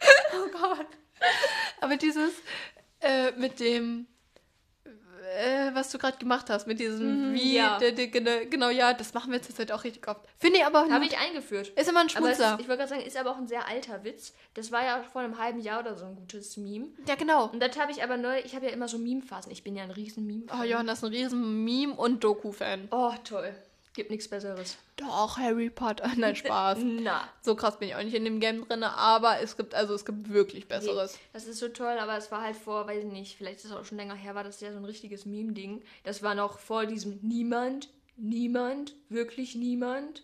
Oh 0.00 0.48
Gott. 0.52 0.86
Aber 1.80 1.96
dieses 1.96 2.30
äh, 3.00 3.32
mit 3.32 3.58
dem, 3.58 4.06
äh, 5.36 5.74
was 5.74 5.90
du 5.90 5.98
gerade 5.98 6.18
gemacht 6.18 6.48
hast, 6.50 6.66
mit 6.66 6.80
diesem 6.80 7.30
Mhm, 7.30 7.34
wie, 7.34 7.54
ja. 7.56 7.78
genau, 7.78 8.30
genau, 8.48 8.68
ja, 8.70 8.92
das 8.94 9.14
machen 9.14 9.32
wir 9.32 9.42
zurzeit 9.42 9.70
auch 9.72 9.84
richtig 9.84 10.06
oft. 10.08 10.20
Finde 10.38 10.58
ich 10.58 10.64
aber 10.64 10.80
Habe 10.88 11.00
gut. 11.00 11.12
ich 11.12 11.18
eingeführt. 11.18 11.68
Ist 11.68 11.88
immer 11.88 12.00
ein 12.00 12.08
Schmutzer. 12.08 12.58
ich 12.60 12.68
wollte 12.68 12.78
gerade 12.78 12.88
sagen, 12.88 13.02
ist 13.02 13.16
aber 13.16 13.30
auch 13.30 13.38
ein 13.38 13.46
sehr 13.48 13.66
alter 13.68 14.04
Witz. 14.04 14.34
Das 14.54 14.72
war 14.72 14.84
ja 14.84 15.02
vor 15.12 15.22
einem 15.22 15.38
halben 15.38 15.60
Jahr 15.60 15.80
oder 15.80 15.96
so 15.96 16.06
ein 16.06 16.16
gutes 16.16 16.56
Meme. 16.56 16.86
ja, 17.06 17.14
genau. 17.14 17.46
Und 17.48 17.60
das 17.60 17.78
habe 17.78 17.92
ich 17.92 18.02
aber 18.02 18.16
neu, 18.16 18.38
ich 18.44 18.54
habe 18.54 18.66
ja 18.66 18.72
immer 18.72 18.88
so 18.88 18.98
Meme-Phasen. 18.98 19.52
Ich 19.52 19.62
bin 19.62 19.76
ja 19.76 19.82
ein 19.84 19.90
riesen 19.90 20.26
meme 20.26 20.44
Oh, 20.52 20.62
Johanna 20.64 20.92
ist 20.92 21.04
ein 21.04 21.12
riesen 21.12 21.64
Meme- 21.64 21.94
und 21.94 22.22
Doku-Fan. 22.24 22.88
Oh, 22.90 23.12
toll. 23.24 23.54
Gibt 23.94 24.10
nichts 24.10 24.28
Besseres. 24.28 24.76
Doch, 24.96 25.38
Harry 25.38 25.70
Potter. 25.70 26.08
Nein, 26.16 26.36
Spaß. 26.36 26.78
Na. 26.82 27.28
so 27.42 27.54
krass 27.56 27.78
bin 27.78 27.88
ich 27.88 27.94
auch 27.96 28.02
nicht 28.02 28.14
in 28.14 28.24
dem 28.24 28.38
Game 28.40 28.66
drin, 28.68 28.82
aber 28.84 29.40
es 29.40 29.56
gibt, 29.56 29.74
also 29.74 29.94
es 29.94 30.04
gibt 30.04 30.28
wirklich 30.28 30.68
Besseres. 30.68 31.14
Nee, 31.14 31.20
das 31.32 31.46
ist 31.46 31.58
so 31.58 31.68
toll, 31.68 31.98
aber 31.98 32.16
es 32.16 32.30
war 32.30 32.42
halt 32.42 32.56
vor, 32.56 32.86
weiß 32.86 33.04
ich 33.04 33.10
nicht, 33.12 33.36
vielleicht 33.36 33.58
ist 33.58 33.64
es 33.66 33.72
auch 33.72 33.84
schon 33.84 33.98
länger 33.98 34.14
her, 34.14 34.34
war 34.34 34.44
das 34.44 34.60
ja 34.60 34.70
so 34.72 34.78
ein 34.78 34.84
richtiges 34.84 35.26
Meme-Ding. 35.26 35.82
Das 36.04 36.22
war 36.22 36.34
noch 36.34 36.58
vor 36.58 36.86
diesem 36.86 37.18
Niemand, 37.22 37.88
niemand, 38.16 38.94
wirklich 39.08 39.54
niemand. 39.54 40.22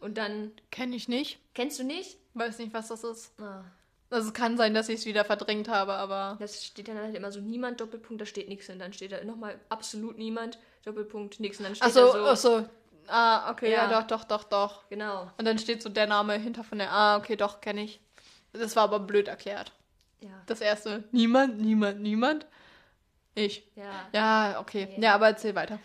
Und 0.00 0.16
dann, 0.18 0.52
Kenne 0.70 0.96
ich 0.96 1.08
nicht. 1.08 1.38
kennst 1.54 1.78
du 1.78 1.84
nicht? 1.84 2.18
Weiß 2.34 2.58
nicht, 2.58 2.72
was 2.72 2.88
das 2.88 3.04
ist. 3.04 3.32
Ah, 3.40 3.64
Also 4.10 4.28
es 4.28 4.34
kann 4.34 4.56
sein, 4.56 4.74
dass 4.74 4.88
ich 4.88 4.96
es 5.00 5.06
wieder 5.06 5.24
verdrängt 5.24 5.68
habe, 5.68 5.92
aber. 5.94 6.36
das 6.40 6.64
steht 6.64 6.88
dann 6.88 6.98
halt 6.98 7.14
immer 7.14 7.30
so 7.30 7.40
niemand, 7.40 7.80
Doppelpunkt, 7.80 8.20
da 8.20 8.26
steht 8.26 8.48
nichts 8.48 8.68
und 8.68 8.78
dann 8.78 8.92
steht 8.92 9.12
da 9.12 9.22
nochmal 9.24 9.58
absolut 9.68 10.18
niemand, 10.18 10.58
Doppelpunkt, 10.84 11.38
nichts 11.40 11.58
und 11.58 11.64
dann 11.64 11.74
steht 11.76 11.86
Achso, 11.86 12.06
da 12.12 12.34
so. 12.34 12.50
achso. 12.58 12.68
Ah, 13.08 13.50
okay, 13.50 13.70
ja. 13.70 13.90
Ja. 13.90 14.00
doch, 14.00 14.06
doch, 14.06 14.24
doch, 14.24 14.44
doch. 14.44 14.88
Genau. 14.88 15.30
Und 15.36 15.44
dann 15.44 15.58
steht 15.58 15.82
so 15.82 15.88
der 15.88 16.06
Name 16.06 16.34
hinter 16.34 16.64
von 16.64 16.78
der. 16.78 16.92
Ah, 16.92 17.16
okay, 17.16 17.36
doch, 17.36 17.60
kenne 17.60 17.82
ich. 17.82 18.00
Das 18.52 18.76
war 18.76 18.84
aber 18.84 19.00
blöd 19.00 19.28
erklärt. 19.28 19.72
Ja. 20.20 20.30
Das 20.46 20.60
erste. 20.60 21.04
Niemand, 21.10 21.60
niemand, 21.60 22.00
niemand. 22.00 22.46
Ich. 23.34 23.66
Ja. 23.74 24.08
Ja, 24.12 24.60
okay. 24.60 24.88
Okay. 24.90 25.00
Ja, 25.00 25.14
aber 25.14 25.28
erzähl 25.28 25.54
weiter. 25.54 25.78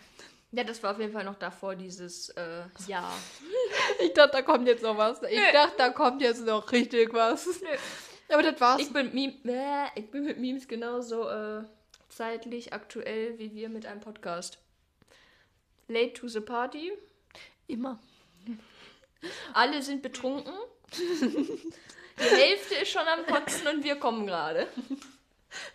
Ja, 0.52 0.64
das 0.64 0.82
war 0.82 0.92
auf 0.92 0.98
jeden 0.98 1.12
Fall 1.12 1.24
noch 1.24 1.38
davor, 1.38 1.74
dieses 1.74 2.30
äh, 2.30 2.62
Ja. 2.86 3.10
Ich 4.00 4.12
dachte, 4.14 4.32
da 4.32 4.42
kommt 4.42 4.66
jetzt 4.66 4.82
noch 4.82 4.96
was. 4.96 5.22
Ich 5.22 5.38
Nö. 5.38 5.52
dachte, 5.52 5.74
da 5.78 5.90
kommt 5.90 6.22
jetzt 6.22 6.44
noch 6.44 6.70
richtig 6.72 7.12
was. 7.12 7.48
Aber 8.30 8.42
das 8.42 8.60
war's. 8.60 8.80
Ich 8.80 8.92
bin, 8.92 9.12
Meme, 9.14 9.34
äh, 9.44 9.86
ich 9.94 10.10
bin 10.10 10.24
mit 10.24 10.38
Memes 10.38 10.68
genauso 10.68 11.28
äh, 11.28 11.62
zeitlich 12.08 12.72
aktuell 12.72 13.38
wie 13.38 13.54
wir 13.54 13.68
mit 13.68 13.86
einem 13.86 14.00
Podcast. 14.00 14.58
Late 15.88 16.12
to 16.12 16.28
the 16.28 16.40
party. 16.40 16.92
Immer. 17.68 17.98
Alle 19.52 19.80
sind 19.82 20.02
betrunken. 20.02 20.52
Die 20.92 22.24
Hälfte 22.24 22.74
ist 22.76 22.90
schon 22.90 23.06
am 23.06 23.24
Kotzen 23.26 23.66
und 23.68 23.84
wir 23.84 23.96
kommen 23.96 24.26
gerade. 24.26 24.66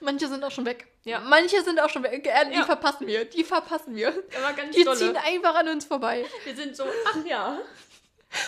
Manche 0.01 0.27
sind 0.27 0.43
auch 0.43 0.51
schon 0.51 0.65
weg. 0.65 0.87
Ja. 1.03 1.19
Manche 1.21 1.61
sind 1.63 1.79
auch 1.79 1.89
schon 1.89 2.03
weg. 2.03 2.25
Äh, 2.27 2.49
Die 2.49 2.55
Ja. 2.57 2.65
verpassen 2.65 3.07
wir. 3.07 3.25
Die 3.25 3.43
verpassen 3.43 3.95
wir. 3.95 4.09
Aber 4.43 4.53
ganz 4.53 4.75
Die 4.75 4.83
dolle. 4.83 4.97
ziehen 4.97 5.15
einfach 5.17 5.55
an 5.55 5.67
uns 5.69 5.85
vorbei. 5.85 6.25
Wir 6.43 6.55
sind 6.55 6.75
so, 6.75 6.83
ach 7.07 7.25
ja. 7.25 7.59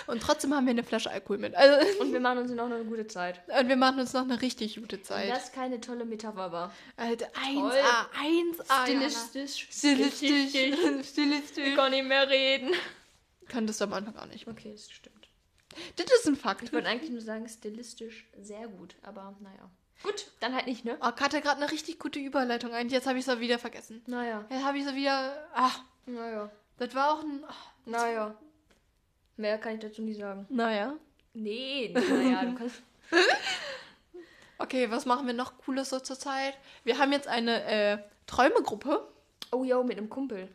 Und 0.08 0.22
trotzdem 0.24 0.54
haben 0.56 0.66
wir 0.66 0.72
eine 0.72 0.84
Flasche 0.84 1.12
Alkohol 1.12 1.38
mit. 1.38 1.54
Also, 1.56 2.02
Und 2.02 2.12
wir 2.12 2.20
machen 2.20 2.40
uns 2.40 2.52
noch 2.52 2.66
eine 2.66 2.84
gute 2.86 3.06
Zeit. 3.08 3.42
und 3.60 3.68
wir 3.70 3.76
machen 3.76 4.00
uns 4.00 4.14
noch 4.14 4.22
eine 4.24 4.42
richtig 4.42 4.76
gute 4.78 5.02
Zeit. 5.04 5.30
das 5.30 5.52
keine 5.52 5.80
tolle 5.80 6.06
Metapher 6.06 6.52
war. 6.52 6.74
Alter, 6.98 7.28
Toll. 7.34 7.72
1A, 7.72 8.08
1A. 8.20 8.84
Stilistisch. 8.84 9.68
Stilistisch. 9.72 10.56
Ich 10.56 10.76
Stilistisch. 11.10 11.76
kann 11.76 11.92
nicht 11.92 12.06
mehr 12.06 12.28
reden. 12.30 12.72
Könntest 13.48 13.80
du 13.82 13.86
am 13.86 13.94
Anfang 13.94 14.16
auch 14.18 14.26
nicht. 14.28 14.48
Okay, 14.48 14.72
das 14.72 14.90
stimmt. 14.92 15.28
Das 15.98 16.06
ist 16.06 16.28
ein 16.28 16.36
Fakt. 16.36 16.64
Ich 16.64 16.72
wollte 16.74 16.88
eigentlich 16.88 17.12
nur 17.12 17.22
sagen, 17.22 17.48
stilistisch 17.50 18.28
sehr 18.42 18.68
gut, 18.68 18.96
aber 19.02 19.36
naja. 19.42 19.70
Gut, 20.04 20.32
dann 20.40 20.54
halt 20.54 20.68
nicht, 20.68 20.86
ne? 20.86 20.98
Oh, 21.02 21.12
Kat 21.12 21.34
hat 21.34 21.44
gerade 21.44 21.62
eine 21.62 21.72
richtig 21.72 22.00
gute 22.00 22.20
Überleitung 22.20 22.74
eigentlich. 22.74 22.94
Jetzt 22.94 23.08
habe 23.08 23.18
ich 23.18 23.28
es 23.28 23.40
wieder 23.40 23.60
vergessen. 23.60 24.02
Naja. 24.08 24.46
Jetzt 24.50 24.64
habe 24.64 24.78
ich 24.78 24.86
es 24.86 24.94
wieder. 24.96 25.48
Ach, 25.54 25.80
Naja. 26.06 26.50
das 26.78 26.94
war 26.96 27.14
auch 27.14 27.22
ein. 27.24 27.44
ach, 27.48 27.68
Naja. 27.86 28.36
Mehr 29.38 29.58
kann 29.58 29.76
ich 29.76 29.80
dazu 29.82 30.02
nicht 30.02 30.20
sagen. 30.20 30.46
naja. 30.50 30.96
Nee, 31.34 31.90
naja, 31.94 32.46
du 32.46 32.56
kannst. 32.56 32.82
Okay, 34.58 34.90
was 34.90 35.06
machen 35.06 35.28
wir 35.28 35.34
noch 35.34 35.58
Cooles 35.58 35.90
so 35.90 36.00
zur 36.00 36.18
Zeit? 36.18 36.58
Wir 36.86 36.98
haben 36.98 37.12
jetzt 37.12 37.28
eine 37.28 37.64
äh, 37.66 37.98
Träumegruppe. 38.26 39.06
Oh 39.52 39.64
yo, 39.66 39.84
mit 39.84 39.98
einem 39.98 40.10
Kumpel. 40.10 40.48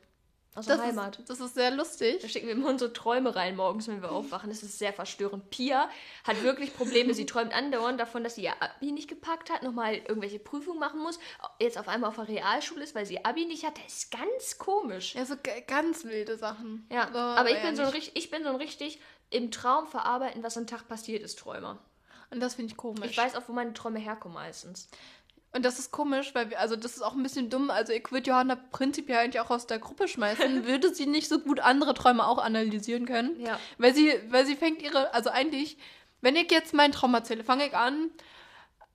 Aus 0.57 0.67
der 0.67 0.81
Heimat. 0.83 1.19
Ist, 1.21 1.31
das 1.31 1.39
ist 1.41 1.55
sehr 1.55 1.71
Da 1.71 1.77
lustig. 1.77 2.29
schicken 2.31 2.47
wir 2.49 2.55
immer 2.55 2.69
unsere 2.71 2.93
Träume 2.93 3.37
rein 3.37 3.55
morgens, 3.55 3.87
wenn 3.87 4.03
wir 4.03 4.11
aufwachen. 4.11 4.51
Das 4.51 4.63
ist 4.65 4.79
sehr 4.79 4.93
verstörend. 4.93 5.49
Pia 5.51 5.89
hat 6.25 6.43
wirklich 6.43 6.75
Probleme. 6.77 7.15
Sie 7.15 7.25
träumt 7.25 7.53
andauernd 7.55 8.01
davon, 8.01 8.25
dass 8.25 8.35
sie 8.35 8.43
ihr 8.43 8.61
Abi 8.61 8.91
nicht 8.91 9.09
gepackt 9.09 9.49
hat, 9.51 9.63
nochmal 9.63 9.95
irgendwelche 9.95 10.41
Prüfungen 10.41 10.81
machen 10.81 11.01
muss, 11.01 11.21
jetzt 11.61 11.79
auf 11.79 11.87
einmal 11.87 12.11
auf 12.11 12.17
der 12.17 12.27
Realschule 12.29 12.83
ist, 12.83 12.95
weil 12.97 13.07
sie 13.07 13.25
Abi 13.25 13.47
nicht 13.47 13.65
hat. 13.65 13.79
Das 13.85 13.93
ist 13.99 14.11
ganz 14.11 14.59
komisch. 14.59 15.15
Ja, 15.15 15.25
so 15.25 15.37
ganz 15.69 16.05
wilde 16.05 16.37
Sachen. 16.37 16.85
Ja, 16.91 17.09
So, 17.13 17.19
aber 17.19 17.49
ich 17.51 17.57
ja 17.57 17.63
bin, 17.67 17.77
so 17.77 17.83
ein, 17.83 17.89
richtig- 17.89 18.17
ich 18.17 18.31
bin 18.31 18.43
so 18.43 18.49
ein 18.49 18.57
richtig 18.57 19.01
im 19.31 19.53
Traum 19.53 19.87
verarbeiten, 19.87 20.43
was 20.43 20.57
am 20.59 20.67
Tag 20.67 20.89
passiert 20.89 21.23
ist, 21.23 21.39
Träumer. 21.39 21.79
Und 22.33 22.41
das 22.41 22.55
finde 22.55 22.71
ich 22.73 22.77
komisch. 22.77 23.11
Ich 23.11 23.17
weiß 23.19 23.35
auch, 23.37 23.43
wo 23.49 23.53
meine 23.53 23.73
Träume 23.73 23.99
herkommen 24.01 24.35
meistens. 24.35 24.89
Und 25.53 25.65
das 25.65 25.81
ist 25.81 25.91
komisch, 25.91 26.35
weil 26.35 26.51
wir, 26.51 26.61
also 26.61 26.77
das 26.77 26.95
ist 26.95 27.03
auch 27.03 27.15
ein 27.15 27.23
bisschen 27.23 27.51
dumm. 27.51 27.71
Also 27.71 27.93
ich 27.93 28.11
würde 28.13 28.31
Johanna 28.31 28.57
prinzipiell 28.71 29.19
eigentlich 29.19 29.41
auch 29.41 29.51
aus 29.51 29.67
der 29.67 29.81
Gruppe 29.81 30.07
schmeißen, 30.07 30.65
würde 30.67 30.95
sie 30.95 31.07
nicht 31.07 31.29
so 31.29 31.41
gut 31.41 31.61
andere 31.61 31.95
Träume 31.95 32.27
auch 32.27 32.39
analysieren 32.39 33.07
können. 33.07 33.41
Ja. 33.41 33.59
Weil 33.79 33.95
sie, 33.95 34.13
weil 34.29 34.47
sie 34.47 34.55
fängt 34.55 34.81
ihre, 34.81 35.13
also 35.13 35.31
eigentlich, 35.31 35.77
wenn 36.21 36.37
ich 36.37 36.51
jetzt 36.53 36.73
meinen 36.73 36.93
Traum 36.93 37.15
erzähle, 37.15 37.43
fange 37.43 37.67
ich 37.67 37.77
an. 37.77 38.11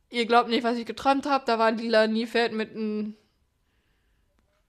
Ihr 0.10 0.26
glaubt 0.26 0.50
nicht, 0.50 0.64
was 0.64 0.78
ich 0.78 0.86
geträumt 0.86 1.26
habe. 1.26 1.44
Da 1.46 1.60
war 1.60 1.66
ein 1.66 1.78
lila 1.78 2.08
Niefeld 2.08 2.54
mit 2.54 2.72
einem 2.72 3.18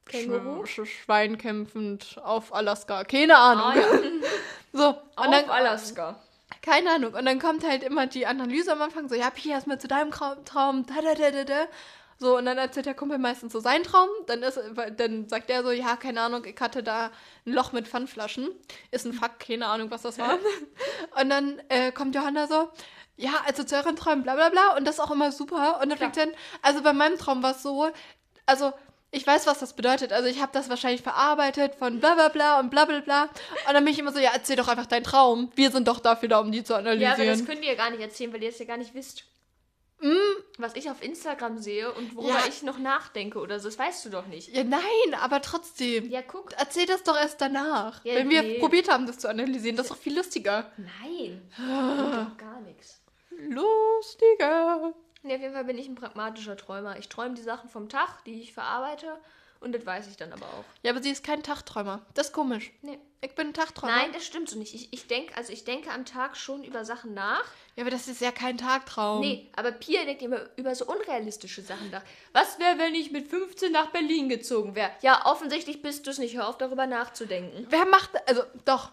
Känguru? 0.07 0.65
Sch 0.65 0.81
Sch 0.85 1.03
Schwein 1.05 1.39
kämpfend 1.39 2.19
auf 2.23 2.55
Alaska. 2.55 3.05
Keine 3.05 3.37
Ahnung. 3.37 3.65
Ah, 3.65 3.77
ja. 3.77 3.87
So, 4.73 4.89
und 4.89 4.99
Auf 5.17 5.31
dann, 5.31 5.49
Alaska. 5.49 6.21
Keine 6.63 6.91
Ahnung. 6.91 7.15
Und 7.15 7.25
dann 7.27 7.39
kommt 7.39 7.65
halt 7.67 7.83
immer 7.83 8.07
die 8.07 8.27
Analyse 8.27 8.73
am 8.73 8.83
Anfang 8.83 9.09
so, 9.09 9.15
ja, 9.15 9.31
Pia, 9.31 9.55
erstmal 9.55 9.81
zu 9.81 9.89
deinem 9.89 10.11
Traum, 10.11 10.87
da, 10.87 11.01
da, 11.03 11.15
da, 11.15 11.31
da, 11.31 11.45
da. 11.45 11.67
So, 12.19 12.39
und 12.39 12.47
dann 12.47 12.57
erzählt 12.57 12.87
der 12.87 12.95
Kumpel 12.95 13.19
meistens 13.19 13.53
so 13.53 13.61
seinen 13.61 13.85
Traum. 13.85 14.09
Dann, 14.27 14.43
ist, 14.43 14.59
dann 14.97 15.29
sagt 15.29 15.51
er 15.51 15.63
so, 15.63 15.71
ja, 15.71 15.97
keine 15.97 16.23
Ahnung, 16.23 16.45
ich 16.47 16.59
hatte 16.59 16.83
da 16.83 17.11
ein 17.45 17.53
Loch 17.53 17.73
mit 17.73 17.89
Pfandflaschen. 17.89 18.49
Ist 18.91 19.05
ein 19.05 19.13
Fakt, 19.13 19.47
keine 19.47 19.67
Ahnung, 19.67 19.91
was 19.91 20.03
das 20.03 20.19
war. 20.19 20.39
und 21.21 21.29
dann 21.29 21.61
äh, 21.69 21.93
kommt 21.93 22.15
Johanna 22.15 22.47
so, 22.47 22.71
ja, 23.17 23.33
also 23.47 23.65
zu 23.65 23.77
euren 23.77 23.97
Träumen, 23.97 24.23
bla 24.23 24.35
bla 24.35 24.49
bla. 24.49 24.77
Und 24.77 24.87
das 24.87 24.97
ist 24.97 25.01
auch 25.01 25.11
immer 25.11 25.31
super. 25.31 25.81
Und 25.83 25.91
dann 25.91 25.99
fängt 25.99 26.17
dann, 26.17 26.31
also 26.63 26.83
bei 26.83 26.93
meinem 26.93 27.19
Traum 27.19 27.43
war 27.43 27.51
es 27.51 27.63
so, 27.63 27.91
also 28.47 28.73
ich 29.11 29.27
weiß, 29.27 29.47
was 29.47 29.59
das 29.61 29.75
bedeutet. 29.75 30.13
Also 30.13 30.29
ich 30.29 30.41
habe 30.43 30.53
das 30.53 30.69
wahrscheinlich 30.69 31.03
verarbeitet 31.03 31.75
von 31.77 32.01
bla 32.01 32.15
bla 32.15 32.29
bla 32.29 32.61
und 32.61 32.71
bla 32.71 32.85
bla 32.85 33.01
bla. 33.01 33.23
Und 33.67 33.75
dann 33.75 33.85
bin 33.85 33.93
ich 33.93 33.99
immer 33.99 34.13
so, 34.13 34.19
ja, 34.19 34.31
erzähl 34.35 34.57
doch 34.57 34.69
einfach 34.69 34.87
deinen 34.87 35.05
Traum. 35.05 35.51
Wir 35.55 35.71
sind 35.71 35.89
doch 35.89 36.01
dafür 36.01 36.29
da, 36.29 36.39
um 36.41 36.53
die 36.53 36.65
zu 36.65 36.73
Ja, 36.75 36.79
aber 36.81 36.93
das 36.95 37.01
analysieren. 37.15 37.47
könnt 37.47 37.63
ihr 37.65 37.71
ja 37.73 37.77
gar 37.77 37.91
nicht 37.91 38.01
erzählen, 38.01 38.33
weil 38.33 38.43
ihr 38.43 38.51
es 38.51 38.59
ja 38.59 38.65
gar 38.67 38.77
nicht 38.77 38.95
wisst. 38.95 39.25
Was 40.59 40.75
ich 40.77 40.91
auf 40.91 41.03
Instagram 41.03 41.59
sehe 41.59 41.91
und 41.93 42.15
worüber 42.15 42.35
Ja. 42.35 42.45
ich 42.49 42.63
noch 42.63 42.79
nachdenke 42.79 43.39
oder 43.39 43.59
so, 43.59 43.69
das 43.69 43.79
weißt 43.79 44.05
du 44.05 44.11
doch 44.11 44.27
nicht. 44.27 44.55
ja, 44.55 44.63
nein, 44.63 44.81
aber 45.21 45.41
trotzdem. 45.41 46.11
Ja, 46.11 46.21
guck. 46.23 46.53
Erzähl 46.59 46.85
das 46.87 47.03
doch 47.03 47.17
erst 47.17 47.41
danach. 47.41 48.05
Ja, 48.05 48.15
wenn 48.17 48.29
wir 48.29 48.43
nee. 48.43 48.59
probiert 48.59 48.91
haben, 48.91 49.07
das 49.07 49.19
zu 49.19 49.29
analysieren. 49.29 49.77
Das 49.77 49.87
ist 49.87 49.93
doch 49.93 49.99
viel 49.99 50.15
lustiger. 50.17 50.71
Nein. 50.77 51.51
doch 51.59 52.37
gar 52.37 52.61
nichts. 52.61 53.01
Lustiger. 53.31 54.93
Nee, 55.23 55.36
auf 55.36 55.36
jeden 55.47 55.55
Fall 55.55 55.65
bin 55.65 55.79
ich 55.79 55.89
ein 55.89 55.95
pragmatischer 55.95 56.57
Träumer. 56.57 56.99
Ich 56.99 57.09
träume 57.09 57.35
die 57.35 57.43
Sachen 57.43 57.71
vom 57.71 57.89
Tag, 57.89 58.25
die 58.25 58.41
ich 58.43 58.53
verarbeite 58.53 59.19
und 59.61 59.73
das 59.75 59.87
weiß 59.87 60.09
ich 60.09 60.17
dann 60.17 60.33
aber 60.33 60.47
auch. 60.47 60.65
Ja, 60.83 60.93
aber 60.93 61.03
sie 61.03 61.11
ist 61.11 61.25
kein 61.25 61.43
Tagträumer. 61.43 62.03
Das 62.15 62.29
ist 62.29 62.33
komisch. 62.33 62.73
Nee. 62.83 62.99
Ich 63.23 63.35
bin 63.35 63.49
ein 63.49 63.55
Tagträumer. 63.55 63.97
Nein, 63.97 64.13
das 64.13 64.25
stimmt 64.25 64.49
so 64.49 64.59
nicht. 64.59 64.75
Ich, 64.75 64.93
ich 64.93 65.07
denke, 65.07 65.37
also 65.37 65.53
ich 65.53 65.65
denke 65.65 65.91
am 65.91 66.05
Tag 66.05 66.37
schon 66.37 66.63
über 66.63 66.85
Sachen 66.85 67.15
nach. 67.15 67.45
Ja, 67.75 67.83
aber 67.83 67.91
das 67.91 68.07
ist 68.07 68.21
ja 68.21 68.31
kein 68.31 68.59
Tagtraum. 68.59 69.21
Nee, 69.21 69.49
aber 69.57 69.73
Pia 69.73 70.05
denkt 70.05 70.23
immer 70.23 70.41
über 70.57 70.75
so 70.75 70.85
unrealistische 70.87 71.63
Sachen 71.63 71.91
nach. 71.91 72.03
Was 72.33 72.59
wäre, 72.59 72.79
wenn 72.79 72.95
ich 72.95 73.11
mit 73.11 73.29
15 73.29 73.73
nach 73.73 73.91
Berlin 73.91 74.29
gezogen 74.29 74.75
wäre? 74.75 74.91
Ja, 75.01 75.25
offensichtlich 75.25 75.83
bist 75.83 76.07
du 76.07 76.11
es 76.11 76.19
nicht. 76.19 76.37
Hör 76.37 76.49
auf, 76.49 76.59
darüber 76.59 76.87
nachzudenken. 76.87 77.67
Wer 77.71 77.87
macht. 77.87 78.11
Also, 78.29 78.43
doch. 78.65 78.93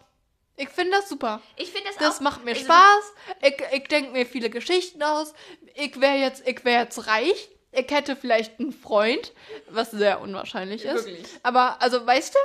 Ich 0.55 0.69
finde 0.69 0.91
das 0.91 1.09
super. 1.09 1.41
Ich 1.55 1.71
finde 1.71 1.87
das, 1.87 1.97
Das 1.97 2.17
auch, 2.17 2.21
macht 2.21 2.45
mir 2.45 2.51
also, 2.51 2.65
Spaß. 2.65 3.13
Ich, 3.41 3.55
ich 3.71 3.87
denke 3.87 4.11
mir 4.11 4.25
viele 4.25 4.49
Geschichten 4.49 5.01
aus. 5.01 5.33
Ich 5.73 5.99
wäre 5.99 6.17
jetzt, 6.17 6.47
ich 6.47 6.63
wär 6.63 6.81
jetzt 6.81 7.07
reich. 7.07 7.49
Ich 7.71 7.89
hätte 7.89 8.15
vielleicht 8.15 8.59
einen 8.59 8.71
Freund, 8.71 9.33
was 9.67 9.89
sehr 9.91 10.21
unwahrscheinlich 10.21 10.85
ist. 10.85 11.05
Wirklich. 11.05 11.27
Aber, 11.41 11.81
also, 11.81 12.05
weißt 12.05 12.35
du? 12.35 12.39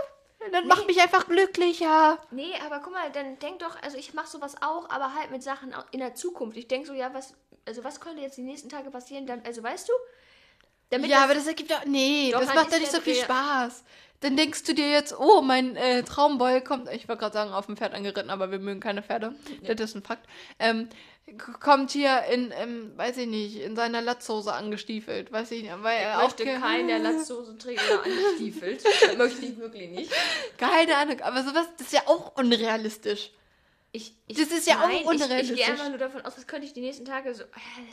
Das 0.53 0.65
macht 0.65 0.87
mich 0.87 1.01
einfach 1.01 1.27
glücklicher. 1.27 2.19
Nee, 2.31 2.55
aber 2.65 2.81
guck 2.81 2.93
mal, 2.93 3.11
dann 3.13 3.39
denk 3.39 3.59
doch, 3.59 3.77
also 3.83 3.99
ich 3.99 4.15
mache 4.15 4.29
sowas 4.29 4.55
auch, 4.63 4.89
aber 4.89 5.15
halt 5.15 5.31
mit 5.31 5.43
Sachen 5.43 5.75
in 5.91 5.99
der 5.99 6.15
Zukunft. 6.15 6.57
Ich 6.57 6.69
denke 6.69 6.87
so, 6.87 6.95
ja, 6.95 7.13
was, 7.13 7.35
also 7.67 7.85
was 7.85 8.01
könnte 8.01 8.23
jetzt 8.23 8.39
die 8.39 8.43
nächsten 8.43 8.69
Tage 8.71 8.91
passieren? 8.91 9.27
Dann, 9.27 9.43
also 9.45 9.63
weißt 9.63 9.89
du? 9.89 9.93
Damit 10.91 11.11
ja, 11.11 11.17
das- 11.17 11.25
aber 11.25 11.35
das 11.35 11.47
ergibt 11.47 11.71
ja. 11.71 11.81
Nee, 11.87 12.31
Doch, 12.33 12.41
das 12.41 12.55
macht 12.55 12.73
ja 12.73 12.79
nicht 12.79 12.93
so 12.93 13.01
viel 13.01 13.15
Spaß. 13.17 13.85
Dann 14.21 14.37
denkst 14.37 14.65
du 14.65 14.75
dir 14.75 14.91
jetzt, 14.91 15.15
oh, 15.17 15.43
mein 15.43 15.77
äh, 15.77 16.03
Traumboy 16.03 16.61
kommt. 16.63 16.89
Ich 16.93 17.07
wollte 17.09 17.21
gerade 17.21 17.35
sagen, 17.35 17.53
auf 17.53 17.67
dem 17.67 17.77
Pferd 17.77 17.95
angeritten, 17.95 18.31
aber 18.31 18.51
wir 18.51 18.59
mögen 18.59 18.81
keine 18.81 19.03
Pferde. 19.03 19.35
Das 19.63 19.79
ist 19.81 19.95
ein 19.95 20.03
Fakt. 20.03 20.27
Ähm, 20.59 20.89
kommt 21.61 21.93
hier 21.93 22.23
in, 22.33 22.53
ähm, 22.59 22.93
weiß 22.97 23.17
ich 23.19 23.27
nicht, 23.29 23.57
in 23.61 23.77
seiner 23.77 24.01
Latzhose 24.01 24.53
angestiefelt. 24.53 25.31
Weiß 25.31 25.51
ich 25.53 25.63
nicht, 25.63 25.73
weil 25.83 25.99
ich 25.99 26.05
er 26.07 26.19
auch. 26.19 26.23
möchte 26.25 26.45
ge- 26.45 26.59
keinen, 26.59 26.89
der 26.89 26.99
Latzhose 26.99 27.57
trägt 27.59 27.81
oder 27.89 28.03
angestiefelt. 28.03 28.83
Möchte 29.19 29.45
ich 29.47 29.57
wirklich 29.59 29.91
nicht. 29.91 30.11
Keine 30.57 30.97
Ahnung, 30.97 31.21
aber 31.21 31.45
sowas, 31.45 31.67
das 31.77 31.89
ist 31.89 31.93
ja 31.93 32.03
auch 32.07 32.35
unrealistisch. 32.37 33.31
Ich, 33.91 34.15
ich, 34.27 34.37
Das 34.37 34.49
ist 34.49 34.67
ja 34.69 34.77
auch 34.83 34.87
nein, 34.89 34.97
Ich, 34.97 35.01
ich 35.01 35.07
unrealistisch. 35.07 35.57
gehe 35.57 35.67
einfach 35.67 35.89
nur 35.89 35.97
davon 35.99 36.21
aus, 36.23 36.37
was 36.37 36.47
könnte 36.47 36.67
ich 36.67 36.75
die 36.75 36.83
nächsten 36.83 37.07
Tage 37.07 37.35
so. 37.35 37.45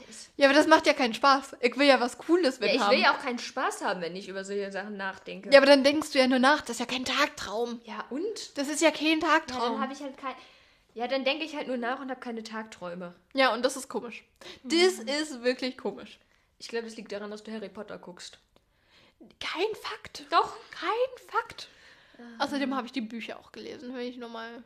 Ist- 0.10 0.30
Ja, 0.36 0.48
aber 0.48 0.54
das 0.54 0.68
macht 0.68 0.86
ja 0.88 0.94
keinen 0.94 1.14
Spaß. 1.14 1.56
Ich 1.62 1.78
will 1.78 1.88
ja 1.88 2.00
was 2.02 2.18
Cooles 2.18 2.60
mit 2.60 2.70
Ja, 2.70 2.76
ich 2.76 2.82
haben. 2.82 2.92
will 2.92 3.00
ja 3.02 3.16
auch 3.16 3.22
keinen 3.22 3.40
Spaß 3.40 3.82
haben, 3.82 4.02
wenn 4.02 4.14
ich 4.16 4.28
über 4.28 4.44
solche 4.44 4.72
Sachen 4.74 4.98
nachdenke. 4.98 5.50
ja, 5.52 5.58
aber 5.58 5.66
dann 5.68 5.84
denkst 5.86 6.12
du 6.12 6.20
ja 6.20 6.28
nur 6.28 6.40
nach. 6.40 6.62
Das 6.62 6.72
ist 6.72 6.80
ja 6.82 6.86
kein 6.86 7.06
Tagtraum. 7.06 7.80
Ja, 7.86 8.04
und? 8.10 8.58
Das 8.58 8.68
ist 8.68 8.82
ja 8.82 8.92
kein 8.92 9.06
Ja, 9.08 9.14
dann 9.20 9.30
Tagtraum. 9.48 9.80
habe 9.80 9.94
ich 9.94 10.02
halt 10.02 10.18
kein. 10.18 10.36
Ja, 10.96 11.08
dann 11.08 11.24
denke 11.24 11.46
ich 11.46 11.56
halt 11.56 11.68
nur 11.68 11.78
nach 11.78 12.00
und 12.02 12.10
habe 12.10 12.20
keine 12.20 12.44
Tagträume. 12.44 13.14
Ja, 13.34 13.54
und 13.54 13.64
das 13.64 13.76
ist 13.78 13.88
komisch. 13.90 14.24
Das 14.64 14.94
ist 15.00 15.44
wirklich 15.44 15.78
komisch. 15.78 16.20
Ich 16.60 16.68
glaube, 16.70 16.86
das 16.86 16.96
liegt 16.98 17.12
daran, 17.14 17.32
dass 17.32 17.44
du 17.44 17.52
Harry 17.54 17.70
Potter 17.70 17.98
guckst. 17.98 18.40
Kein 19.40 19.66
Fakt. 19.82 20.24
Doch. 20.30 20.56
Kein 20.72 21.28
Fakt. 21.28 21.70
Außerdem 22.40 22.74
habe 22.76 22.88
ich 22.88 22.94
die 22.94 23.02
Bücher 23.02 23.40
auch 23.40 23.52
gelesen, 23.52 23.94
wenn 23.94 24.08
ich 24.08 24.18
nur 24.18 24.30
mal. 24.30 24.64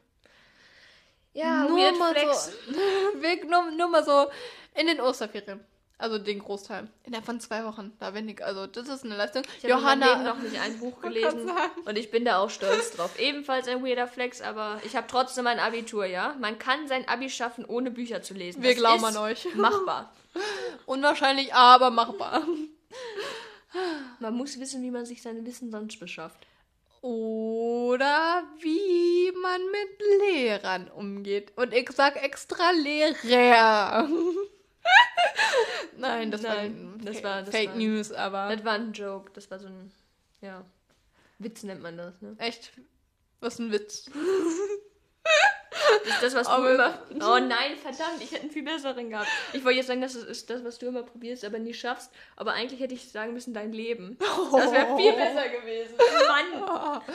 Ja, 1.39 1.63
nur 1.63 1.91
mal 1.93 2.13
Flex. 2.13 2.45
so. 2.67 3.47
nur, 3.47 3.71
nur 3.71 3.87
mal 3.87 4.03
so 4.03 4.27
in 4.75 4.87
den 4.87 4.99
Osterferien. 4.99 5.61
Also 5.97 6.17
den 6.17 6.39
Großteil. 6.39 6.87
Innerhalb 7.03 7.25
von 7.25 7.41
zwei 7.41 7.65
Wochen. 7.65 7.91
Da 7.99 8.11
bin 8.11 8.29
ich. 8.29 8.43
Also, 8.43 8.67
das 8.67 8.87
ist 8.87 9.03
eine 9.03 9.17
Leistung. 9.17 9.43
Ich 9.57 9.69
Johanna. 9.69 10.23
noch 10.23 10.37
nicht 10.39 10.57
ein 10.57 10.79
Buch 10.79 11.01
gelesen 11.01 11.51
und 11.83 11.97
ich 11.97 12.09
bin 12.09 12.23
da 12.23 12.39
auch 12.39 12.49
stolz 12.49 12.91
drauf. 12.91 13.19
Ebenfalls 13.19 13.67
ein 13.67 13.83
weirder 13.85 14.07
Flex, 14.07 14.41
aber 14.41 14.79
ich 14.85 14.95
habe 14.95 15.07
trotzdem 15.07 15.45
ein 15.47 15.59
Abitur, 15.59 16.05
ja? 16.05 16.35
Man 16.39 16.57
kann 16.57 16.87
sein 16.87 17.05
Abi 17.07 17.29
schaffen, 17.29 17.65
ohne 17.65 17.91
Bücher 17.91 18.21
zu 18.21 18.33
lesen. 18.33 18.63
Wir 18.63 18.71
Das 18.71 18.79
glauben 18.79 19.03
an 19.03 19.17
euch. 19.17 19.45
Machbar. 19.55 20.13
Unwahrscheinlich, 20.85 21.53
aber 21.53 21.89
machbar. 21.89 22.43
Man 24.19 24.33
muss 24.35 24.57
wissen, 24.57 24.81
wie 24.81 24.91
man 24.91 25.05
sich 25.05 25.21
sein 25.21 25.45
Wissen 25.45 25.69
sonst 25.69 25.99
beschafft. 25.99 26.47
Oder 27.01 28.43
wie 28.59 29.31
man 29.41 29.61
mit 29.71 30.01
Lehrern 30.21 30.89
umgeht. 30.89 31.53
Und 31.55 31.73
ich 31.73 31.89
sag 31.91 32.21
extra 32.21 32.71
Lehrer. 32.71 34.07
Nein, 35.97 36.31
das 36.31 36.41
Nein, 36.41 36.93
war, 36.99 37.05
das 37.13 37.23
war- 37.23 37.41
das 37.43 37.49
Fake 37.55 37.69
war- 37.71 37.75
News, 37.77 38.11
aber 38.11 38.55
Das 38.55 38.65
war 38.65 38.73
ein 38.73 38.91
Joke, 38.93 39.31
das 39.33 39.49
war 39.51 39.59
so 39.59 39.67
ein, 39.67 39.91
ja, 40.41 40.65
Witz 41.39 41.63
nennt 41.63 41.81
man 41.81 41.97
das, 41.97 42.21
ne? 42.21 42.35
echt, 42.37 42.71
was 43.39 43.59
ein 43.59 43.71
Witz. 43.71 44.09
Das 45.71 46.13
ist 46.15 46.23
das, 46.23 46.35
was 46.35 46.47
du 46.47 46.53
Aber- 46.53 46.71
immer... 46.73 47.03
Oh 47.21 47.39
nein, 47.39 47.77
verdammt, 47.81 48.21
ich 48.21 48.31
hätte 48.31 48.41
einen 48.43 48.51
viel 48.51 48.63
besseren 48.63 49.09
gehabt. 49.09 49.27
Ich 49.53 49.63
wollte 49.63 49.77
jetzt 49.77 49.87
sagen, 49.87 50.01
das 50.01 50.15
ist 50.15 50.49
das, 50.49 50.63
was 50.63 50.79
du 50.79 50.87
immer 50.87 51.03
probierst, 51.03 51.45
aber 51.45 51.59
nie 51.59 51.73
schaffst. 51.73 52.11
Aber 52.35 52.53
eigentlich 52.53 52.79
hätte 52.79 52.93
ich 52.95 53.09
sagen 53.11 53.33
müssen, 53.33 53.53
dein 53.53 53.71
Leben. 53.73 54.17
Das 54.19 54.71
wäre 54.71 54.97
viel 54.97 55.13
besser 55.15 55.49
gewesen. 55.49 55.95
Mann. 56.27 57.01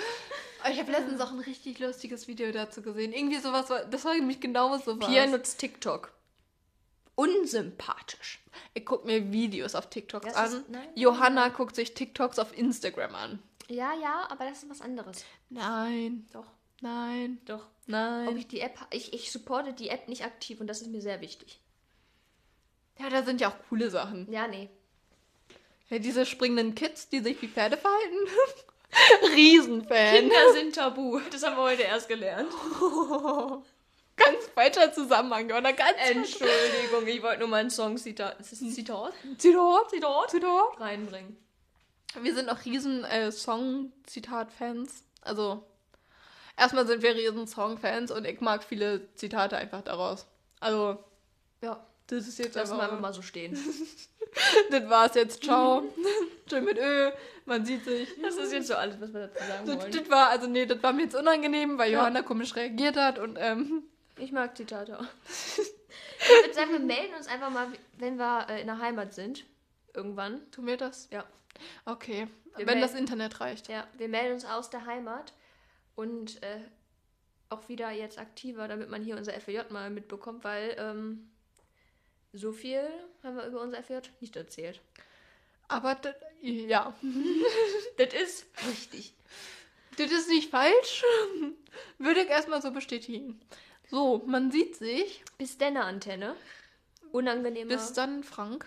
Ich 0.72 0.78
habe 0.80 0.92
letztens 0.92 1.20
auch 1.20 1.30
ein 1.30 1.40
richtig 1.40 1.78
lustiges 1.78 2.26
Video 2.26 2.50
dazu 2.50 2.80
gesehen. 2.80 3.12
Irgendwie 3.12 3.36
sowas, 3.38 3.68
war- 3.68 3.84
das 3.84 4.02
war 4.06 4.14
nämlich 4.14 4.40
genau 4.40 4.74
so 4.78 4.98
was. 4.98 5.06
Pia 5.10 5.26
nutzt 5.26 5.58
TikTok. 5.60 6.10
Unsympathisch. 7.16 8.40
Ich 8.72 8.84
guck 8.86 9.04
mir 9.04 9.30
Videos 9.30 9.74
auf 9.74 9.90
TikToks 9.90 10.32
Das 10.32 10.52
ist- 10.52 10.54
an. 10.56 10.64
nein, 10.68 10.88
Johanna 10.94 11.48
guckt 11.48 11.76
sich 11.76 11.92
TikToks 11.94 12.38
auf 12.38 12.56
Instagram 12.56 13.14
an. 13.14 13.42
Ja, 13.68 13.92
ja, 14.00 14.26
aber 14.30 14.46
das 14.46 14.62
ist 14.62 14.70
was 14.70 14.80
anderes. 14.80 15.24
Nein, 15.50 16.26
Doch, 16.32 16.46
nein, 16.80 17.38
doch. 17.46 17.66
Ob 17.86 17.90
nein. 17.90 18.36
ich 18.36 18.48
die 18.48 18.60
App... 18.60 18.78
Ich, 18.90 19.12
ich 19.12 19.30
supporte 19.30 19.72
die 19.72 19.88
App 19.88 20.08
nicht 20.08 20.24
aktiv 20.24 20.60
und 20.60 20.66
das 20.66 20.80
ist 20.80 20.88
mir 20.88 21.02
sehr 21.02 21.20
wichtig. 21.20 21.60
Ja, 22.98 23.10
da 23.10 23.22
sind 23.22 23.40
ja 23.40 23.48
auch 23.48 23.68
coole 23.68 23.90
Sachen. 23.90 24.30
Ja, 24.30 24.46
nee. 24.46 24.70
Ja, 25.90 25.98
diese 25.98 26.24
springenden 26.24 26.74
Kids, 26.74 27.08
die 27.08 27.20
sich 27.20 27.40
wie 27.42 27.48
Pferde 27.48 27.76
verhalten. 27.76 28.16
Riesenfan. 29.34 30.14
Kinder 30.14 30.52
sind 30.52 30.74
tabu. 30.74 31.20
Das 31.30 31.42
haben 31.42 31.56
wir 31.56 31.62
heute 31.62 31.82
erst 31.82 32.08
gelernt. 32.08 32.50
Ganz 34.16 34.46
falscher 34.54 34.92
Zusammenhang, 34.92 35.46
oder? 35.46 35.72
Ganz 35.72 35.98
Entschuldigung, 36.08 37.06
ich 37.06 37.20
wollte 37.22 37.40
nur 37.40 37.48
mal 37.48 37.60
ein 37.60 37.70
Song-Zitat. 37.70 38.38
Ist 38.40 38.52
das 38.52 38.60
ein 38.60 38.70
Zitat? 38.70 39.12
Zitat, 39.38 39.90
Zitat, 39.90 40.30
Zitat. 40.30 40.80
Reinbringen. 40.80 41.36
Wir 42.20 42.34
sind 42.34 42.48
auch 42.48 42.64
riesen 42.64 43.04
äh, 43.04 43.32
Song-Zitat-Fans. 43.32 45.02
Also, 45.22 45.64
erstmal 46.56 46.86
sind 46.86 47.02
wir 47.02 47.14
riesen 47.14 47.46
Song-Fans 47.46 48.10
und 48.10 48.24
ich 48.26 48.40
mag 48.40 48.62
viele 48.64 49.12
Zitate 49.14 49.56
einfach 49.56 49.82
daraus. 49.82 50.26
Also, 50.60 50.98
Ja, 51.62 51.84
das 52.08 52.26
ist 52.28 52.38
jetzt 52.38 52.54
lassen 52.54 52.72
wir 52.72 52.74
einfach 52.82 52.88
einfach 52.92 53.00
mal 53.00 53.14
so 53.14 53.22
stehen. 53.22 53.58
Das 54.70 54.88
war's 54.88 55.14
jetzt, 55.14 55.44
ciao. 55.44 55.84
Tschö 56.48 56.60
mit 56.60 56.76
Ö, 56.76 57.12
man 57.44 57.64
sieht 57.64 57.84
sich. 57.84 58.08
Das 58.20 58.34
ist 58.36 58.52
jetzt 58.52 58.66
so 58.66 58.74
alles, 58.74 59.00
was 59.00 59.12
wir 59.14 59.28
dazu 59.28 59.44
sagen 59.46 59.66
Das, 59.66 59.76
wollen. 59.78 59.92
das 59.92 60.10
war, 60.10 60.28
also 60.30 60.48
nee, 60.48 60.66
das 60.66 60.82
war 60.82 60.92
mir 60.92 61.02
jetzt 61.04 61.14
unangenehm, 61.14 61.78
weil 61.78 61.92
Ja. 61.92 62.00
Johanna 62.00 62.22
komisch 62.22 62.56
reagiert 62.56 62.96
hat 62.96 63.20
und 63.20 63.36
ähm, 63.40 63.84
Ich 64.18 64.32
mag 64.32 64.56
Zitate 64.56 64.98
auch. 64.98 65.04
Ich 66.18 66.28
würde 66.42 66.54
sagen, 66.54 66.72
wir 66.72 66.80
melden 66.80 67.14
uns 67.14 67.28
einfach 67.28 67.50
mal, 67.50 67.68
wenn 67.98 68.16
wir 68.18 68.46
äh, 68.48 68.60
in 68.60 68.66
der 68.66 68.78
Heimat 68.78 69.14
sind. 69.14 69.44
Irgendwann. 69.94 70.40
tu 70.50 70.62
mir 70.62 70.76
das? 70.78 71.08
Ja. 71.12 71.24
Okay, 71.84 72.26
Wir 72.56 72.66
wenn 72.66 72.80
das 72.80 72.94
Internet 72.94 73.40
reicht. 73.40 73.68
Ja, 73.68 73.86
wir 73.98 74.08
melden 74.08 74.34
uns 74.34 74.44
aus 74.46 74.68
der 74.70 74.84
Heimat 74.86 75.32
und 75.94 76.42
äh, 76.42 76.60
auch 77.50 77.68
wieder 77.68 77.90
jetzt 77.90 78.18
aktiver, 78.18 78.68
damit 78.68 78.90
man 78.90 79.02
hier 79.02 79.16
unser 79.16 79.32
FJ 79.32 79.60
mal 79.70 79.90
mitbekommt, 79.90 80.44
weil 80.44 80.76
ähm, 80.78 81.30
so 82.32 82.52
viel 82.52 82.82
haben 83.22 83.36
wir 83.36 83.46
über 83.46 83.60
unser 83.60 83.82
FJ 83.82 83.98
nicht 84.20 84.36
erzählt. 84.36 84.80
Aber 85.68 85.94
das, 85.94 86.14
ja, 86.40 86.94
Das 87.96 88.12
ist 88.12 88.46
richtig. 88.68 89.14
das 89.96 90.10
ist 90.10 90.28
nicht 90.28 90.50
falsch. 90.50 91.04
Würde 91.98 92.22
ich 92.22 92.28
erstmal 92.28 92.60
so 92.60 92.70
bestätigen. 92.70 93.40
So, 93.90 94.22
man 94.26 94.50
sieht 94.50 94.76
sich. 94.76 95.22
Bis 95.38 95.58
denn 95.58 95.76
Antenne. 95.76 96.36
Unangenehmer. 97.12 97.74
Bis 97.74 97.92
dann, 97.92 98.24
Frank. 98.24 98.66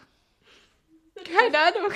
Keine 1.24 1.58
Ahnung. 1.58 1.92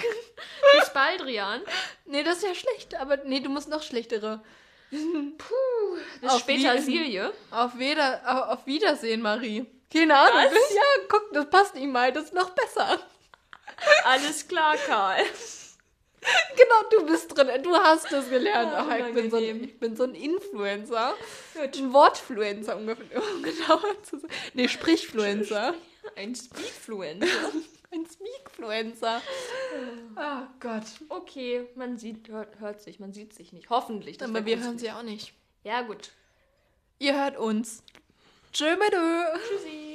Bis 0.80 0.92
bald, 0.94 1.24
Rian. 1.26 1.62
Nee, 2.06 2.24
das 2.24 2.38
ist 2.38 2.44
ja 2.44 2.56
schlecht, 2.56 2.96
aber 2.96 3.18
nee, 3.18 3.40
du 3.40 3.50
musst 3.50 3.70
noch 3.70 3.84
schlechtere. 3.84 4.44
Bis 4.92 6.30
Auf 6.30 6.40
später, 6.40 6.82
Silje. 6.82 7.34
Auf, 7.50 7.78
Weder, 7.78 8.52
auf 8.52 8.66
Wiedersehen, 8.66 9.22
Marie. 9.22 9.66
Keine 9.92 10.18
Ahnung. 10.18 10.52
Was? 10.52 10.76
Ja, 10.76 10.82
guck, 11.10 11.34
das 11.34 11.50
passt 11.50 11.76
ihm 11.76 11.92
mal, 11.92 12.12
das 12.12 12.26
ist 12.26 12.34
noch 12.34 12.52
besser. 12.52 13.00
Alles 14.06 14.48
klar, 14.48 14.76
Karl. 14.86 15.24
Genau, 16.56 16.90
du 16.92 17.08
bist 17.08 17.36
drin, 17.36 17.64
du 17.64 17.76
hast 17.76 18.12
es 18.12 18.30
gelernt. 18.30 18.72
Ah, 18.76 18.86
Ach, 18.88 18.96
ich, 18.96 19.12
bin 19.12 19.32
so 19.32 19.38
ein, 19.38 19.64
ich 19.64 19.80
bin 19.80 19.96
so 19.96 20.04
ein 20.04 20.14
Influencer. 20.14 21.16
Gut. 21.56 21.76
Ein 21.76 21.94
Wortfluencer, 21.94 22.78
ungefähr, 22.78 23.24
um 23.24 23.42
genauer 23.42 24.04
zu 24.04 24.20
sein. 24.20 24.30
Nee, 24.54 24.68
Sprichfluencer. 24.68 25.74
Ein 26.16 26.36
Speedfluencer. 26.36 27.28
Ein 27.94 28.06
Speakfluencer. 28.06 29.22
Oh 30.16 30.48
Gott. 30.60 30.84
Okay, 31.10 31.68
man 31.76 31.98
sieht, 31.98 32.30
hört, 32.30 32.60
hört 32.60 32.82
sich, 32.82 33.00
man 33.00 33.12
sieht 33.14 33.34
sich 33.34 33.52
nicht. 33.52 33.70
Hoffentlich. 33.70 34.18
das 34.18 34.30
Aber 34.30 34.46
wir 34.46 34.60
hören 34.60 34.80
sie 34.80 34.92
auch 34.92 35.04
nicht. 35.04 35.34
Ja, 35.64 35.82
gut. 35.82 36.12
Ihr 37.00 37.22
hört 37.22 37.38
uns. 37.38 37.84
Tschö. 38.54 38.78
Tschüssi. 38.78 39.91